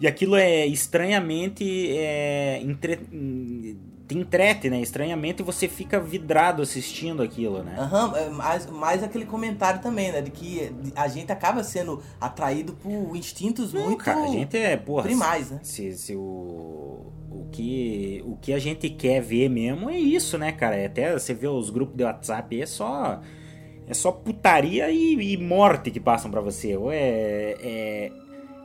[0.00, 1.64] E aquilo é estranhamente.
[1.96, 2.98] É, entre-
[4.06, 4.80] te entrete, né?
[4.82, 7.74] Estranhamente você fica vidrado assistindo aquilo, né?
[7.78, 10.20] Aham, é, mais, mais aquele comentário também, né?
[10.20, 15.04] De que a gente acaba sendo atraído por instintos muito Cara, a gente é, porra.
[15.04, 15.60] primais, né?
[15.62, 16.20] Se, se o,
[17.30, 20.76] o, que, o que a gente quer ver mesmo é isso, né, cara?
[20.76, 23.20] É Até você vê os grupos de WhatsApp, é só.
[23.86, 26.76] É só putaria e, e morte que passam pra você.
[26.76, 27.54] Ou é.
[27.58, 28.12] É,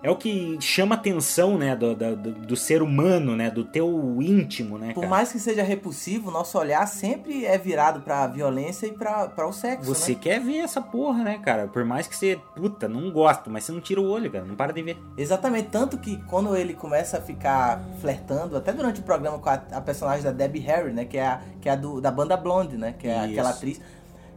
[0.01, 3.49] é o que chama atenção, né, do, do, do- ser humano, né?
[3.51, 5.07] Do teu íntimo, né, Por cara?
[5.09, 9.51] mais que seja repulsivo, nosso olhar sempre é virado pra violência e pra, pra o
[9.53, 10.19] sexo, Você né?
[10.21, 11.67] quer ver essa porra, né, cara?
[11.67, 14.45] Por mais que você, puta, não gosta, mas você não tira o olho, cara.
[14.45, 14.97] Não para de ver.
[15.17, 19.61] Exatamente, tanto que quando ele começa a ficar flertando, até durante o programa com a,
[19.71, 21.05] a personagem da Debbie Harry, né?
[21.05, 22.93] Que é a, que é a do, da banda Blonde, né?
[22.97, 23.31] Que é Isso.
[23.31, 23.81] aquela atriz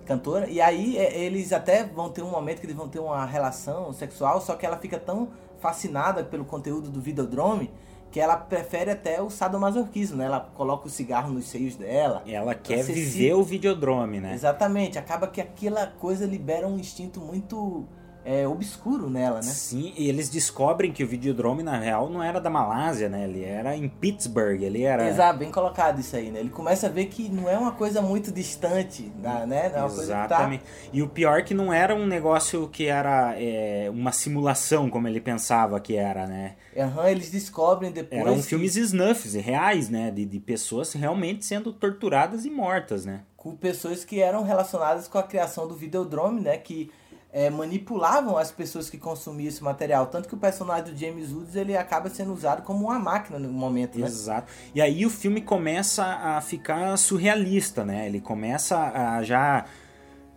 [0.04, 0.48] cantora.
[0.48, 3.92] E aí é, eles até vão ter um momento que eles vão ter uma relação
[3.92, 5.28] sexual, só que ela fica tão
[5.62, 7.70] fascinada pelo conteúdo do Videodrome
[8.10, 10.26] que ela prefere até o sadomasoquismo, né?
[10.26, 12.22] Ela coloca o cigarro nos seios dela.
[12.26, 14.34] Ela quer se- viver o videodrome, né?
[14.34, 17.86] Exatamente, acaba que aquela coisa libera um instinto muito
[18.24, 19.42] é, obscuro nela, né?
[19.42, 23.24] Sim, e eles descobrem que o Videodrome, na real, não era da Malásia, né?
[23.24, 25.08] Ele era em Pittsburgh, ele era...
[25.08, 26.40] Exato, bem colocado isso aí, né?
[26.40, 29.44] Ele começa a ver que não é uma coisa muito distante, né?
[29.46, 29.84] Não é tá...
[29.86, 30.64] Exatamente.
[30.92, 35.20] E o pior que não era um negócio que era é, uma simulação, como ele
[35.20, 36.54] pensava que era, né?
[36.76, 38.20] Aham, eles descobrem depois.
[38.20, 40.10] Eram que- filmes snuffs, reais, né?
[40.10, 43.22] De, de pessoas realmente sendo torturadas e mortas, né?
[43.42, 46.56] com pessoas que eram relacionadas com a criação do Videodrome, né?
[46.56, 46.92] Que
[47.32, 50.06] é, manipulavam as pessoas que consumiam esse material.
[50.06, 53.50] Tanto que o personagem do James Woods ele acaba sendo usado como uma máquina no
[53.50, 54.06] momento, né?
[54.06, 54.52] Exato.
[54.74, 58.06] E aí o filme começa a ficar surrealista, né?
[58.06, 59.64] Ele começa a já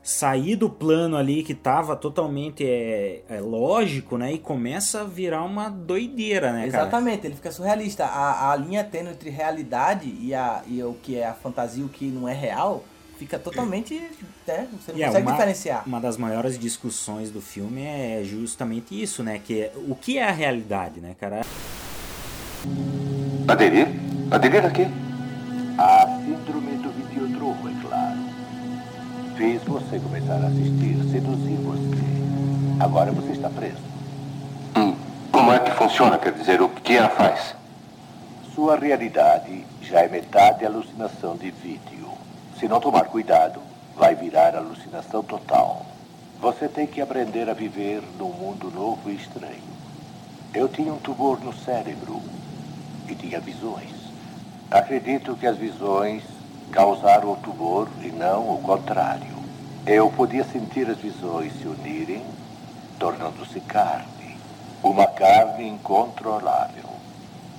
[0.01, 4.31] sair do plano ali que tava totalmente é, é lógico, né?
[4.31, 6.83] E começa a virar uma doideira, né, cara?
[6.83, 8.05] Exatamente, ele fica surrealista.
[8.05, 11.85] A, a linha tênue entre realidade e, a, e o que é a fantasia e
[11.85, 12.85] o que não é real
[13.17, 13.95] fica totalmente.
[14.47, 14.67] Né?
[14.73, 15.83] Você não E é consegue uma, diferenciar.
[15.85, 19.39] Uma das maiores discussões do filme é justamente isso, né?
[19.43, 21.41] Que é, o que é a realidade, né, cara?
[23.47, 23.87] Aderir?
[24.31, 24.87] Aderir a quê?
[25.77, 28.17] A síndrome do videodromo, é claro.
[29.37, 32.83] Fiz você começar a assistir, seduzi você.
[32.83, 33.77] Agora você está preso.
[34.77, 34.95] Hum,
[35.31, 36.17] Como é que funciona?
[36.17, 37.53] Quer dizer, o que ela faz?
[38.53, 42.07] Sua realidade já é metade alucinação de vídeo.
[42.59, 43.59] Se não tomar cuidado,
[43.97, 45.85] vai virar alucinação total.
[46.39, 49.75] Você tem que aprender a viver num mundo novo e estranho.
[50.53, 52.21] Eu tinha um tumor no cérebro
[53.09, 53.91] e tinha visões.
[54.71, 56.23] Acredito que as visões
[56.71, 59.35] causaram o tumor e não o contrário.
[59.85, 62.23] Eu podia sentir as visões se unirem,
[62.97, 64.37] tornando-se carne.
[64.81, 66.89] Uma carne incontrolável.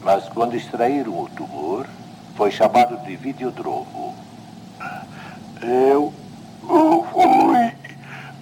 [0.00, 1.86] Mas quando extraíram o tumor,
[2.34, 4.25] foi chamado de videodromo.
[5.62, 6.12] Eu
[7.12, 7.72] fui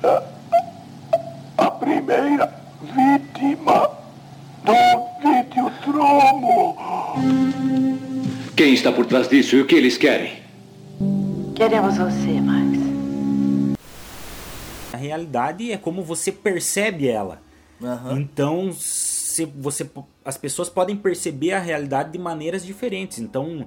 [0.03, 0.23] a,
[1.59, 2.53] a primeira
[2.83, 3.91] vítima
[4.65, 4.73] do
[5.23, 6.77] videodromo.
[8.57, 10.43] Quem está por trás disso e o que eles querem?
[11.55, 12.79] Queremos você, Max.
[14.93, 17.41] A realidade é como você percebe ela.
[18.13, 19.89] Então, se você,
[20.25, 23.19] as pessoas podem perceber a realidade de maneiras diferentes.
[23.19, 23.67] Então,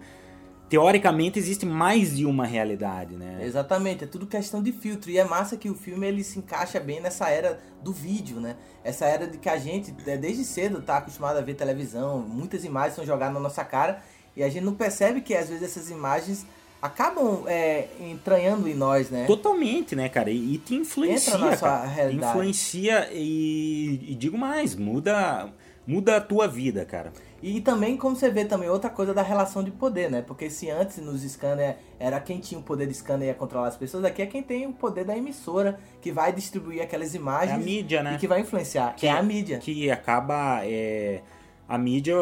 [0.70, 3.40] teoricamente, existe mais de uma realidade, né?
[3.42, 5.10] Exatamente, é tudo questão de filtro.
[5.10, 8.56] E é massa que o filme ele se encaixa bem nessa era do vídeo, né?
[8.84, 12.64] Essa era de que a gente, é, desde cedo, tá acostumado a ver televisão, muitas
[12.64, 14.02] imagens são jogadas na nossa cara
[14.36, 16.46] e a gente não percebe que às vezes essas imagens
[16.82, 19.26] acabam é, entranhando em nós, né?
[19.26, 20.30] Totalmente, né, cara?
[20.30, 21.34] E, e te influencia.
[21.34, 22.32] Entra na sua realidade.
[22.32, 25.50] Influencia e, e digo mais, muda,
[25.86, 27.12] muda a tua vida, cara.
[27.42, 30.22] E também, como você vê também, outra coisa da relação de poder, né?
[30.22, 33.68] Porque se antes nos scanner era quem tinha o poder de scanner e ia controlar
[33.68, 37.52] as pessoas, aqui é quem tem o poder da emissora, que vai distribuir aquelas imagens.
[37.52, 38.16] É a mídia, né?
[38.16, 39.60] E que vai influenciar, que, é a mídia.
[39.60, 40.62] Que acaba.
[40.64, 41.22] é,
[41.68, 42.16] a mídia.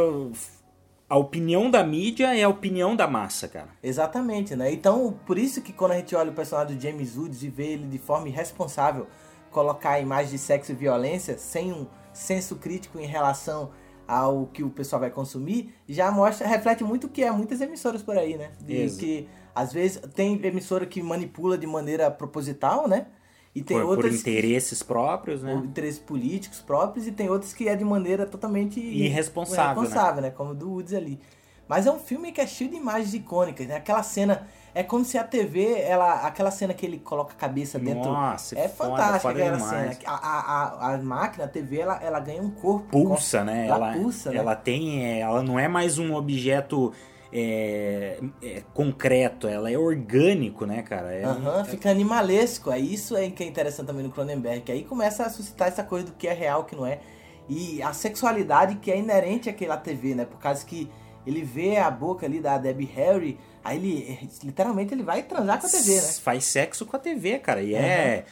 [1.07, 3.69] A opinião da mídia é a opinião da massa, cara.
[3.81, 4.73] Exatamente, né?
[4.73, 7.73] Então, por isso que quando a gente olha o personagem do James Woods e vê
[7.73, 9.05] ele de forma irresponsável
[9.51, 13.71] colocar imagens de sexo e violência sem um senso crítico em relação
[14.07, 18.01] ao que o pessoal vai consumir, já mostra, reflete muito o que é muitas emissoras
[18.03, 18.51] por aí, né?
[18.61, 23.07] De Exa- que às vezes tem emissora que manipula de maneira proposital, né?
[23.55, 25.53] E tem por, por outras que- interesses próprios, né?
[25.55, 30.29] por interesses políticos próprios e tem outros que é de maneira totalmente Irresponsável, irresponsável, né?
[30.29, 31.19] Como o do Woods ali.
[31.67, 33.77] Mas é um filme que é cheio de imagens icônicas, né?
[33.77, 34.45] Aquela cena
[34.75, 38.59] é como se a TV, ela, aquela cena que ele coloca a cabeça dentro, Nossa,
[38.59, 39.97] é foda, fantástica foda aquela demais.
[39.97, 40.11] cena.
[40.11, 42.89] A, a, a, máquina, a TV, ela, ela ganha um corpo.
[42.89, 43.67] Pulsa, né?
[43.67, 44.37] Ela, pulsa, né?
[44.37, 45.05] ela tem.
[45.05, 46.91] é, Ela não é mais um objeto
[47.31, 51.13] é, é, concreto, ela é orgânico, né, cara?
[51.13, 52.69] É, Aham, fica animalesco.
[52.69, 54.59] É isso aí que é interessante também no Cronenberg.
[54.59, 56.99] Que aí começa a suscitar essa coisa do que é real, o que não é.
[57.47, 60.25] E a sexualidade que é inerente àquela TV, né?
[60.25, 60.91] Por causa que
[61.25, 65.67] ele vê a boca ali da Debbie Harry, aí ele literalmente ele vai transar com
[65.67, 66.01] a TV, né?
[66.01, 67.61] Faz sexo com a TV, cara.
[67.61, 68.25] E é.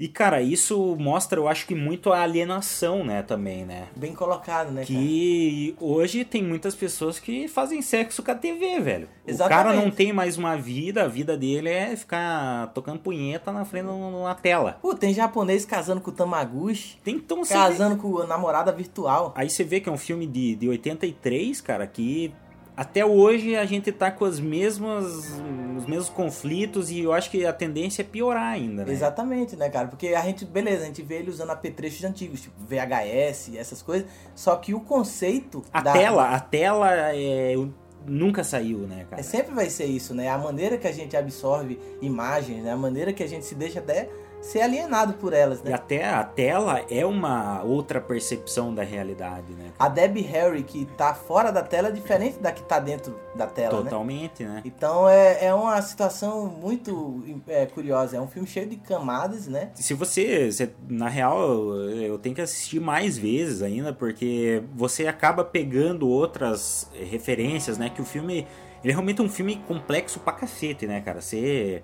[0.00, 3.88] E, cara, isso mostra, eu acho que muito a alienação, né, também, né?
[3.94, 4.86] Bem colocado, né, cara?
[4.86, 9.08] Que hoje tem muitas pessoas que fazem sexo com a TV, velho.
[9.26, 9.64] O Exatamente.
[9.64, 13.84] cara não tem mais uma vida, a vida dele é ficar tocando punheta na frente
[13.84, 14.78] de uma tela.
[14.80, 16.96] Pô, tem japonês casando com o Tamaguchi.
[17.04, 19.34] Tem então Casando com a namorada virtual.
[19.36, 22.32] Aí você vê que é um filme de, de 83, cara, que
[22.80, 25.04] até hoje a gente tá com as mesmas,
[25.76, 28.90] os mesmos conflitos e eu acho que a tendência é piorar ainda, né?
[28.90, 29.86] Exatamente, né, cara?
[29.88, 34.08] Porque a gente, beleza, a gente vê ele usando apetrechos antigos, tipo VHS, essas coisas.
[34.34, 35.62] Só que o conceito.
[35.70, 37.54] A da- tela, a tela é,
[38.06, 39.20] nunca saiu, né, cara?
[39.20, 40.30] É, sempre vai ser isso, né?
[40.30, 42.72] A maneira que a gente absorve imagens, né?
[42.72, 44.08] A maneira que a gente se deixa até
[44.40, 45.74] ser alienado por elas, E né?
[45.74, 49.70] até a tela é uma outra percepção da realidade, né?
[49.78, 53.46] A Debbie Harry que tá fora da tela é diferente da que tá dentro da
[53.46, 53.82] tela, né?
[53.84, 54.62] Totalmente, né?
[54.64, 58.16] Então é, é uma situação muito é, curiosa.
[58.16, 59.70] É um filme cheio de camadas, né?
[59.74, 65.44] Se você, você- na real, eu tenho que assistir mais vezes ainda, porque você acaba
[65.44, 67.90] pegando outras referências, né?
[67.90, 68.46] Que o filme,
[68.82, 71.20] ele é realmente um filme complexo pra cacete, né, cara?
[71.20, 71.82] Você...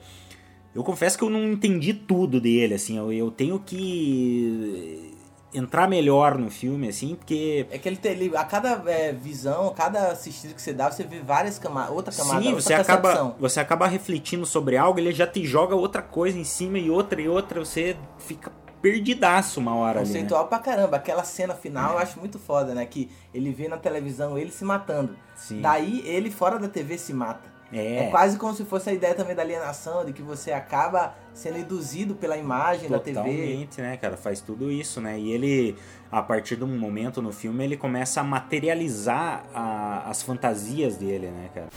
[0.76, 5.14] Eu confesso que eu não entendi tudo dele, assim, eu, eu tenho que
[5.54, 7.66] entrar melhor no filme, assim, porque.
[7.70, 8.12] É que ele tem.
[8.12, 11.94] ele- a cada é, visão, cada assistido que você dá, você vê várias camadas.
[11.96, 15.74] Outra camada, Sim, outra você acaba, você acaba refletindo sobre algo, ele já te joga
[15.74, 20.08] outra coisa em cima e outra e outra, você fica perdidaço uma hora ali.
[20.10, 20.14] Né?
[20.14, 20.98] Conceitual pra caramba.
[20.98, 22.84] Aquela cena final eu acho muito foda, né?
[22.84, 25.16] Que ele vê na televisão ele se matando.
[25.34, 25.62] Sim.
[25.62, 27.55] Daí ele fora da TV se mata.
[27.72, 28.08] É.
[28.10, 32.14] quase como se fosse a ideia também da alienação, de que você acaba sendo induzido
[32.14, 33.16] pela imagem da TV.
[33.18, 34.16] Totalmente, né, cara?
[34.16, 35.18] Faz tudo isso, né?
[35.18, 35.76] E ele,
[36.10, 41.26] a partir de um momento no filme, ele começa a materializar a- as fantasias dele,
[41.26, 41.68] né, cara?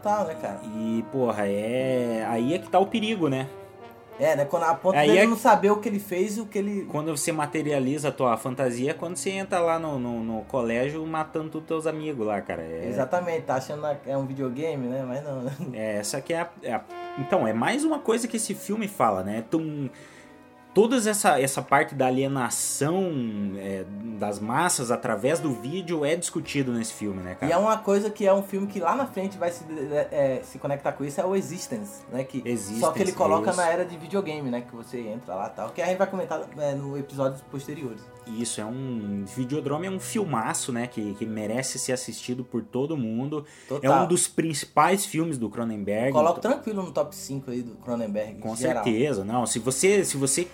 [0.00, 0.60] Total, né, cara?
[0.76, 2.24] E, porra, é.
[2.28, 3.46] Aí é que tá o perigo, né?
[4.18, 4.44] É, né?
[4.44, 6.58] Quando a ponto Aí dele é- não saber o que ele fez e o que
[6.58, 6.84] ele.
[6.90, 11.04] Quando você materializa a tua fantasia, é quando você entra lá no, no, no colégio
[11.06, 12.60] matando todos teus amigos lá, cara.
[12.60, 15.02] É, Exatamente, tá achando que é um videogame, né?
[15.08, 15.40] Mas não.
[15.42, 15.52] né?
[15.72, 16.82] É, essa aqui é a, é a-
[17.18, 19.42] Então, é mais uma coisa que esse filme fala, né?
[19.50, 19.88] Tum,
[20.74, 23.10] toda essa, essa parte da alienação
[23.56, 23.84] é,
[24.18, 27.52] das massas através do vídeo é discutido nesse filme, né, E cara?
[27.52, 29.64] é uma coisa que é um filme que lá na frente vai se,
[30.10, 32.24] é, se conectar com isso, é o Existence, né?
[32.24, 33.60] Que, Existence, só que ele coloca isso.
[33.60, 34.60] na era de videogame, né?
[34.62, 35.70] Que você entra lá e tal.
[35.70, 38.00] Que a gente vai comentar é, no episódios posteriores.
[38.26, 39.24] Isso, é um.
[39.34, 40.86] Videodrome é um filmaço, né?
[40.86, 43.44] Que, que merece ser assistido por todo mundo.
[43.68, 43.92] Total.
[43.92, 46.12] É um dos principais filmes do Cronenberg.
[46.12, 48.34] Coloco tranquilo no top 5 aí do Cronenberg.
[48.40, 48.84] Com geral.
[48.84, 49.46] certeza, não.
[49.46, 50.04] Se você.
[50.04, 50.46] Se você.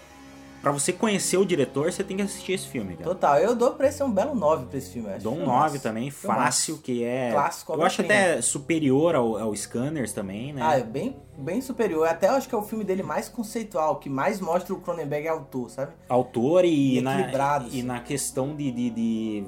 [0.66, 3.04] Pra você conhecer o diretor, você tem que assistir esse filme, cara.
[3.04, 5.08] Total, eu dou pra esse um belo 9 pra esse filme.
[5.10, 5.22] acho.
[5.22, 5.62] Dou um Filmaço.
[5.74, 7.30] 9 também, fácil, que é.
[7.30, 10.60] Clássico, eu acho até superior ao, ao Scanners também, né?
[10.64, 12.08] Ah, é bem, bem superior.
[12.08, 15.28] Até eu acho que é o filme dele mais conceitual, que mais mostra o Cronenberg
[15.28, 15.92] autor, sabe?
[16.08, 17.82] Autor e, E na, e assim.
[17.84, 19.44] na questão de, de, de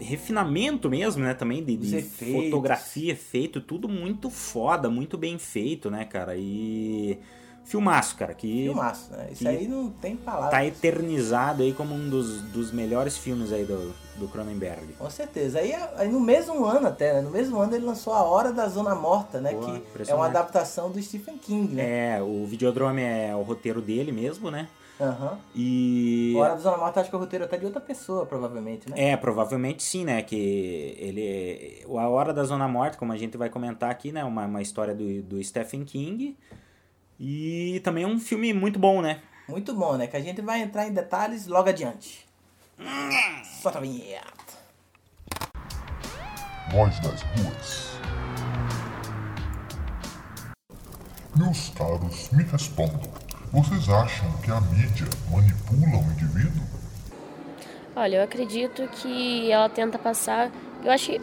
[0.00, 1.34] refinamento mesmo, né?
[1.34, 6.34] Também de, de fotografia, efeito, tudo muito foda, muito bem feito, né, cara?
[6.34, 7.18] E.
[7.64, 9.28] Filmaço, cara, que Filmaço, né?
[9.32, 10.50] Isso aí não tem palavras.
[10.50, 14.92] tá eternizado aí como um dos, dos melhores filmes aí do, do Cronenberg.
[14.98, 15.58] Com certeza.
[15.58, 17.20] Aí, aí no mesmo ano até, né?
[17.20, 19.54] No mesmo ano ele lançou A Hora da Zona Morta, né?
[19.54, 22.16] Pô, que é uma adaptação do Stephen King, né?
[22.16, 24.68] É, o Videodrome é o roteiro dele mesmo, né?
[25.00, 25.38] Aham.
[25.54, 26.34] E.
[26.36, 28.88] A Hora da Zona Morta acho que é o roteiro até de outra pessoa, provavelmente,
[28.90, 29.10] né?
[29.12, 30.22] É, provavelmente sim, né?
[30.22, 31.84] Que ele.
[31.88, 34.22] A Hora da Zona Morta, como a gente vai comentar aqui, né?
[34.24, 36.36] Uma, uma história do, do Stephen King.
[37.24, 39.22] E também é um filme muito bom, né?
[39.48, 40.08] Muito bom, né?
[40.08, 42.26] Que a gente vai entrar em detalhes logo adiante.
[43.62, 44.26] Solta a vinheta.
[46.72, 47.92] Voz das ruas.
[51.36, 53.12] Meus caros, me respondam.
[53.52, 56.66] Vocês acham que a mídia manipula o indivíduo?
[57.94, 60.50] Olha, eu acredito que ela tenta passar.
[60.82, 61.20] Eu acho que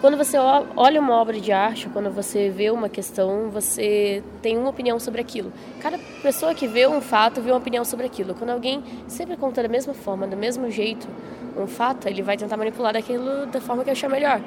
[0.00, 4.70] quando você olha uma obra de arte, quando você vê uma questão, você tem uma
[4.70, 5.52] opinião sobre aquilo.
[5.80, 8.34] Cada pessoa que vê um fato vê uma opinião sobre aquilo.
[8.34, 11.06] Quando alguém sempre conta da mesma forma, do mesmo jeito,
[11.54, 14.40] um fato, ele vai tentar manipular daquilo da forma que achar melhor.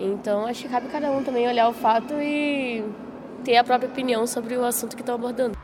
[0.00, 2.82] Então, acho que cabe cada um também olhar o fato e
[3.44, 5.58] ter a própria opinião sobre o assunto que estão abordando.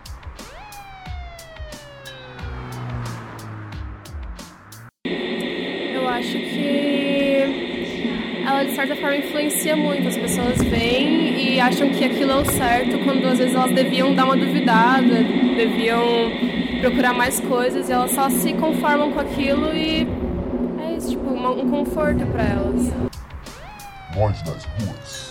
[5.04, 7.09] Eu acho que
[8.50, 10.08] ela de certa forma influencia muito.
[10.08, 14.14] As pessoas veem e acham que aquilo é o certo, quando às vezes elas deviam
[14.14, 15.22] dar uma duvidada,
[15.56, 16.02] deviam
[16.80, 20.06] procurar mais coisas e elas só se conformam com aquilo e
[20.82, 22.92] é isso, tipo, um conforto pra elas.
[24.14, 25.29] Voz das ruas.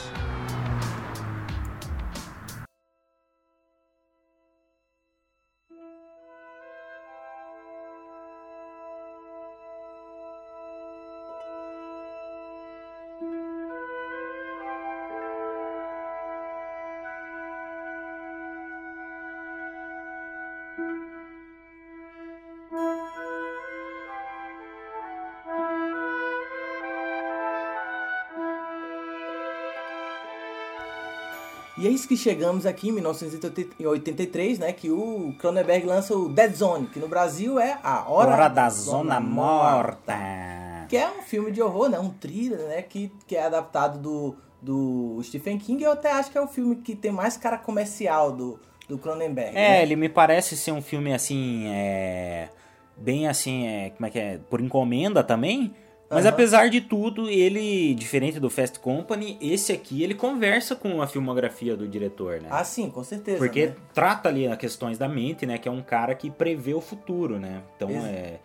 [31.79, 34.73] E é isso que chegamos aqui em 1983, né?
[34.73, 38.69] Que o Cronenberg lança o Dead Zone, que no Brasil é a Hora, Hora da
[38.69, 40.13] Zona Morta.
[40.89, 41.97] Que é um filme de horror, né?
[41.97, 42.81] Um thriller, né?
[42.81, 45.81] Que, que é adaptado do, do Stephen King.
[45.81, 49.51] Eu até acho que é o filme que tem mais cara comercial do, do Cronenberg.
[49.51, 49.83] É, né?
[49.83, 52.49] ele me parece ser um filme assim, é.
[52.97, 54.37] Bem assim, é, como é que é?
[54.49, 55.73] Por encomenda também.
[56.09, 56.33] Mas Aham.
[56.33, 61.77] apesar de tudo, ele, diferente do Fast Company, esse aqui ele conversa com a filmografia
[61.77, 62.49] do diretor, né?
[62.49, 63.37] Ah, sim, com certeza.
[63.37, 63.75] Porque né?
[63.93, 65.59] trata ali as questões da mente, né?
[65.59, 67.61] Que é um cara que prevê o futuro, né?
[67.75, 68.39] Então é.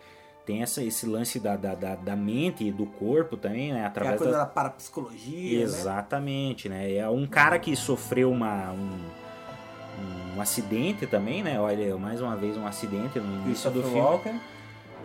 [0.45, 3.79] tem essa, esse lance da, da, da, da mente e do corpo também, né?
[3.79, 4.39] Que é a Através coisa da...
[4.39, 5.63] da parapsicologia, né?
[5.63, 6.93] Exatamente, né?
[6.93, 11.59] É um cara que sofreu uma, um, um acidente também, né?
[11.59, 13.99] Olha, mais uma vez um acidente no início do filme.
[13.99, 14.39] Walken.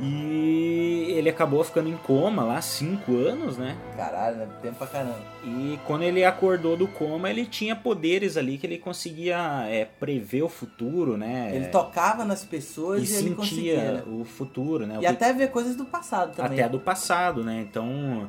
[0.03, 3.77] E ele acabou ficando em coma lá, cinco anos, né?
[3.97, 4.49] Caralho, né?
[4.63, 5.19] Tempo pra caramba.
[5.45, 10.43] E quando ele acordou do coma, ele tinha poderes ali que ele conseguia é, prever
[10.43, 11.51] o futuro, né?
[11.55, 13.97] Ele tocava nas pessoas e e, ele conseguia.
[13.99, 14.95] sentia o futuro, né?
[14.97, 16.59] O E que- até ver coisas do passado também.
[16.59, 17.65] até do passado, né?
[17.69, 18.29] Então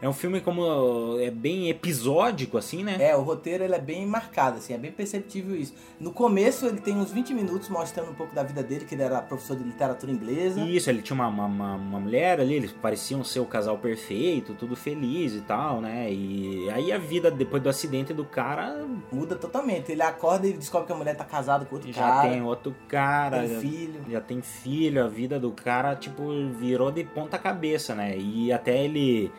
[0.00, 2.96] é um filme como é bem episódico assim, né?
[3.00, 5.74] É, o roteiro ele é bem marcado, assim, é bem perceptível isso.
[5.98, 9.02] No começo ele tem uns 20 minutos mostrando um pouco da vida dele, que ele
[9.02, 10.60] era professor de literatura inglesa.
[10.60, 14.76] Isso, ele tinha uma, uma, uma- mulher ali, eles pareciam ser o casal perfeito, tudo
[14.76, 16.10] feliz e tal, né?
[16.12, 19.90] E aí a vida depois do acidente do cara Muda totalmente.
[19.90, 22.28] Ele acorda e descobre que a mulher tá casada com outro já cara.
[22.30, 24.00] tem outro cara, tem já, filho.
[24.08, 26.22] já tem filho, a vida do cara tipo
[26.52, 28.16] virou de ponta cabeça, né?
[28.16, 29.30] E até ele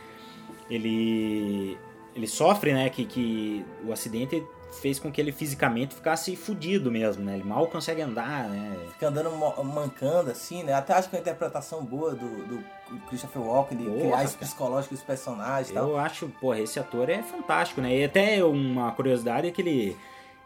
[0.69, 1.77] ele
[2.15, 4.43] ele sofre, né, que, que o acidente
[4.81, 7.35] fez com que ele fisicamente ficasse fudido mesmo, né?
[7.35, 8.77] Ele mal consegue andar, né?
[8.93, 9.31] Fica andando
[9.63, 10.73] mancando, assim, né?
[10.73, 12.63] Até acho que é uma interpretação boa do, do
[13.07, 15.89] Christopher Walken, de Porra, criar esse psicológico dos personagens e tal.
[15.89, 17.95] Eu acho, porra, esse ator é fantástico, né?
[17.97, 19.97] E até uma curiosidade é que ele,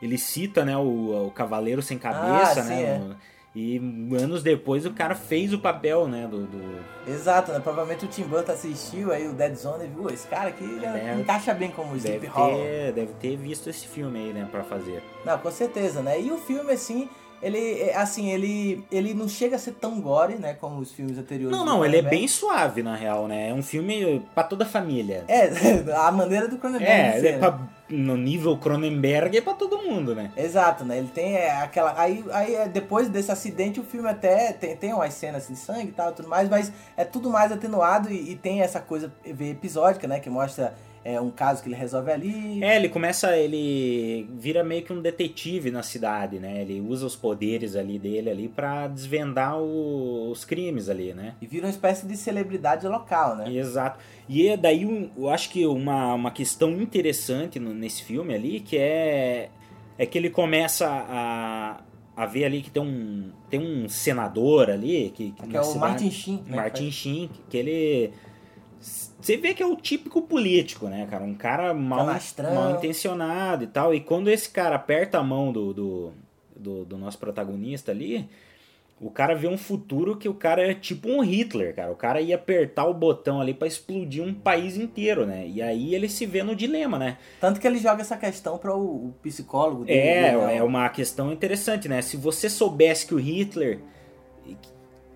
[0.02, 2.82] ele cita, né, o, o Cavaleiro Sem Cabeça, Ah, sim, né?
[3.20, 3.33] é.
[3.56, 3.78] E
[4.20, 6.46] anos depois o cara fez o papel, né, do...
[6.48, 7.60] do- Exato, né?
[7.60, 11.22] Provavelmente o Tim Burton assistiu aí o Dead Zone e viu, esse cara aqui Deve-
[11.22, 12.56] encaixa bem como o Sleep Hollow.
[12.58, 15.04] ter, deve ter visto esse filme aí, né, pra fazer.
[15.24, 16.20] Não, com certeza, né?
[16.20, 17.08] E o filme, assim,
[17.44, 21.18] ele, é, assim, ele, ele não chega a ser tão gore, né, como os filmes
[21.18, 21.56] anteriores.
[21.56, 23.50] Não, não, ele é bem suave, na real, né?
[23.50, 25.26] É um filme pra toda a família.
[25.28, 25.50] É,
[25.96, 27.38] a maneira do Cronenberg É, ser, é né?
[27.40, 27.60] pra-
[27.90, 30.32] no nível Cronenberg é pra todo mundo, né?
[30.36, 30.98] Exato, né?
[30.98, 31.94] Ele tem é, aquela.
[32.00, 35.90] Aí, aí é, depois desse acidente o filme até tem, tem umas cenas de sangue
[35.90, 40.08] e tal, tudo mais, mas é tudo mais atenuado e, e tem essa coisa episódica,
[40.08, 40.20] né?
[40.20, 40.74] Que mostra
[41.06, 42.64] é, um caso que ele resolve ali.
[42.64, 46.62] É, ele começa, ele vira meio que um detetive na cidade, né?
[46.62, 51.36] Ele usa os poderes ali dele ali para desvendar o- os crimes ali, né?
[51.42, 53.52] E vira uma espécie de celebridade local, né?
[53.54, 54.00] Exato.
[54.30, 58.60] E é daí um, eu acho que uma, uma questão interessante no- nesse filme ali,
[58.62, 59.50] que é,
[59.98, 61.82] é que ele começa a,
[62.16, 65.64] a ver ali que tem um, tem um senador ali, que, que Que é o
[65.66, 68.12] cidade- Martin Sheen, né, Martin Sheen, que ele...
[69.24, 71.24] Você vê que é o típico político, né, cara?
[71.24, 72.06] Um cara mal,
[72.54, 73.96] mal intencionado e tal.
[73.96, 76.14] E quando esse cara aperta a mão do, do,
[76.54, 78.28] do, do nosso protagonista ali,
[79.00, 81.90] o cara vê um futuro que o cara é tipo um Hitler, cara.
[81.90, 85.48] O cara ia apertar o botão ali pra explodir um país inteiro, né?
[85.48, 87.18] E aí ele se vê no dilema, né?
[87.40, 90.00] Tanto que ele joga essa questão para o, psicólogo dele.
[90.00, 90.54] né?
[90.54, 92.02] É, é uma questão interessante, né?
[92.02, 93.80] Se você soubesse que o Hitler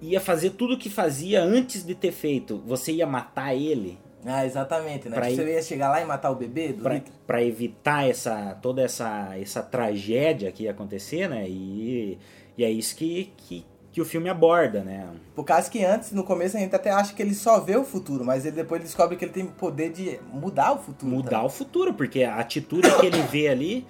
[0.01, 4.45] ia fazer tudo o que fazia antes de ter feito, você ia matar ele Ah,
[4.45, 5.15] exatamente, né?
[5.15, 8.55] Pra ir- Você ia chegar lá e matar o bebê do pra, pra evitar essa
[8.61, 11.47] toda essa essa tragédia que ia acontecer, né?
[11.47, 12.17] E,
[12.57, 15.07] e é isso que, que, que o filme aborda, né?
[15.35, 17.83] Por causa que antes, no começo, a gente até acha que ele só vê o
[17.85, 21.11] futuro, mas ele depois descobre que ele tem poder de mudar o futuro.
[21.11, 23.85] mudar o futuro, porque a atitude que ele vê ali,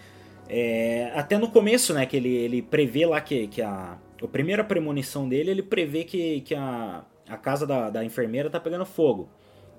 [0.48, 4.64] é, até no começo, né, que ele, ele prevê lá que, que a, a primeira
[4.64, 9.30] premonição dele, ele prevê que, que a, a casa da, da enfermeira tá pegando fogo.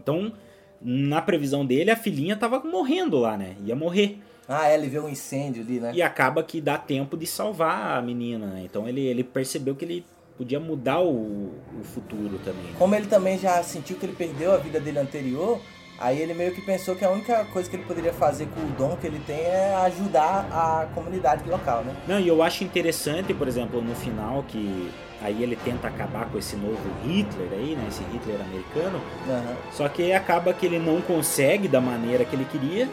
[0.01, 0.33] Então,
[0.81, 4.19] na previsão dele, a filhinha tava morrendo lá, né, ia morrer.
[4.49, 5.93] Ah, é, ele vê um incêndio ali, né?
[5.95, 9.85] E acaba que dá tempo de salvar a menina, né, então ele, ele percebeu que
[9.85, 10.07] ele
[10.37, 12.63] podia mudar o, o futuro também.
[12.63, 12.75] né?
[12.79, 15.61] Como ele também já sentiu que ele perdeu a vida dele anterior,
[15.99, 18.67] aí ele meio que pensou que a única coisa que ele poderia fazer com o
[18.79, 21.95] dom que ele tem é ajudar a comunidade local, né?
[22.07, 26.39] Não, e eu acho interessante, por exemplo, no final que aí ele tenta acabar com
[26.39, 29.01] esse novo Hitler aí, né, esse Hitler americano.
[29.29, 29.57] Aham.
[29.73, 32.89] Só que acaba que ele não consegue da maneira que ele queria,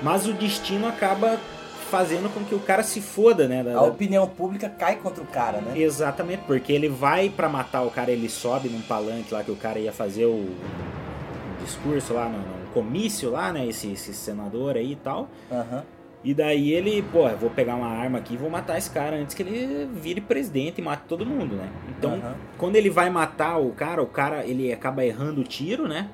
[0.00, 1.36] mas o destino acaba
[1.90, 3.62] fazendo com que o cara se foda, né?
[3.64, 5.72] da- A opinião pública cai contra o cara, né?
[5.76, 9.56] Exatamente, porque ele vai pra matar o cara, ele sobe num palanque lá que o
[9.56, 10.54] cara ia fazer o
[11.68, 13.66] discurso lá, no, no comício lá, né?
[13.66, 15.28] Esse, esse senador aí e tal.
[15.50, 15.82] Aham.
[16.24, 19.16] E daí ele, pô, eu vou pegar uma arma aqui e vou matar esse cara
[19.16, 21.70] antes que ele vire presidente e mate todo mundo, né?
[21.96, 22.34] Então, Aham.
[22.58, 26.08] quando ele vai matar o cara, o cara ele acaba errando o tiro, né?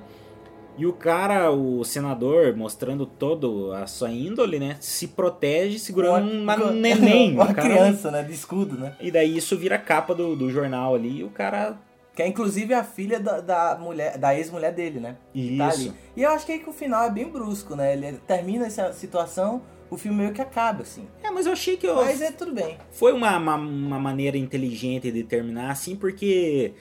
[0.76, 4.76] E o cara, o senador, mostrando todo a sua índole, né?
[4.80, 7.32] Se protege segurando uma, uma- neném.
[7.38, 8.22] uma cara- criança, né?
[8.24, 8.92] De escudo, né?
[9.00, 11.76] E daí isso vira capa do, do jornal ali e o cara.
[12.14, 15.16] Que é inclusive a filha da, da mulher, da ex-mulher dele, né?
[15.32, 15.88] Que tá Isso.
[15.88, 15.94] ali.
[16.16, 17.92] E eu acho que aí que o final é bem brusco, né?
[17.92, 21.08] Ele termina essa situação, o filme meio que acaba, assim.
[21.22, 21.96] É, mas eu achei que eu.
[21.96, 22.78] Mas é tudo bem.
[22.92, 26.72] Foi uma, uma, uma maneira inteligente de terminar assim, porque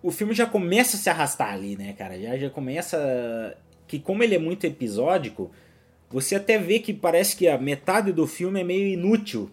[0.00, 2.20] o filme já começa a se arrastar ali, né, cara?
[2.20, 3.56] Já, já começa.
[3.88, 5.50] Que como ele é muito episódico,
[6.08, 9.50] você até vê que parece que a metade do filme é meio inútil.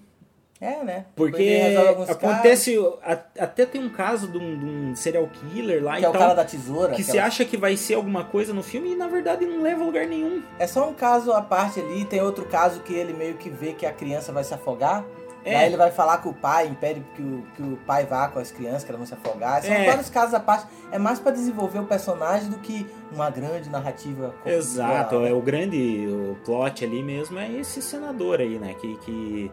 [0.62, 1.06] É, né?
[1.16, 1.60] Porque
[2.08, 2.78] acontece.
[3.04, 6.10] a- até tem um caso de um, de um serial killer lá Que e é
[6.10, 6.22] o tal.
[6.22, 9.08] cara da tesoura, Que você acha que vai ser alguma coisa no filme e na
[9.08, 10.42] verdade não leva a lugar nenhum.
[10.60, 13.74] É só um caso à parte ali, tem outro caso que ele meio que vê
[13.74, 15.04] que a criança vai se afogar.
[15.44, 15.56] É.
[15.56, 18.38] Aí ele vai falar com o pai, impede que o, que o pai vá com
[18.38, 19.64] as crianças, que elas vão se afogar.
[19.64, 19.86] São É.
[19.88, 20.68] vários casos à parte.
[20.92, 24.36] É mais pra desenvolver o personagem do que uma grande narrativa.
[24.46, 25.32] Exato, né?
[25.32, 28.76] é o grande o plot ali mesmo é esse senador aí, né?
[28.80, 29.52] Que, que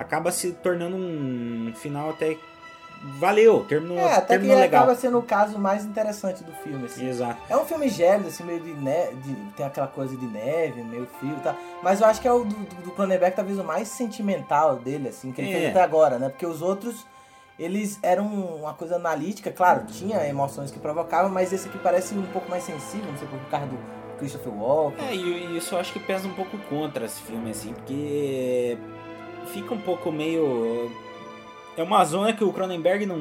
[0.00, 2.36] acaba se tornando um final até.
[3.18, 4.82] Valeu, terminou, É, até que terminou legal.
[4.82, 7.08] acaba sendo o caso mais interessante do filme, assim.
[7.08, 7.40] Exato.
[7.48, 11.32] É um filme gélido, assim, meio de neve, tem aquela coisa de neve, meio frio
[11.34, 11.56] e tal.
[11.82, 15.08] Mas eu acho que é o do, do, do Cronenberg talvez o mais sentimental dele,
[15.08, 15.56] assim, que ele É.
[15.56, 16.28] fez até agora, né?
[16.28, 17.06] Porque os outros,
[17.58, 22.26] eles eram uma coisa analítica, claro, tinha emoções que provocavam, mas esse aqui parece um
[22.26, 23.78] pouco mais sensível, não sei por causa do
[24.18, 25.06] Christopher Walken.
[25.08, 28.76] É, e isso eu acho que pesa um pouco contra esse filme, assim, porque
[29.46, 30.90] fica um pouco meio.
[31.76, 33.16] É uma zona que o Cronenberg não,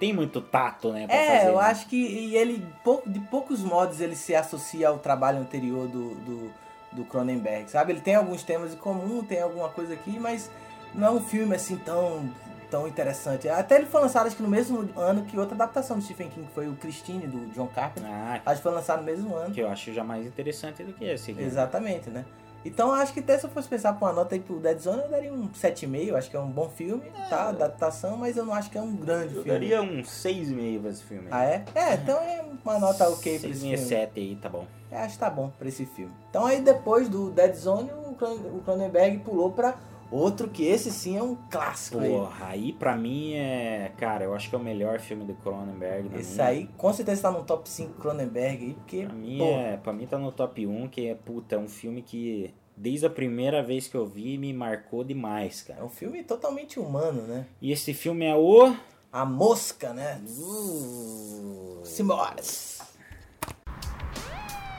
[0.00, 1.06] tem muito tato, né?
[1.08, 1.64] É, fazer, eu né?
[1.64, 2.64] acho que ele,
[3.06, 6.52] de poucos modos, ele se associa ao trabalho anterior do, do,
[6.92, 7.92] do Cronenberg, sabe?
[7.92, 10.50] Ele tem alguns temas em comum, tem alguma coisa aqui, mas
[10.94, 12.28] não é um filme assim tão,
[12.70, 13.48] tão interessante.
[13.48, 16.46] Até ele foi lançado, acho que no mesmo ano que outra adaptação do Stephen King,
[16.46, 18.10] que foi o Christine, do John Carpenter.
[18.10, 19.52] Ah, Acho que foi lançado no mesmo ano.
[19.52, 21.42] que eu acho já mais interessante do que esse aqui.
[21.42, 22.24] Exatamente, né?
[22.64, 25.02] Então acho que até se eu fosse pensar por uma nota aí pro Dead Zone,
[25.02, 26.14] eu daria um 7,5.
[26.14, 27.48] Acho que é um bom filme, tá?
[27.48, 29.58] Adaptação, mas eu não acho que é um grande Eu filme.
[29.58, 31.28] daria um 6,5 pra esse filme.
[31.30, 31.64] Ah, é?
[31.74, 33.78] É, então é uma nota ok pra esse 6,5 filme.
[33.78, 34.66] 7 aí, tá bom.
[34.90, 36.12] É, acho que tá bom pra esse filme.
[36.28, 39.74] Então aí depois do Dead Zone, o Cronenberg pulou pra
[40.10, 42.10] outro que esse sim é um clássico aí.
[42.10, 43.92] Porra, aí pra mim é.
[43.96, 46.10] Cara, eu acho que é o melhor filme do Cronenberg.
[46.18, 49.76] Esse minha- aí com certeza tá no top 5 Cronenberg aí, porque, Pra mim, é,
[49.76, 53.10] pra mim tá no top 1, que é, puta, é um filme que desde a
[53.10, 55.84] primeira vez que eu vi me marcou demais, é cara.
[55.84, 57.46] um filme totalmente humano, né?
[57.60, 58.74] E esse filme é o.
[59.12, 60.20] A Mosca, né?
[60.38, 61.80] Uh.
[61.84, 62.80] Simbores.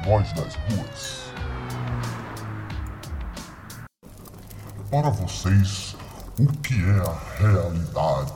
[0.03, 1.21] Voz das ruas.
[4.91, 5.95] Para vocês,
[6.37, 8.33] o que é a realidade?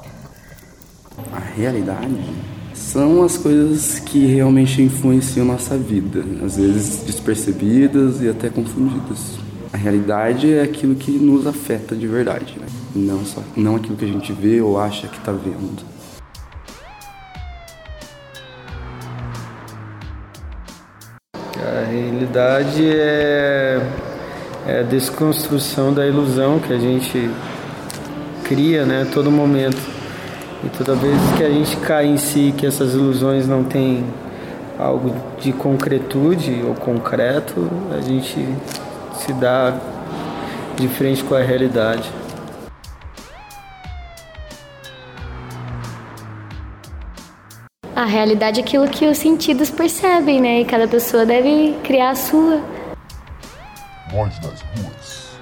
[1.33, 2.33] A realidade
[2.73, 9.37] são as coisas que realmente influenciam nossa vida, às vezes despercebidas e até confundidas.
[9.73, 12.67] A realidade é aquilo que nos afeta de verdade, né?
[12.95, 15.83] não só não aquilo que a gente vê ou acha que está vendo.
[21.33, 24.04] A realidade é,
[24.67, 27.29] é a desconstrução da ilusão que a gente
[28.43, 29.77] cria né, a todo momento.
[30.63, 34.03] E toda vez que a gente cai em si, que essas ilusões não têm
[34.79, 38.47] algo de concretude ou concreto, a gente
[39.13, 39.77] se dá
[40.75, 42.09] de frente com a realidade.
[47.95, 50.61] A realidade é aquilo que os sentidos percebem, né?
[50.61, 52.74] E cada pessoa deve criar a sua.
[54.15, 55.35] Voz das ruas.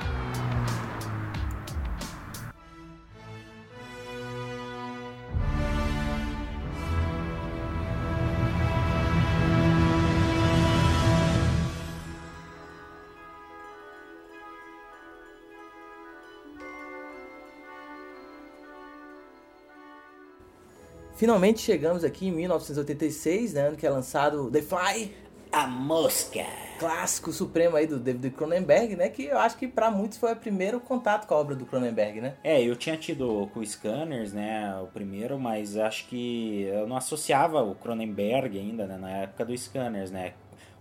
[21.15, 23.67] Finalmente chegamos aqui em 1986, né?
[23.67, 25.22] Ano que é lançado The Fly.
[25.53, 26.47] A Mosca.
[26.79, 29.07] Clássico supremo aí do David Cronenberg, né?
[29.07, 32.19] Que eu acho que pra muitos foi o primeiro contato com a obra do Cronenberg,
[32.19, 32.33] né?
[32.43, 36.97] É, eu tinha tido com o Scanners, né, o primeiro, mas acho que eu não
[36.97, 40.33] associava o Cronenberg ainda, né, na época do Scanners, né.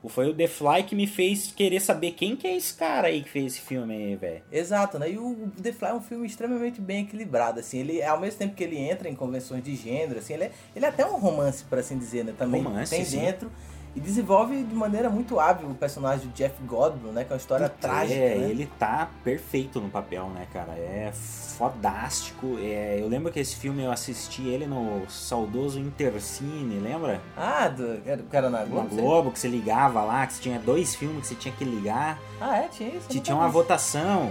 [0.09, 3.23] Foi o The Fly que me fez querer saber quem que é esse cara aí
[3.23, 4.43] que fez esse filme aí, velho.
[4.51, 5.11] Exato, né?
[5.13, 7.79] E o The Fly é um filme extremamente bem equilibrado, assim.
[7.79, 10.85] Ele, ao mesmo tempo que ele entra em convenções de gênero, assim, ele é, ele
[10.85, 12.35] é até um romance, por assim dizer, né?
[12.37, 13.21] Também Romance, tem sim.
[13.21, 13.49] dentro.
[13.95, 17.25] E desenvolve de maneira muito hábil o personagem do Jeff Goldblum, né?
[17.25, 18.49] Que é uma história trágica, É, né?
[18.51, 20.73] ele tá perfeito no papel, né, cara?
[20.73, 22.57] É fodástico.
[22.59, 27.21] É, eu lembro que esse filme eu assisti ele no saudoso Intercine, lembra?
[27.37, 28.89] Ah, do, era, era na Na Globo?
[28.97, 32.19] Globo, que você ligava lá, que você tinha dois filmes que você tinha que ligar.
[32.41, 32.69] Ah, é?
[32.69, 33.07] Tinha isso?
[33.09, 33.53] eu Que tinha uma vi.
[33.53, 34.31] votação.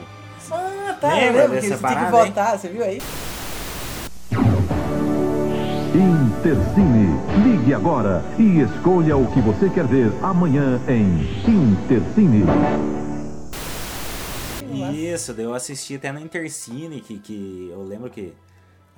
[0.52, 1.10] Ah, tá.
[1.14, 2.26] Lembra eu lembro que dessa você tinha que parada, hein?
[2.26, 3.00] votar, você viu aí?
[5.94, 7.11] Intercine.
[7.52, 12.46] Ligue agora e escolha o que você quer ver amanhã em Intercine.
[14.94, 18.32] Isso, eu assisti até no Intercine, que, que eu lembro que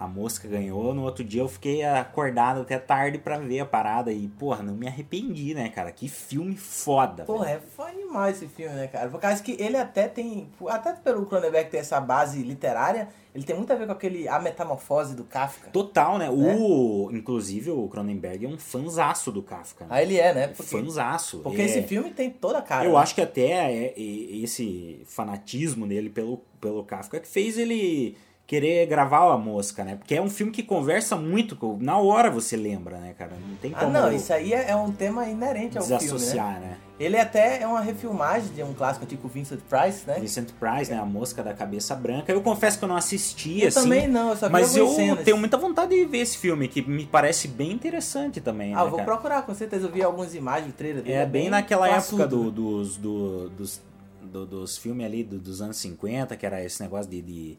[0.03, 0.93] a mosca ganhou.
[0.93, 4.75] No outro dia eu fiquei acordado até tarde pra ver a parada e, porra, não
[4.75, 5.93] me arrependi, né, cara?
[5.93, 7.23] Que filme foda.
[7.23, 9.09] Porra, é foda demais esse filme, né, cara?
[9.09, 10.49] Por causa que ele até tem.
[10.67, 14.41] Até pelo Cronenberg ter essa base literária, ele tem muito a ver com aquele A
[14.41, 15.69] Metamorfose do Kafka.
[15.71, 16.29] Total, né?
[16.29, 19.85] O, inclusive, o Cronenberg é um fanzaço do Kafka.
[19.85, 19.89] Né?
[19.89, 20.47] Ah, ele é, né?
[20.49, 21.39] Porque, fanzaço.
[21.39, 21.65] Porque é...
[21.65, 22.83] esse filme tem toda a cara.
[22.83, 22.97] Eu né?
[22.97, 28.85] acho que até é, é, esse fanatismo dele pelo, pelo Kafka que fez ele querer
[28.87, 29.95] gravar a mosca, né?
[29.95, 33.31] Porque é um filme que conversa muito, na hora você lembra, né, cara?
[33.47, 36.59] Não tem Ah, como não, isso aí é, é um tema inerente ao filme, desassociar,
[36.59, 36.67] né?
[36.67, 36.77] né?
[36.99, 40.19] Ele até é uma refilmagem de um clássico tipo Vincent Price, né?
[40.19, 40.99] Vincent Price, né?
[40.99, 42.31] A mosca da cabeça branca.
[42.31, 43.81] Eu confesso que eu não assisti, Eu assim.
[43.83, 45.23] também não, eu só vi Mas eu cenas.
[45.23, 48.83] tenho muita vontade de ver esse filme, que me parece bem interessante também, Ah, né,
[48.83, 49.09] eu vou cara?
[49.11, 49.87] procurar, com certeza.
[49.87, 51.15] Eu vi algumas imagens do trailer dele.
[51.15, 52.51] É bem naquela classudo, época do- né?
[52.51, 53.81] dos, do- dos,
[54.21, 57.57] do- dos filmes ali do- dos anos 50, que era esse negócio de, de,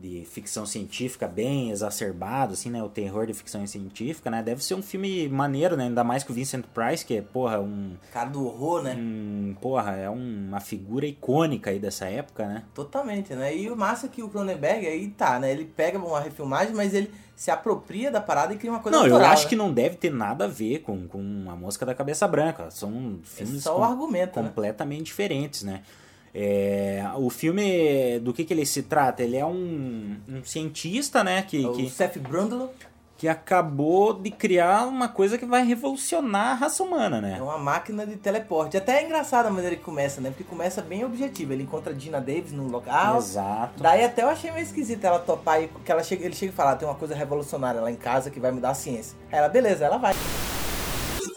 [0.00, 2.82] de ficção científica bem exacerbado, assim, né?
[2.82, 4.42] O terror de ficção científica, né?
[4.42, 5.84] Deve ser um filme maneiro, né?
[5.84, 7.92] Ainda mais que o Vincent Price, que é, porra, um...
[8.12, 8.94] Cara do horror, né?
[8.98, 12.62] Um, porra, é uma figura icônica aí dessa época, né?
[12.74, 13.54] Totalmente, né?
[13.54, 15.52] E o massa é que o Cronenberg aí tá, né?
[15.52, 19.06] Ele pega uma refilmagem, mas ele se apropria da parada e cria uma coisa Não,
[19.06, 19.48] eu autoral, acho né?
[19.50, 22.70] que não deve ter nada a ver com, com A Mosca da Cabeça Branca.
[22.70, 24.48] São filmes só o com- argumento, né?
[24.48, 25.82] completamente diferentes, né?
[26.34, 29.22] É, o filme, do que, que ele se trata?
[29.22, 31.42] Ele é um, um cientista, né?
[31.42, 32.70] Que, É o que, Seth Brundle.
[33.18, 37.42] que acabou de criar uma coisa que vai revolucionar a raça humana, É né?
[37.42, 38.76] uma máquina de teleporte.
[38.76, 40.30] Até é engraçado a maneira que começa, né?
[40.30, 41.52] Porque começa bem objetivo.
[41.52, 43.18] Ele encontra a Gina Davis no local.
[43.18, 43.82] Exato.
[43.82, 46.54] Daí até eu achei meio esquisito ela topar e que ela chega, ele chega e
[46.54, 49.18] fala, "Ah, tem uma coisa revolucionária lá em casa que vai mudar a ciência.
[49.32, 50.14] Aí ela, beleza, ela vai.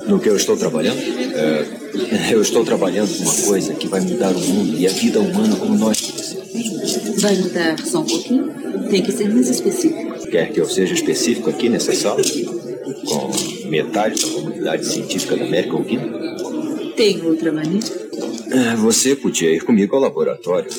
[0.08, 1.00] No que eu estou trabalhando?
[1.00, 5.20] É, eu estou trabalhando com uma coisa que vai mudar o mundo e a vida
[5.20, 7.22] humana como nós conhecemos.
[7.22, 8.52] Vai mudar só um pouquinho?
[8.90, 10.28] Tem que ser mais específico.
[10.30, 12.22] Quer que eu seja específico aqui nessa sala?
[13.06, 16.94] Com metade da comunidade científica da América ouvindo?
[16.96, 17.86] Tem outra maneira?
[18.52, 20.70] É, Você podia ir comigo ao laboratório.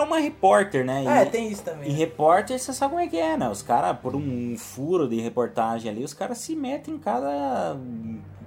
[0.00, 1.04] É ela é uma repórter, né?
[1.04, 1.90] É, E- tem isso também.
[1.90, 3.48] E repórter, você sabe como é que é, né?
[3.48, 7.76] Os caras, por um furo de reportagem ali, os caras se metem em cada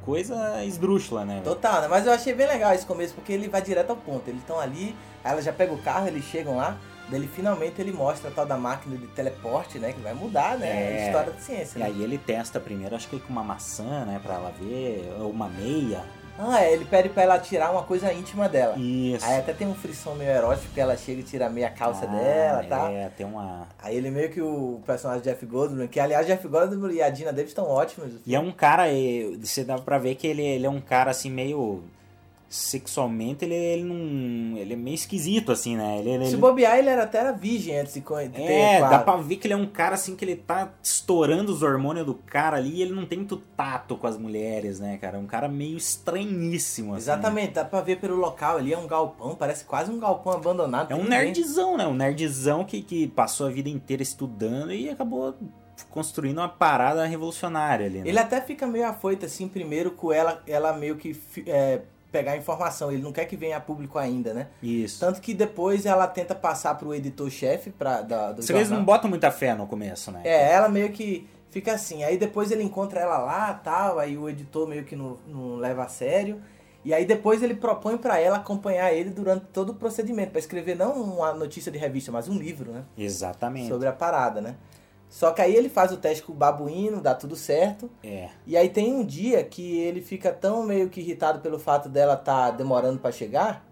[0.04, 1.42] coisa esdrúxula, né?
[1.44, 1.88] Total, né?
[1.88, 4.28] Mas eu achei bem legal esse começo, porque ele vai direto ao ponto.
[4.28, 6.78] Eles estão ali, aí ela já pega o carro, eles chegam lá,
[7.10, 9.94] daí ele finalmente ele mostra a tal da máquina de teleporte, né?
[9.94, 10.68] Que vai mudar, né?
[10.68, 11.04] É.
[11.04, 11.78] A história da ciência.
[11.78, 11.86] E né?
[11.86, 15.48] aí ele testa primeiro, acho que com uma maçã, né, pra ela ver, ou uma
[15.48, 16.04] meia.
[16.38, 18.76] Ah, é, ele pede pra ela tirar uma coisa íntima dela.
[18.78, 19.24] Isso.
[19.26, 22.08] Aí até tem um frisson meio erótico, porque ela chega e tira meia calça Ah,
[22.08, 22.90] dela, tá?
[22.92, 23.68] É, tem uma...
[23.82, 27.32] Aí ele meio que o personagem Jeff Goldblum, que aliás Jeff Goldblum e a Dina
[27.32, 28.14] Davis estão ótimos.
[28.26, 28.86] E é um cara,
[29.40, 31.84] você dá pra ver que ele, ele é um cara assim meio
[32.54, 35.98] sexualmente ele, ele não ele é meio esquisito assim, né?
[35.98, 39.16] Ele, ele, Se bobear, ele era até era virgem antes de ter É, dá pra
[39.16, 42.58] ver que ele é um cara assim que ele tá estourando os hormônios do cara
[42.58, 45.18] ali e ele não tem muito tato com as mulheres, né, cara?
[45.18, 47.02] É um cara meio estranhíssimo, assim.
[47.02, 50.92] Exatamente, dá pra ver pelo local ali, é um galpão, parece quase um galpão abandonado.
[50.92, 51.34] É um ninguém.
[51.34, 51.88] nerdzão, né?
[51.88, 55.36] Um nerdzão que, que passou a vida inteira estudando e acabou
[55.90, 58.08] construindo uma parada revolucionária ali, né?
[58.08, 61.82] Ele até fica meio afoito assim, primeiro com ela, ela meio que é,
[62.14, 64.48] pegar informação, ele não quer que venha a público ainda, né?
[64.62, 65.00] Isso.
[65.00, 68.78] Tanto que depois ela tenta passar pro editor-chefe pra, da, do Vocês jornal.
[68.78, 70.22] não botam muita fé no começo, né?
[70.24, 72.04] É, ela meio que fica assim.
[72.04, 75.84] Aí depois ele encontra ela lá tal, aí o editor meio que não, não leva
[75.86, 76.40] a sério.
[76.86, 80.76] E aí depois ele propõe pra ela acompanhar ele durante todo o procedimento, pra escrever
[80.76, 82.84] não uma notícia de revista, mas um livro, né?
[82.96, 83.70] Exatamente.
[83.70, 84.56] Sobre a parada, né?
[85.14, 87.88] Só que aí ele faz o teste com o babuíno, dá tudo certo.
[88.04, 88.30] É.
[88.48, 92.18] E aí tem um dia que ele fica tão meio que irritado pelo fato dela
[92.18, 93.64] tá demorando pra chegar,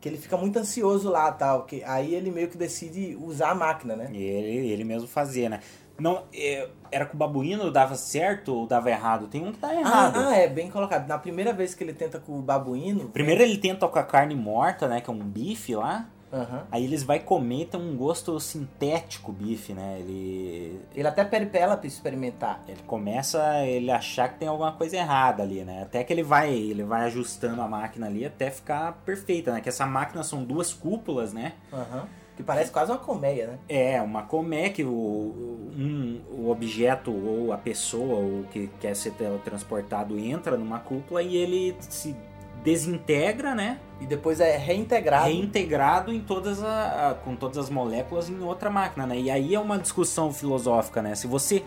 [0.00, 3.54] que ele fica muito ansioso lá, tal, que aí ele meio que decide usar a
[3.54, 4.08] máquina, né?
[4.10, 5.60] E ele, ele mesmo fazia, né?
[5.98, 9.28] Não, é, era com o babuíno, dava certo ou dava errado?
[9.28, 10.16] Tem um que dá errado.
[10.16, 11.06] Ah, ah, é, bem colocado.
[11.06, 13.10] Na primeira vez que ele tenta com o babuíno.
[13.10, 15.02] Primeiro ele tenta com a carne morta, né?
[15.02, 16.08] Que é um bife lá.
[16.32, 16.66] Aham.
[16.70, 19.96] Aí eles vai comer, tem um gosto sintético bife, né?
[19.98, 20.80] Ele.
[20.94, 22.62] Ele até pede pra experimentar.
[22.68, 25.82] Ele começa ele achar que tem alguma coisa errada ali, né?
[25.82, 29.60] Até que ele vai, ele vai ajustando a máquina ali até ficar perfeita, né?
[29.60, 31.54] Que essa máquina são duas cúpulas, né?
[31.72, 32.06] Aham.
[32.36, 33.58] Que parece quase uma colmeia, né?
[33.68, 39.10] É, uma colmeia que o, um, o objeto ou a pessoa ou que quer ser
[39.12, 42.16] teletransportado entra numa cúpula e ele se
[42.64, 43.78] desintegra, né?
[44.00, 45.26] E depois é reintegrado.
[45.26, 49.18] Reintegrado em todas a, a- com todas as moléculas em outra máquina, né?
[49.18, 51.14] E aí é uma discussão filosófica, né?
[51.14, 51.62] Se você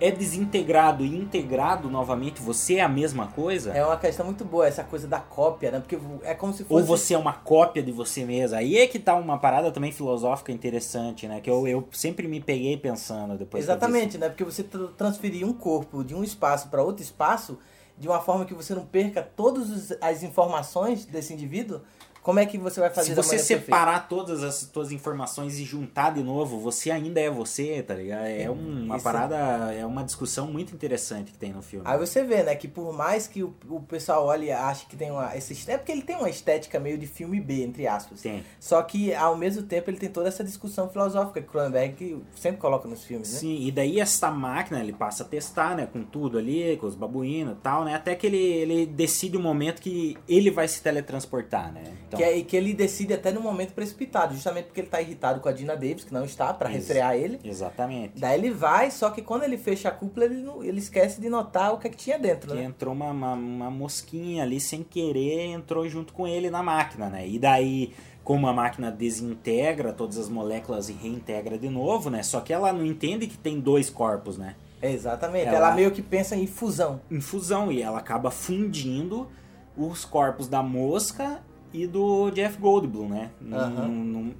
[0.00, 3.70] é desintegrado e integrado novamente, você é a mesma coisa?
[3.70, 5.78] É uma questão muito boa, essa coisa da cópia, né?
[5.78, 6.74] Porque é como se fosse.
[6.74, 8.56] Ou você é uma cópia de você mesmo.
[8.56, 11.40] Aí é que tá uma parada também filosófica interessante, né?
[11.40, 13.62] Que eu, eu sempre me peguei pensando depois.
[13.62, 14.28] Exatamente, né?
[14.28, 17.56] Porque você tr- transferir um corpo de um espaço para outro espaço
[18.02, 21.80] de uma forma que você não perca todas as informações desse indivíduo,
[22.22, 23.64] como é que você vai fazer Se você maneira perfeita?
[23.64, 28.26] separar todas as tuas informações e juntar de novo, você ainda é você, tá ligado?
[28.26, 29.04] É uma Isso.
[29.04, 29.36] parada,
[29.74, 31.84] é uma discussão muito interessante que tem no filme.
[31.84, 34.94] Aí você vê, né, que por mais que o, o pessoal olhe e ache que
[34.94, 35.36] tem uma.
[35.36, 38.20] Esse, é porque ele tem uma estética meio de filme B, entre aspas.
[38.20, 38.44] Tem.
[38.60, 42.86] Só que ao mesmo tempo ele tem toda essa discussão filosófica que Cronenberg sempre coloca
[42.86, 43.38] nos filmes, né?
[43.40, 46.94] Sim, e daí essa máquina ele passa a testar, né, com tudo ali, com os
[46.94, 50.82] babuínos e tal, né, até que ele, ele decide o momento que ele vai se
[50.82, 51.82] teletransportar, né.
[52.06, 55.00] Então, Que, é, e que ele decide até no momento precipitado, justamente porque ele tá
[55.00, 57.38] irritado com a Dina Davis, que não está, pra Ex- refrear ele.
[57.44, 58.14] Exatamente.
[58.18, 61.28] Daí ele vai, só que quando ele fecha a cúpula, ele, não- ele esquece de
[61.28, 62.64] notar o que, é que tinha dentro, que né?
[62.64, 67.26] entrou uma, uma, uma mosquinha ali sem querer, entrou junto com ele na máquina, né,
[67.28, 67.92] e daí...
[68.24, 72.22] Como a máquina desintegra todas as moléculas e reintegra de novo, né?
[72.22, 74.54] Só que ela não entende que tem dois corpos, né?
[74.82, 75.46] Exatamente.
[75.46, 75.74] Ela- Ela...
[75.74, 77.00] meio que pensa em fusão.
[77.10, 79.28] em fusão e ela acaba fundindo
[79.76, 81.40] os corpos da mosca
[81.72, 83.30] e do Jeff Goldblum, né?
[83.40, 84.34] Num- num- num-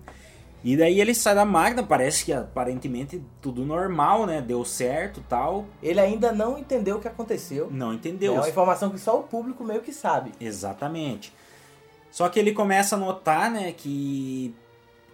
[0.65, 4.41] E daí ele sai da máquina, parece que aparentemente tudo normal, né?
[4.41, 5.67] Deu certo tal.
[5.83, 7.69] Ele ainda não entendeu o que aconteceu.
[7.71, 8.35] Não entendeu.
[8.35, 10.31] É uma informação que só o público meio que sabe.
[10.41, 11.33] Exatamente.
[12.13, 14.55] Só que ele começa a notar, né, que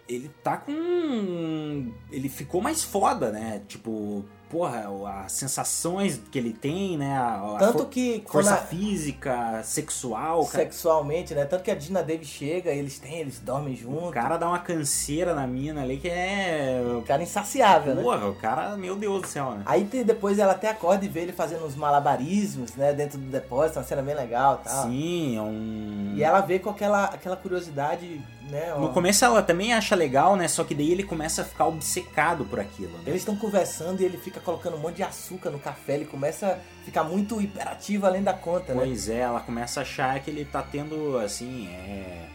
[0.08, 1.92] ele tá com.
[2.10, 3.62] Ele ficou mais foda, né?
[3.68, 4.86] Tipo, porra,
[5.24, 7.16] as sensações que ele tem, né?
[7.16, 10.64] A, Tanto que Força a- física, sexual, cara.
[10.64, 11.44] Sexualmente, né?
[11.44, 14.08] Tanto que a Dina Davis chega, eles têm, eles dormem juntos.
[14.08, 16.80] O cara dá uma canseira na mina ali que é.
[16.98, 18.02] O cara insaciável, né?
[18.02, 19.62] Porra, o cara, meu Deus do céu, né?
[19.66, 22.92] Aí depois ela até acorda e vê ele fazendo uns malabarismos, né?
[22.92, 24.82] Dentro do depósito, uma cena bem legal e tal.
[24.84, 26.12] Sim, é um.
[26.16, 28.20] E ela vê com aquela, aquela curiosidade,
[28.50, 28.74] né?
[28.78, 30.48] No começo ela também acha legal, né?
[30.48, 32.92] Só que daí ele começa a ficar obcecado por aquilo.
[32.98, 33.04] Né?
[33.06, 36.46] Eles estão conversando e ele fica colocando um monte de açúcar no café, ele começa
[36.46, 38.80] a ficar muito hiperativo além da conta, né?
[38.84, 42.26] Pois é, ela começa a achar que ele tá tendo, assim, é,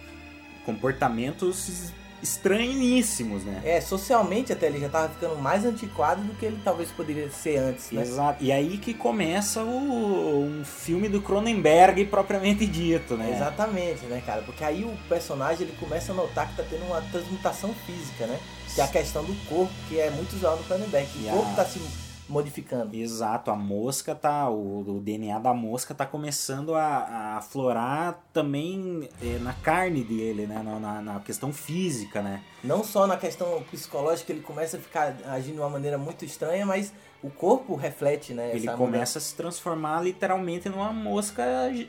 [0.66, 1.92] comportamentos
[2.24, 3.62] estranhíssimos, né?
[3.66, 7.58] É, socialmente até ele já tava ficando mais antiquado do que ele talvez poderia ser
[7.58, 8.02] antes, né?
[8.02, 8.44] Exato.
[8.44, 13.32] E aí que começa o, um filme do Cronenberg propriamente dito, né?
[13.36, 14.42] Exatamente, né, cara?
[14.42, 18.40] Porque aí o personagem ele começa a notar que tá tendo uma transmutação física, né?
[18.74, 21.08] Que é a questão do corpo, que é muito usual no Cronenberg.
[21.28, 21.80] O corpo tá se
[22.30, 22.96] modificando.
[22.96, 24.50] Exato, a mosca tá.
[24.50, 30.46] O, o DNA da mosca tá começando a, a aflorar também é, na carne dele,
[30.48, 30.62] né?
[30.64, 32.42] Na, na- na questão física, né?
[32.64, 36.66] Não só na questão psicológica, ele começa a ficar agindo de uma maneira muito estranha,
[36.66, 36.94] mas
[37.24, 38.52] o corpo reflete, né?
[38.54, 39.18] Ele começa mudança.
[39.20, 41.44] a se transformar literalmente numa mosca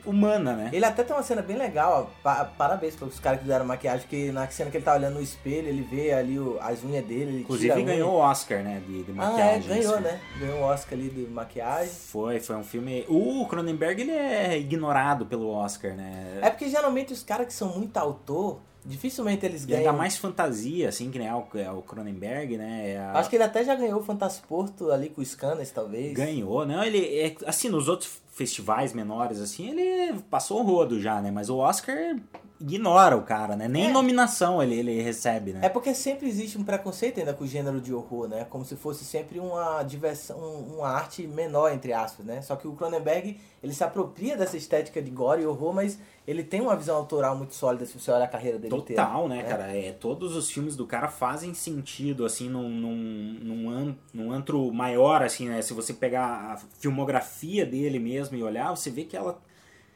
[0.05, 0.69] humana, né?
[0.71, 2.21] Ele até tem uma cena bem legal, ó.
[2.23, 5.15] Pa- parabéns para os caras que fizeram maquiagem, que na cena que ele tá olhando
[5.15, 8.81] no espelho, ele vê ali o- as unhas dele, ele Inclusive ganhou o Oscar, né?
[8.87, 9.53] De, de Ah, maquiagem.
[9.53, 10.21] é, esse ganhou, né?
[10.39, 11.89] Ganhou o Oscar ali de maquiagem.
[11.93, 13.05] Foi, foi um filme.
[13.09, 16.39] O Cronenberg ele é ignorado pelo Oscar, né?
[16.41, 19.79] É porque geralmente os caras que são muito autor, dificilmente eles E ganham.
[19.79, 22.91] ainda mais fantasia, assim, que nem é o, é o Cronenberg, né?
[22.91, 26.13] É a- Acho que ele até já ganhou o Fantasporto ali com o Scanners, talvez.
[26.13, 31.21] Ganhou, não, ele é, assim, nos outros festivais menores, assim, ele passou o rodo já,
[31.21, 31.31] né?
[31.31, 32.15] Mas o Oscar
[32.59, 33.67] ignora o cara, né?
[33.67, 33.91] Nem É.
[33.91, 35.59] nominação ele, ele recebe, né?
[35.63, 38.45] É porque sempre existe um preconceito ainda com o gênero de horror, né?
[38.49, 42.41] Como se fosse sempre uma diversão, um- uma arte menor, entre aspas, né?
[42.41, 46.43] Só que o Cronenberg, ele se apropria dessa estética de gore e horror, mas ele
[46.43, 49.49] tem uma visão autoral muito sólida se você olhar a carreira dele Total, inteira, né,
[49.49, 49.75] cara?
[49.75, 54.71] É, todos os filmes do cara fazem sentido, assim, num, num, num, an- num antro
[54.73, 55.61] maior, assim, né?
[55.61, 59.39] Se você pegar a filmografia dele mesmo e olhar, você vê que ela,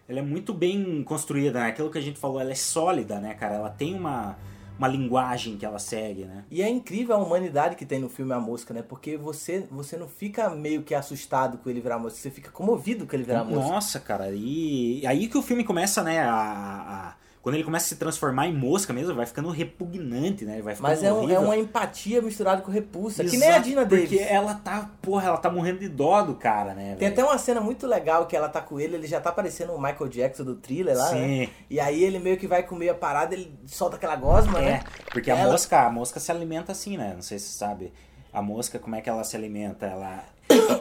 [0.09, 1.67] ela é muito bem construída, né?
[1.67, 3.55] Aquilo que a gente falou, ela é sólida, né, cara?
[3.55, 4.35] Ela tem uma,
[4.77, 6.43] uma linguagem que ela segue, né?
[6.49, 8.81] E é incrível a humanidade que tem no filme A Mosca, né?
[8.81, 13.05] Porque você, você não fica meio que assustado com ele virar mosca, você fica comovido
[13.05, 13.71] com ele virar mosca.
[13.71, 16.33] Nossa, cara, e aí que o filme começa, né, a...
[16.33, 20.61] a- quando ele começa a se transformar em mosca mesmo, vai ficando repugnante, né?
[20.61, 23.63] Vai ficando Mas é, um- é uma empatia misturada com repulsa, que nem a Exato,
[23.69, 24.09] Dina Davis.
[24.09, 26.95] Porque ela tá, porra, ela tá morrendo de dó do cara, né?
[26.99, 29.73] Tem até uma cena muito legal que ela tá com ele, ele já tá parecendo
[29.73, 31.45] o Michael Jackson do thriller lá, né?
[31.45, 31.49] Sim.
[31.69, 34.83] E aí ele meio que vai comer a parada, ele solta aquela gosma, É, né?
[35.11, 37.13] porque a Ela- mosca, a mosca se alimenta assim, né?
[37.15, 37.93] Não sei se você sabe.
[38.31, 39.85] A mosca, como é que ela se alimenta?
[39.87, 40.23] Ela,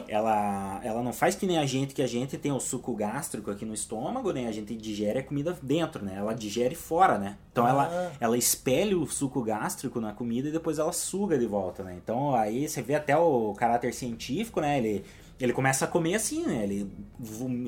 [0.07, 3.51] ela, ela não faz que nem a gente, que a gente tem o suco gástrico
[3.51, 4.47] aqui no estômago, né?
[4.47, 6.15] A gente digere a comida dentro, né?
[6.17, 7.37] Ela digere fora, né?
[7.51, 7.69] Então Ah.
[7.69, 11.95] ela, ela espelha o suco gástrico na comida e depois ela suga de volta, né?
[12.01, 14.77] Então aí você vê até o caráter científico, né?
[14.77, 15.05] Ele
[15.39, 16.63] Ele começa a comer assim, né?
[16.63, 16.91] Ele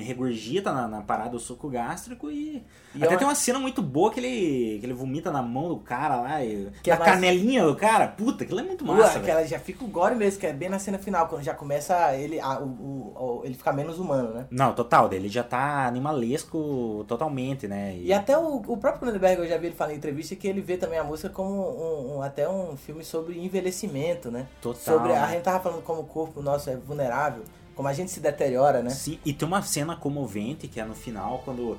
[0.00, 2.62] regurgita na, na parada do suco gástrico e.
[2.94, 5.40] E até é uma- tem uma cena muito boa que ele, que ele vomita na
[5.40, 6.44] mão do cara lá.
[6.44, 8.06] E, Que é na mais- canelinha do cara.
[8.08, 9.14] Puta, aquilo é muito Ué, massa.
[9.18, 9.38] que velho.
[9.38, 12.14] ela já fica o gore mesmo, que é bem na cena final, quando já começa
[12.14, 14.46] ele, a, o, o- o- ele ficar menos humano, né?
[14.50, 17.96] Não, total, dele já tá animalesco totalmente, né?
[17.96, 20.60] E até o, o próprio Cronenberg, eu já vi ele falar em entrevista que ele
[20.60, 24.46] vê também a música como um, um- até um filme sobre envelhecimento, né?
[24.60, 25.32] Total, Sobre, a né?
[25.32, 27.42] gente tava falando como o corpo nosso é vulnerável,
[27.74, 28.90] como a gente se deteriora, né?
[28.90, 31.78] Sim, e tem uma cena comovente que é no final, quando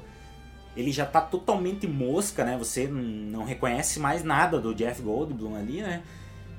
[0.76, 2.58] ele já tá totalmente mosca, né?
[2.58, 6.04] Você não reconhece mais nada do Jeff Goldblum ali, né?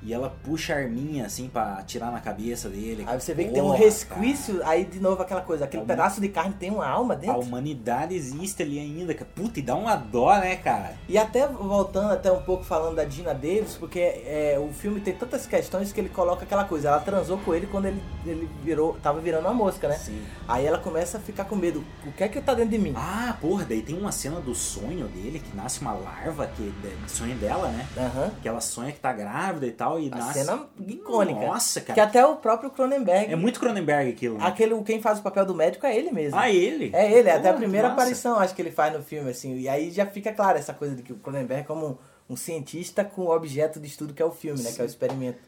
[0.05, 3.03] E ela puxa a arminha assim pra atirar na cabeça dele.
[3.07, 5.85] Aí você vê que tem um Porra, resquício, aí de novo aquela coisa, aquele É
[5.85, 7.39] pedaço de carne tem uma alma A dentro.
[7.39, 9.29] humanidade existe ali ainda, cara.
[9.33, 10.93] Puta, e dá uma dó, né, cara?
[11.09, 15.13] E até voltando até um pouco falando da Dina Davis, porque é, o filme tem
[15.13, 18.93] tantas questões que ele coloca aquela coisa, ela transou com ele quando ele, ele virou,
[19.01, 19.97] tava virando uma mosca, né?
[19.97, 20.21] Sim.
[20.47, 21.83] Aí ela começa a ficar com medo.
[22.05, 22.93] O que é que tá dentro de mim?
[22.95, 27.11] Ah, porra, daí tem uma cena do sonho dele, que nasce uma larva, que de-
[27.11, 27.87] sonho dela, né?
[27.97, 28.31] Aham.
[28.41, 30.33] Que ela sonha que tá grávida e tal, e A nasce...
[30.39, 31.39] cena icônica.
[31.45, 31.93] Nossa, cara.
[31.93, 33.31] Que até o próprio Cronenberg.
[33.31, 34.45] É muito Cronenberg aquilo, né?
[34.45, 36.37] Aquele, quem faz o papel do médico é ele mesmo.
[36.39, 36.91] Ah, ele?
[36.93, 38.01] É ele, é até a primeira massa.
[38.01, 39.57] aparição, acho que ele faz no filme, assim.
[39.57, 41.85] E aí já fica claro essa coisa de que o Cronenberg é como
[42.29, 44.71] um, um cientista com o objeto de estudo que é o filme, né?
[44.71, 45.39] Que é o experimento.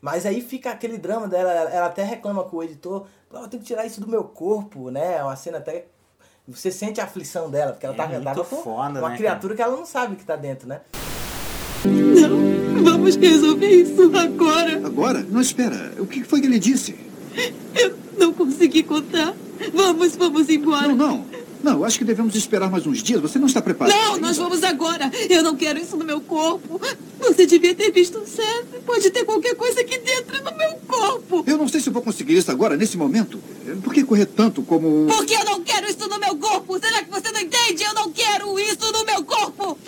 [0.00, 3.62] Mas aí fica aquele drama dela, ela, até reclama com o editor, "Pô, eu tenho
[3.62, 5.16] que tirar isso do meu corpo, né?
[5.18, 5.86] É uma cena até.
[6.48, 9.54] Você sente a aflição dela, porque ela É tá tava com foda, uma né, criatura
[9.54, 10.80] que ela não sabe que tá dentro, né?
[11.84, 12.55] Não,
[13.06, 14.84] vamos resolver isso agora.
[14.84, 15.26] Agora?
[15.30, 15.94] Não, espera.
[15.98, 16.94] O que foi que ele disse?
[17.74, 19.34] Eu não consegui contar.
[19.72, 20.88] Vamos, vamos embora.
[20.88, 21.36] Não, não.
[21.62, 23.20] Não, acho que devemos esperar mais uns dias.
[23.20, 23.96] Você não está preparado.
[23.96, 24.26] Não, ainda.
[24.26, 25.10] nós vamos agora.
[25.30, 26.80] Eu não quero isso no meu corpo.
[27.20, 28.82] Você devia ter visto o certo.
[28.84, 31.44] Pode ter qualquer coisa aqui dentro no meu corpo.
[31.46, 33.38] Eu não sei se eu vou conseguir isso agora, nesse momento.
[33.82, 35.06] Por que correr tanto como...
[35.06, 36.78] Porque eu não quero isso no meu corpo.
[36.78, 37.84] Será que você não entende?
[37.84, 39.78] Eu não quero isso no meu corpo.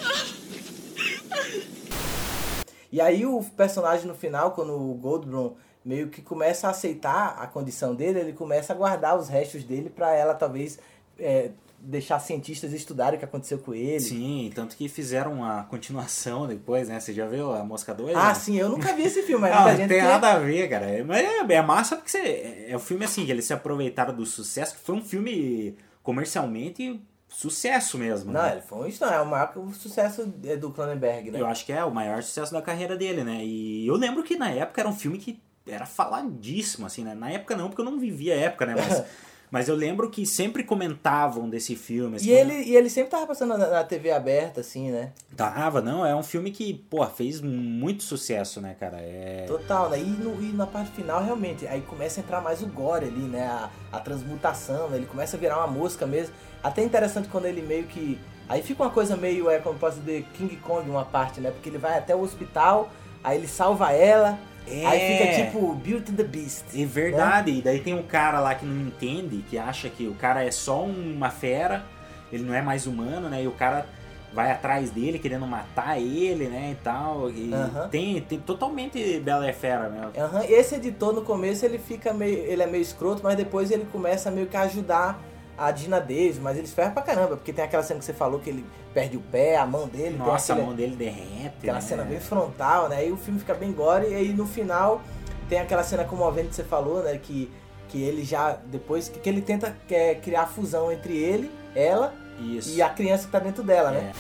[2.90, 5.55] E aí o personagem no final, quando o Goldblum
[5.85, 9.90] meio que começa a aceitar a condição dele, ele começa a guardar os restos dele
[9.90, 10.78] pra ela talvez
[11.19, 11.51] é,
[11.81, 14.01] deixar cientistas estudarem o que aconteceu com ele.
[14.01, 16.98] Sim, tanto que fizeram uma continuação depois, né?
[16.98, 18.16] Você já viu a Mosca 2?
[18.16, 18.35] Ah, né?
[18.35, 20.86] sim, eu nunca vi esse filme, Não, não tem nada a ver, cara.
[20.86, 24.15] É- Mas é, é massa porque você, é um filme assim, que eles se aproveitaram
[24.15, 28.32] do sucesso, que foi um filme comercialmente sucesso mesmo.
[28.32, 28.52] Não, né?
[28.52, 31.40] ele foi um isso, não, é o maior sucesso é, do Cronenberg, né?
[31.40, 33.44] Eu acho que é o maior sucesso da carreira dele, né?
[33.44, 37.14] E eu lembro que na época era um filme que era faladíssimo, assim, né?
[37.14, 38.74] Na época não, porque eu não vivia a época, né?
[38.76, 39.05] Mas,
[39.50, 42.16] mas eu lembro que sempre comentavam desse filme.
[42.16, 45.12] Assim, E ele, e ele sempre tava passando na, na TV aberta, assim, né?
[45.36, 48.96] Tava, não, é um filme que, pô, fez muito sucesso, né, cara?
[49.00, 49.44] É...
[49.46, 49.98] Total, né?
[50.00, 53.20] E, no- e na parte final, realmente, aí começa a entrar mais o gore ali,
[53.20, 53.46] né?
[53.46, 54.96] A, a transmutação, né?
[54.96, 56.34] Ele começa a virar uma mosca mesmo.
[56.62, 58.18] Até interessante quando ele meio que.
[58.48, 61.51] Aí fica uma coisa meio, é como posso dizer, King Kong uma parte, né?
[61.51, 62.90] Porque ele vai até o hospital,
[63.22, 64.86] aí ele salva ela, É.
[64.86, 66.64] aí fica tipo Beauty and the Beast.
[66.74, 70.14] É verdade, e daí tem um cara lá que não entende, que acha que o
[70.14, 71.85] cara é só uma fera,
[72.32, 73.43] ele não é mais humano, né?
[73.43, 73.85] E o cara
[74.32, 76.70] vai atrás dele querendo matar ele, né?
[76.72, 77.30] E tal.
[77.30, 77.89] E Aham.
[77.89, 80.10] tem, tem totalmente Bela e Fera mesmo.
[80.16, 82.39] Aham, Esse editor no começo ele fica meio.
[82.47, 85.18] ele é meio escroto, mas depois ele começa meio que a ajudar
[85.59, 88.39] a Dina Davis, mas eles ferram pra caramba, porque tem aquela cena que você falou
[88.39, 88.64] que ele
[88.94, 91.56] perde o pé, a mão dele, Nossa, aquele- a mão dele derrete.
[91.59, 91.80] Aquela né?
[91.80, 93.06] cena bem frontal, né?
[93.06, 94.06] E o filme fica bem gore.
[94.09, 95.02] E aí no final
[95.48, 97.18] tem aquela cena comovente que você falou, né?
[97.20, 97.51] Que,
[97.89, 102.14] que ele já, depois, que, que ele tenta é, criar a fusão entre ele, ela
[102.40, 102.70] Isso.
[102.76, 104.12] e a criança que tá dentro dela, né?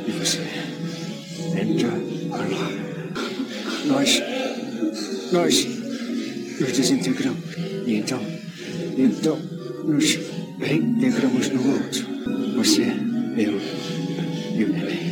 [0.07, 0.41] E você
[1.57, 2.71] entra lá.
[3.87, 4.23] Nós.
[5.33, 5.67] Nós
[6.61, 7.39] nos desintegramos.
[7.87, 8.21] E então.
[8.99, 9.39] Então
[9.85, 10.19] nos
[10.59, 12.07] reintegramos no outro.
[12.57, 12.83] Você,
[13.37, 13.61] eu
[14.57, 15.04] e o neném.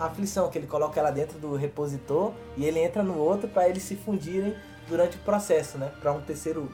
[0.00, 3.82] Aflição, que ele coloca ela dentro do repositor e ele entra no outro pra eles
[3.82, 4.54] se fundirem
[4.88, 5.90] durante o processo, né?
[6.00, 6.70] Pra um terceiro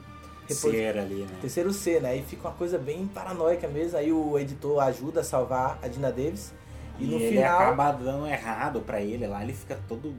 [0.54, 1.36] Ser ali, né?
[1.40, 2.10] Terceiro C, né?
[2.10, 3.98] Aí fica uma coisa bem paranoica mesmo.
[3.98, 6.54] Aí o editor ajuda a salvar a Dina Davis.
[6.98, 7.60] E, E, no ele final.
[7.60, 10.14] acaba dando errado pra ele lá, ele fica todo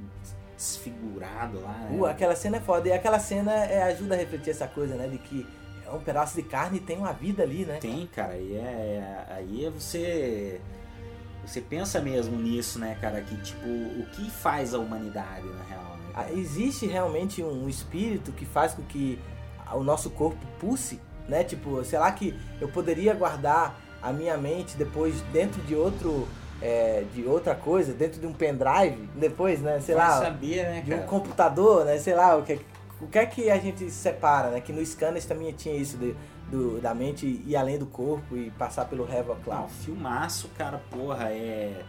[0.55, 1.97] desfigurado lá, né?
[1.97, 2.87] Uh, aquela cena é foda.
[2.89, 5.07] E aquela cena é, ajuda a refletir essa coisa, né?
[5.07, 5.47] De que
[5.85, 7.77] é um pedaço de carne e tem uma vida ali, né?
[7.81, 10.61] Tem, cara, e é, aí é você
[11.49, 15.97] você pensa mesmo nisso, né, cara, que tipo, o que faz a humanidade na real,
[15.97, 16.11] né?
[16.13, 19.19] Ah, Existe realmente um espírito que faz com que
[19.73, 21.43] o nosso corpo pulse, né?
[21.43, 26.27] Tipo, sei lá que eu poderia guardar a minha mente depois dentro de outro
[26.61, 29.79] é, de outra coisa, dentro de um pendrive, depois, né?
[29.79, 31.97] Sei Vai lá, saber, né, de um computador, né?
[31.97, 32.59] Sei lá o que
[33.01, 34.61] o que é que a gente separa, né?
[34.61, 36.15] Que no Scanners também tinha isso de,
[36.49, 39.71] do, da mente ir além do corpo e passar pelo Revo Não, Cloud.
[39.73, 41.83] filmaço, cara, porra, é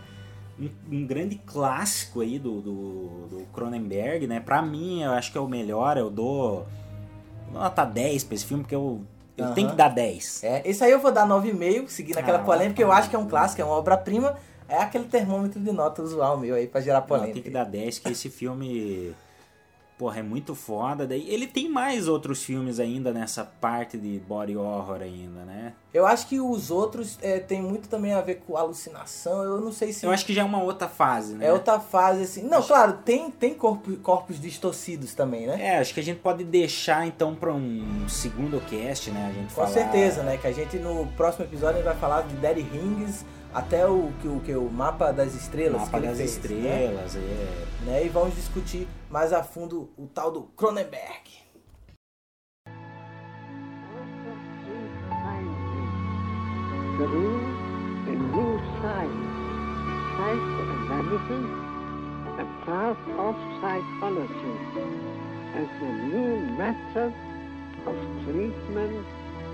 [0.58, 4.40] um, um grande clássico aí do, do, do Cronenberg, né?
[4.40, 6.66] Pra mim, eu acho que é o melhor, eu dou
[7.52, 9.00] nota 10 pra esse filme, porque eu,
[9.36, 9.54] eu Aham.
[9.54, 10.44] tenho que dar 10.
[10.44, 13.16] É, esse aí eu vou dar 9,5, seguindo aquela Ah, polêmica, que eu acho que
[13.16, 14.36] é um clássico, é uma obra-prima.
[14.68, 17.34] É aquele termômetro de nota usual meu aí pra gerar Não, polêmica.
[17.34, 19.12] tem que dar 10, que esse filme,
[20.00, 21.06] porra, é muito foda.
[21.06, 25.74] Daí ele tem mais outros filmes ainda nessa parte de body horror ainda, né?
[25.92, 29.42] Eu acho que os outros é, tem muito também a ver com alucinação.
[29.42, 30.06] Eu não sei se.
[30.06, 31.48] Eu acho que já é uma outra fase, né?
[31.48, 32.42] É outra fase, assim.
[32.44, 35.58] Não, claro, tem, tem corpo, corpos distorcidos também, né?
[35.60, 39.28] É, acho que a gente pode deixar então pra um segundo cast, né?
[39.28, 39.68] A gente Com falar...
[39.68, 40.38] certeza, né?
[40.38, 44.40] Que a gente no próximo episódio vai falar de Daddy Rings até o que o,
[44.40, 45.82] que o mapa das estrelas.
[45.82, 47.20] Mapa das fez, estrelas, né?
[47.20, 47.84] é.
[47.84, 48.06] né?
[48.06, 51.40] E vamos discutir mais a fundo o tal do Cronenberg.
[58.40, 59.26] new science,
[60.14, 61.48] psychoanalysis,
[62.38, 64.56] a path of psychology,
[65.60, 67.12] as a new method
[67.86, 69.06] of treatment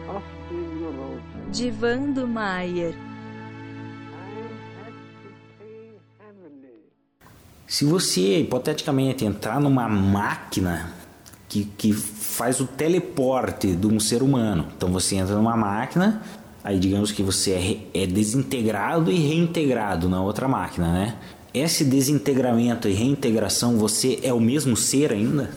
[0.08, 1.58] of the neurosis.
[1.58, 2.94] Divando Maier.
[7.66, 10.92] Se você, hipoteticamente, entrar numa máquina
[11.48, 16.22] que, que faz o teleporte de um ser humano, então você entra numa máquina,
[16.62, 21.16] aí digamos que você é, é desintegrado e reintegrado na outra máquina, né?
[21.52, 25.50] Esse desintegramento e reintegração, você é o mesmo ser ainda?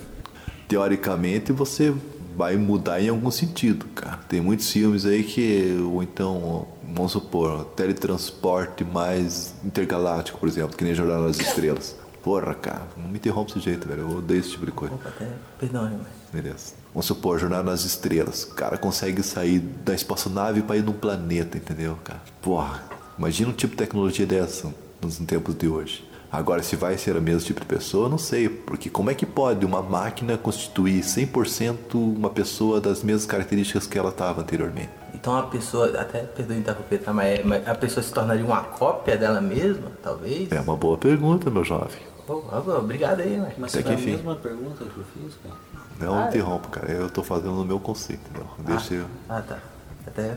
[0.66, 1.94] Teoricamente você
[2.36, 4.16] vai mudar em algum sentido, cara.
[4.28, 10.82] Tem muitos filmes aí que, ou então, vamos supor, teletransporte mais intergaláctico, por exemplo, que
[10.82, 11.99] nem Jornada nas Estrelas.
[12.22, 14.02] Porra, cara, não me interrompa desse jeito, velho.
[14.02, 14.94] Eu odeio esse tipo de coisa.
[15.04, 15.26] Até,
[15.58, 16.06] perdão, irmão.
[16.32, 16.74] Beleza.
[16.92, 18.44] Vamos supor, Jornada nas Estrelas.
[18.44, 22.20] O cara consegue sair da espaçonave pra ir num planeta, entendeu, cara?
[22.42, 22.82] Porra,
[23.18, 26.08] imagina um tipo de tecnologia dessa nos tempos de hoje.
[26.32, 28.48] Agora, se vai ser o mesmo tipo de pessoa, eu não sei.
[28.48, 33.98] Porque como é que pode uma máquina constituir 100% uma pessoa das mesmas características que
[33.98, 34.90] ela estava anteriormente?
[35.12, 37.12] Então a pessoa, até perdoe interromper, tá?
[37.12, 40.50] Mas, mas a pessoa se tornaria uma cópia dela mesma, talvez?
[40.52, 42.09] É uma boa pergunta, meu jovem.
[42.30, 43.42] Pô, ó, obrigado aí.
[43.58, 44.10] Mas Até foi a enfim.
[44.12, 45.56] mesma pergunta que eu fiz, cara.
[45.98, 46.28] Não Ah, é.
[46.28, 46.92] interrompa, cara.
[46.92, 48.46] Eu tô fazendo no meu conceito, entendeu?
[48.60, 49.06] Deixa eu.
[49.28, 49.58] Ah, tá.
[50.06, 50.36] Até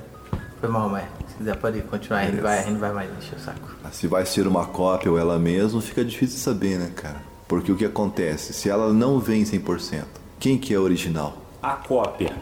[0.59, 2.47] foi mal, mas se quiser pode continuar, a gente, Beleza.
[2.47, 3.69] vai, a gente vai mais encher o saco.
[3.91, 7.21] Se vai ser uma cópia ou ela mesma, fica difícil de saber, né, cara?
[7.47, 8.53] Porque o que acontece?
[8.53, 10.03] Se ela não vem 100%,
[10.39, 11.37] quem que é original?
[11.61, 12.35] A cópia.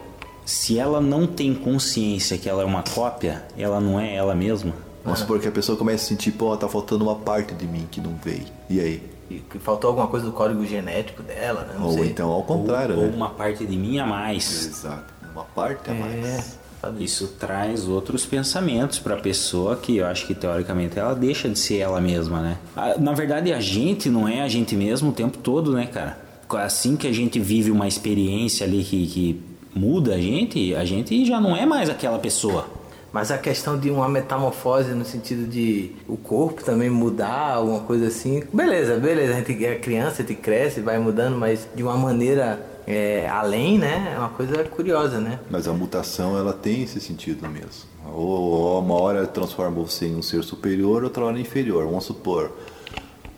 [0.46, 4.72] Se ela não tem consciência que ela é uma cópia, ela não é ela mesma?
[5.04, 7.86] Vamos supor que a pessoa comece a sentir, pô, tá faltando uma parte de mim
[7.90, 8.46] que não veio.
[8.70, 9.11] E aí?
[9.36, 11.74] E que faltou alguma coisa do código genético dela, né?
[11.78, 12.06] Não Ou sei.
[12.06, 13.08] então ao contrário, ou, né?
[13.08, 14.66] ou uma parte de mim a mais.
[14.66, 15.12] Exato.
[15.32, 16.58] Uma parte a mais.
[16.98, 21.56] Isso traz outros pensamentos para a pessoa que eu acho que teoricamente ela deixa de
[21.58, 22.58] ser ela mesma, né?
[22.76, 26.18] Ah, Na verdade, a gente não é a gente mesmo o tempo todo, né, cara?
[26.50, 29.42] Assim que a gente vive uma experiência ali que, que
[29.74, 32.66] muda a gente, a gente já não é mais aquela pessoa.
[33.12, 38.06] Mas a questão de uma metamorfose no sentido de o corpo também mudar, alguma coisa
[38.06, 38.42] assim.
[38.52, 42.64] Beleza, beleza, a gente é criança, a gente cresce, vai mudando, mas de uma maneira
[42.86, 44.12] é, além, né?
[44.14, 45.38] É uma coisa curiosa, né?
[45.50, 47.92] Mas a mutação, ela tem esse sentido mesmo.
[48.12, 51.84] Ou, uma hora transforma você em um ser superior, outra hora inferior.
[51.84, 52.50] Vamos supor,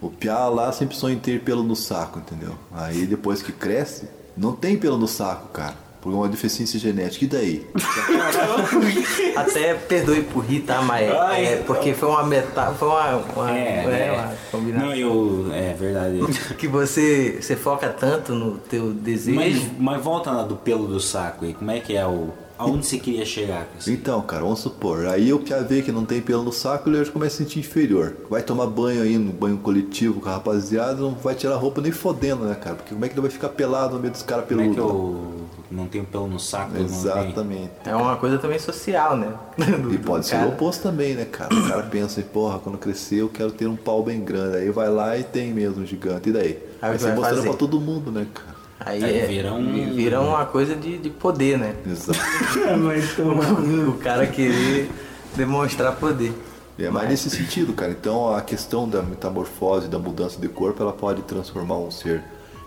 [0.00, 2.54] o piá lá sempre sonha em ter pelo no saco, entendeu?
[2.72, 5.83] Aí depois que cresce, não tem pelo no saco, cara.
[6.04, 7.24] Por uma deficiência genética.
[7.24, 7.66] E daí?
[9.34, 10.82] Até perdoe por rir, tá?
[10.82, 14.12] Mas é porque foi uma metáfora, foi uma, uma, É, é, é.
[14.12, 14.88] uma combinação.
[14.88, 15.48] Não, eu.
[15.52, 16.20] É verdade.
[16.58, 19.36] Que você, você foca tanto no teu desejo.
[19.36, 22.28] Mas, mas volta na do pelo do saco aí, como é que é o.
[22.56, 23.90] Aonde você queria chegar com isso?
[23.90, 25.06] Então, cara, vamos supor.
[25.06, 27.42] Aí o piá vê que não tem pelo no saco, ele já começa a se
[27.44, 28.14] sentir inferior.
[28.30, 31.90] Vai tomar banho aí no banho coletivo com a rapaziada, não vai tirar roupa nem
[31.90, 32.76] fodendo, né, cara?
[32.76, 34.84] Porque como é que ele vai ficar pelado no meio dos caras Como é peludos?
[34.84, 35.43] que eu.
[35.74, 36.76] Não tem pelo no saco.
[36.78, 37.72] Exatamente.
[37.84, 39.34] É uma coisa também social, né?
[39.92, 40.46] E pode ser cara.
[40.46, 41.52] o oposto também, né, cara?
[41.52, 44.58] O cara pensa, assim, porra, quando eu crescer eu quero ter um pau bem grande.
[44.58, 46.28] Aí vai lá e tem mesmo um gigante.
[46.28, 46.58] E daí?
[46.80, 47.48] Aí você vai mostrando fazer?
[47.48, 48.54] pra todo mundo, né, cara?
[48.78, 51.74] Aí, Aí é, vira um- vira uma coisa de, de poder, né?
[51.86, 52.18] Exato.
[53.88, 54.90] o cara querer
[55.34, 56.32] demonstrar poder.
[56.78, 57.92] É mais nesse sentido, cara.
[57.92, 62.22] Então a questão da metamorfose, da mudança de corpo, ela pode transformar um ser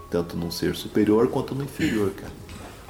[0.09, 2.31] tanto num ser superior quanto no inferior, cara.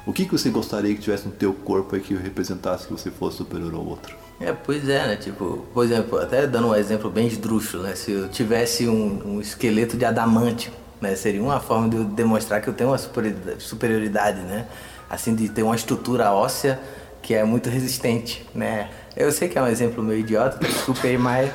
[0.08, 3.12] O que, que você gostaria que tivesse no teu corpo aí que representasse que você
[3.12, 4.16] fosse superior ao outro?
[4.40, 5.16] É, pois é, né?
[5.18, 7.94] Tipo, por exemplo, até dando um exemplo bem esdrúxulo, né?
[7.94, 10.72] Se eu tivesse um, um esqueleto de adamantio,
[11.02, 11.14] né?
[11.16, 14.66] Seria uma forma de eu demonstrar que eu tenho uma superioridade, superioridade, né?
[15.10, 16.80] Assim, de ter uma estrutura óssea
[17.22, 18.90] que é muito resistente, né?
[19.14, 21.52] Eu sei que é um exemplo meio idiota, desculpe aí, mas,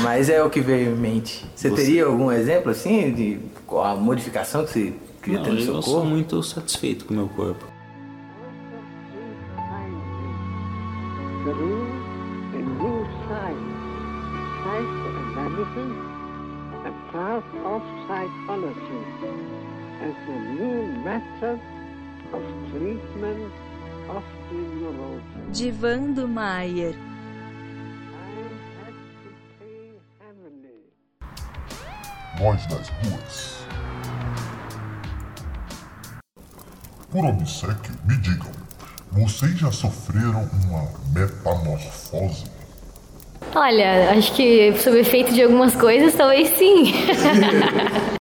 [0.00, 1.46] mas é o que veio em mente.
[1.54, 4.92] Você, Você- teria algum exemplo, assim, de qual a modificação que você
[5.22, 6.08] queria Não, ter no seu eu sou corpo?
[6.08, 7.71] muito satisfeito com o meu corpo.
[25.52, 25.58] Neurosis.
[25.58, 26.94] Divã do Maier.
[32.40, 33.62] Nós das ruas.
[37.10, 38.50] Por obsequio, me digam,
[39.12, 42.46] vocês já sofreram uma metamorfose?
[43.54, 46.92] Olha, acho que sob efeito de algumas coisas, talvez sim.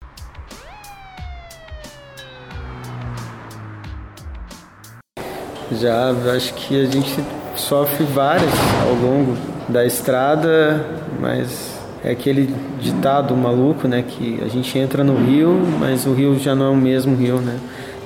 [5.80, 7.24] Já acho que a gente
[7.56, 8.52] sofre várias
[8.86, 9.38] ao longo
[9.70, 10.86] da estrada,
[11.20, 14.04] mas é aquele ditado maluco, né?
[14.06, 17.40] Que a gente entra no rio, mas o rio já não é o mesmo rio,
[17.40, 17.58] né?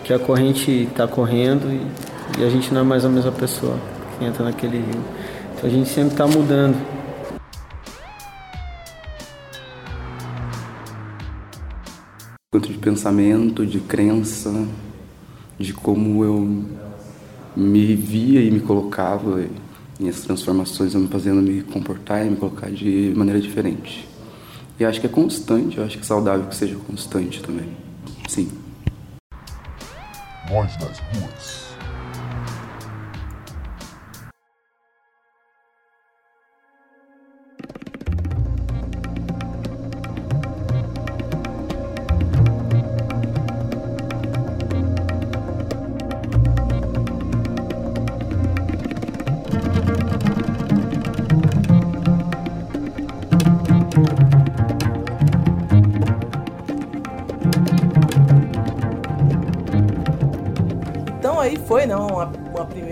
[0.03, 3.75] Que a corrente está correndo e, e a gente não é mais a mesma pessoa
[4.17, 5.03] que entra naquele rio.
[5.57, 6.75] Então a gente sempre está mudando.
[12.51, 14.65] Quanto de pensamento, de crença,
[15.57, 16.85] de como eu
[17.55, 19.49] me via e me colocava, e
[19.99, 24.07] minhas transformações me fazendo me comportar e me colocar de maneira diferente.
[24.79, 27.69] E acho que é constante, eu acho que é saudável que seja constante também.
[28.27, 28.51] Sim.
[30.49, 31.64] Nós das ruas.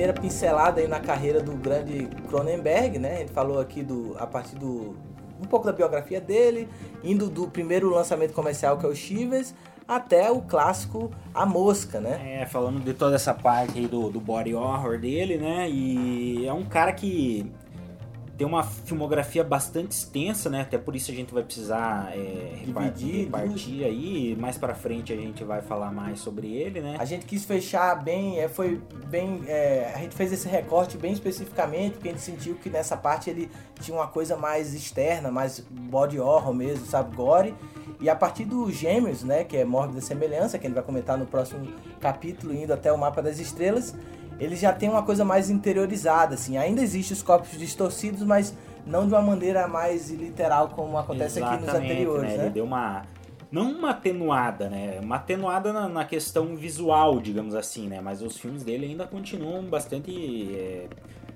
[0.03, 3.21] Primeira pincelada aí na carreira do grande Cronenberg, né?
[3.21, 4.95] Ele falou aqui do a partir do
[5.41, 6.67] um pouco da biografia dele,
[7.03, 9.53] indo do primeiro lançamento comercial que é o Chivas
[9.87, 12.41] até o clássico A Mosca, né?
[12.41, 15.69] É, falando de toda essa parte aí do, do body horror dele, né?
[15.69, 17.49] E é um cara que
[18.37, 20.61] tem uma filmografia bastante extensa, né?
[20.61, 24.35] Até por isso a gente vai precisar é, repartir, Dividir, repartir aí.
[24.39, 26.95] Mais pra frente a gente vai falar mais sobre ele, né?
[26.99, 29.43] A gente quis fechar bem, é, foi bem.
[29.47, 33.29] é, a gente fez esse recorte bem especificamente, porque a gente sentiu que nessa parte
[33.29, 37.15] ele tinha uma coisa mais externa, mais body horror mesmo, sabe?
[37.15, 37.53] Gore.
[38.01, 39.43] E a partir do Gêmeos, né?
[39.43, 41.67] Que é Mórbida Semelhança, que ele vai comentar no próximo
[42.01, 43.95] capítulo, indo até o Mapa das Estrelas,
[44.39, 46.57] ele já tem uma coisa mais interiorizada, assim.
[46.57, 48.53] Ainda existem os corpos distorcidos, mas
[48.85, 52.43] não de uma maneira mais literal como acontece aqui nos Exatamente, anteriores, né?
[52.45, 53.03] Ele deu uma.
[53.51, 54.99] Não uma atenuada, né?
[55.01, 58.01] Uma atenuada na, na questão visual, digamos assim, né?
[58.01, 60.87] Mas os filmes dele ainda continuam bastante é,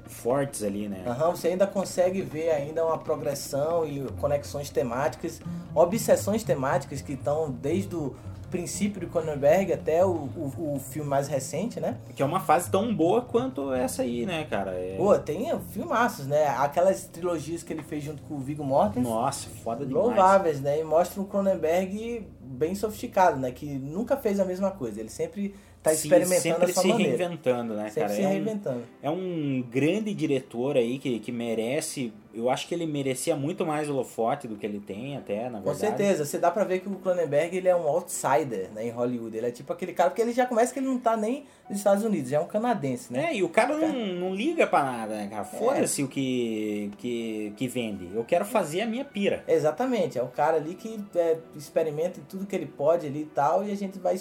[0.08, 1.04] fortes ali, né?
[1.06, 5.40] Aham, você ainda consegue ver ainda uma progressão e conexões temáticas,
[5.76, 8.16] obsessões temáticas que estão desde o
[8.50, 11.98] princípio do Cronenberg até o, o, o filme mais recente, né?
[12.16, 14.72] Que é uma fase tão boa quanto essa aí, né, cara?
[14.72, 14.96] É...
[14.98, 16.48] Pô, tem filmaços, né?
[16.48, 19.04] Aquelas trilogias que ele fez junto com o Viggo Mortensen.
[19.04, 20.06] Nossa, foda demais.
[20.06, 20.80] Louváveis, né?
[20.80, 23.52] E mostra um Cronenberg bem sofisticado, né?
[23.52, 25.00] Que nunca fez a mesma coisa.
[25.00, 27.18] Ele sempre tá Se- experimentando sempre se maneira.
[27.18, 28.14] reinventando, né, Sempre cara?
[28.14, 28.80] se é, reinventando.
[28.80, 32.12] Um, é um grande diretor aí que, que merece.
[32.34, 35.72] Eu acho que ele merecia muito mais holofote do que ele tem, até, na Com
[35.74, 35.80] verdade.
[35.80, 39.36] certeza, você dá pra ver que o Cronenberg ele é um outsider né, em Hollywood.
[39.36, 41.80] Ele é tipo aquele cara, porque ele já começa que ele não tá nem nos
[41.80, 43.30] Estados Unidos, já é um canadense, né?
[43.32, 45.44] É, e o cara não, não liga pra nada, né, cara?
[45.46, 48.10] Foda-se o que, que, que vende.
[48.14, 49.44] Eu quero fazer a minha pira.
[49.48, 53.66] Exatamente, é um cara ali que é, experimenta tudo que ele pode ali e tal,
[53.66, 54.16] e a gente vai,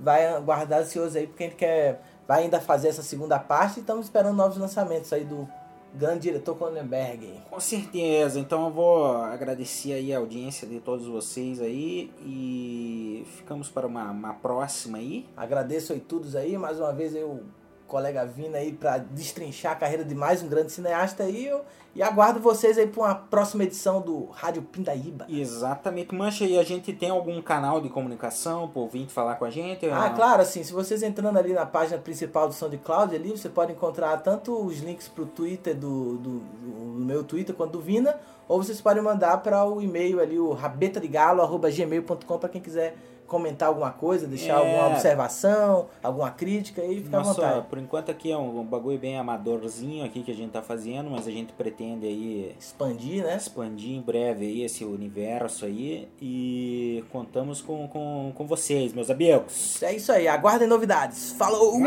[0.00, 3.80] vai guardar ansioso aí porque a gente quer vai ainda fazer essa segunda parte e
[3.80, 5.48] estamos esperando novos lançamentos aí do
[5.94, 7.40] grande diretor Cronenberg.
[7.48, 13.70] Com certeza, então eu vou agradecer aí a audiência de todos vocês aí e ficamos
[13.70, 15.26] para uma, uma próxima aí.
[15.34, 17.40] Agradeço aí todos aí, mais uma vez eu
[17.88, 21.46] colega vindo aí para destrinchar a carreira de mais um grande cineasta aí.
[21.46, 21.62] Eu,
[21.96, 25.26] e aguardo vocês aí para uma próxima edição do Rádio Pindaíba.
[25.28, 26.14] Exatamente.
[26.14, 29.86] Mancha, e a gente tem algum canal de comunicação para ouvir falar com a gente?
[29.86, 33.72] Ah, claro, assim, se vocês entrando ali na página principal do SoundCloud ali, você pode
[33.72, 38.14] encontrar tanto os links pro Twitter do, do, do meu Twitter quanto do Vina,
[38.46, 42.96] ou vocês podem mandar para o e-mail ali, o rabetadegalo.gmail.com para quem quiser
[43.28, 44.56] comentar alguma coisa, deixar É.
[44.56, 47.66] alguma observação, alguma crítica aí, fica à Nossa, vontade.
[47.68, 51.10] por enquanto aqui é um, um bagulho bem amadorzinho aqui que a gente tá fazendo,
[51.10, 53.36] mas a gente pretende aí expandir, né?
[53.36, 59.80] Expandir em breve aí esse universo aí e contamos com, com, com vocês, meus amigos.
[59.82, 61.32] É isso aí, aguardem novidades.
[61.32, 61.78] Falou!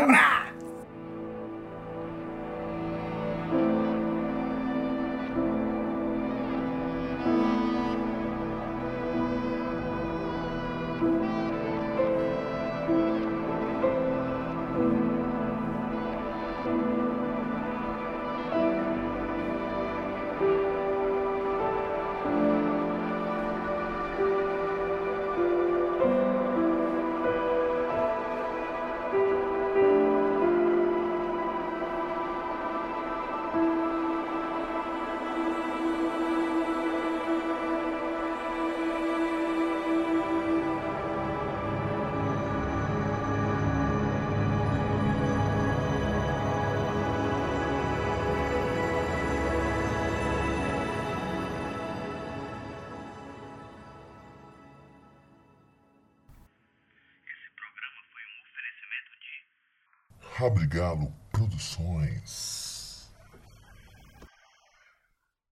[60.42, 62.61] Rabrigalo Produções.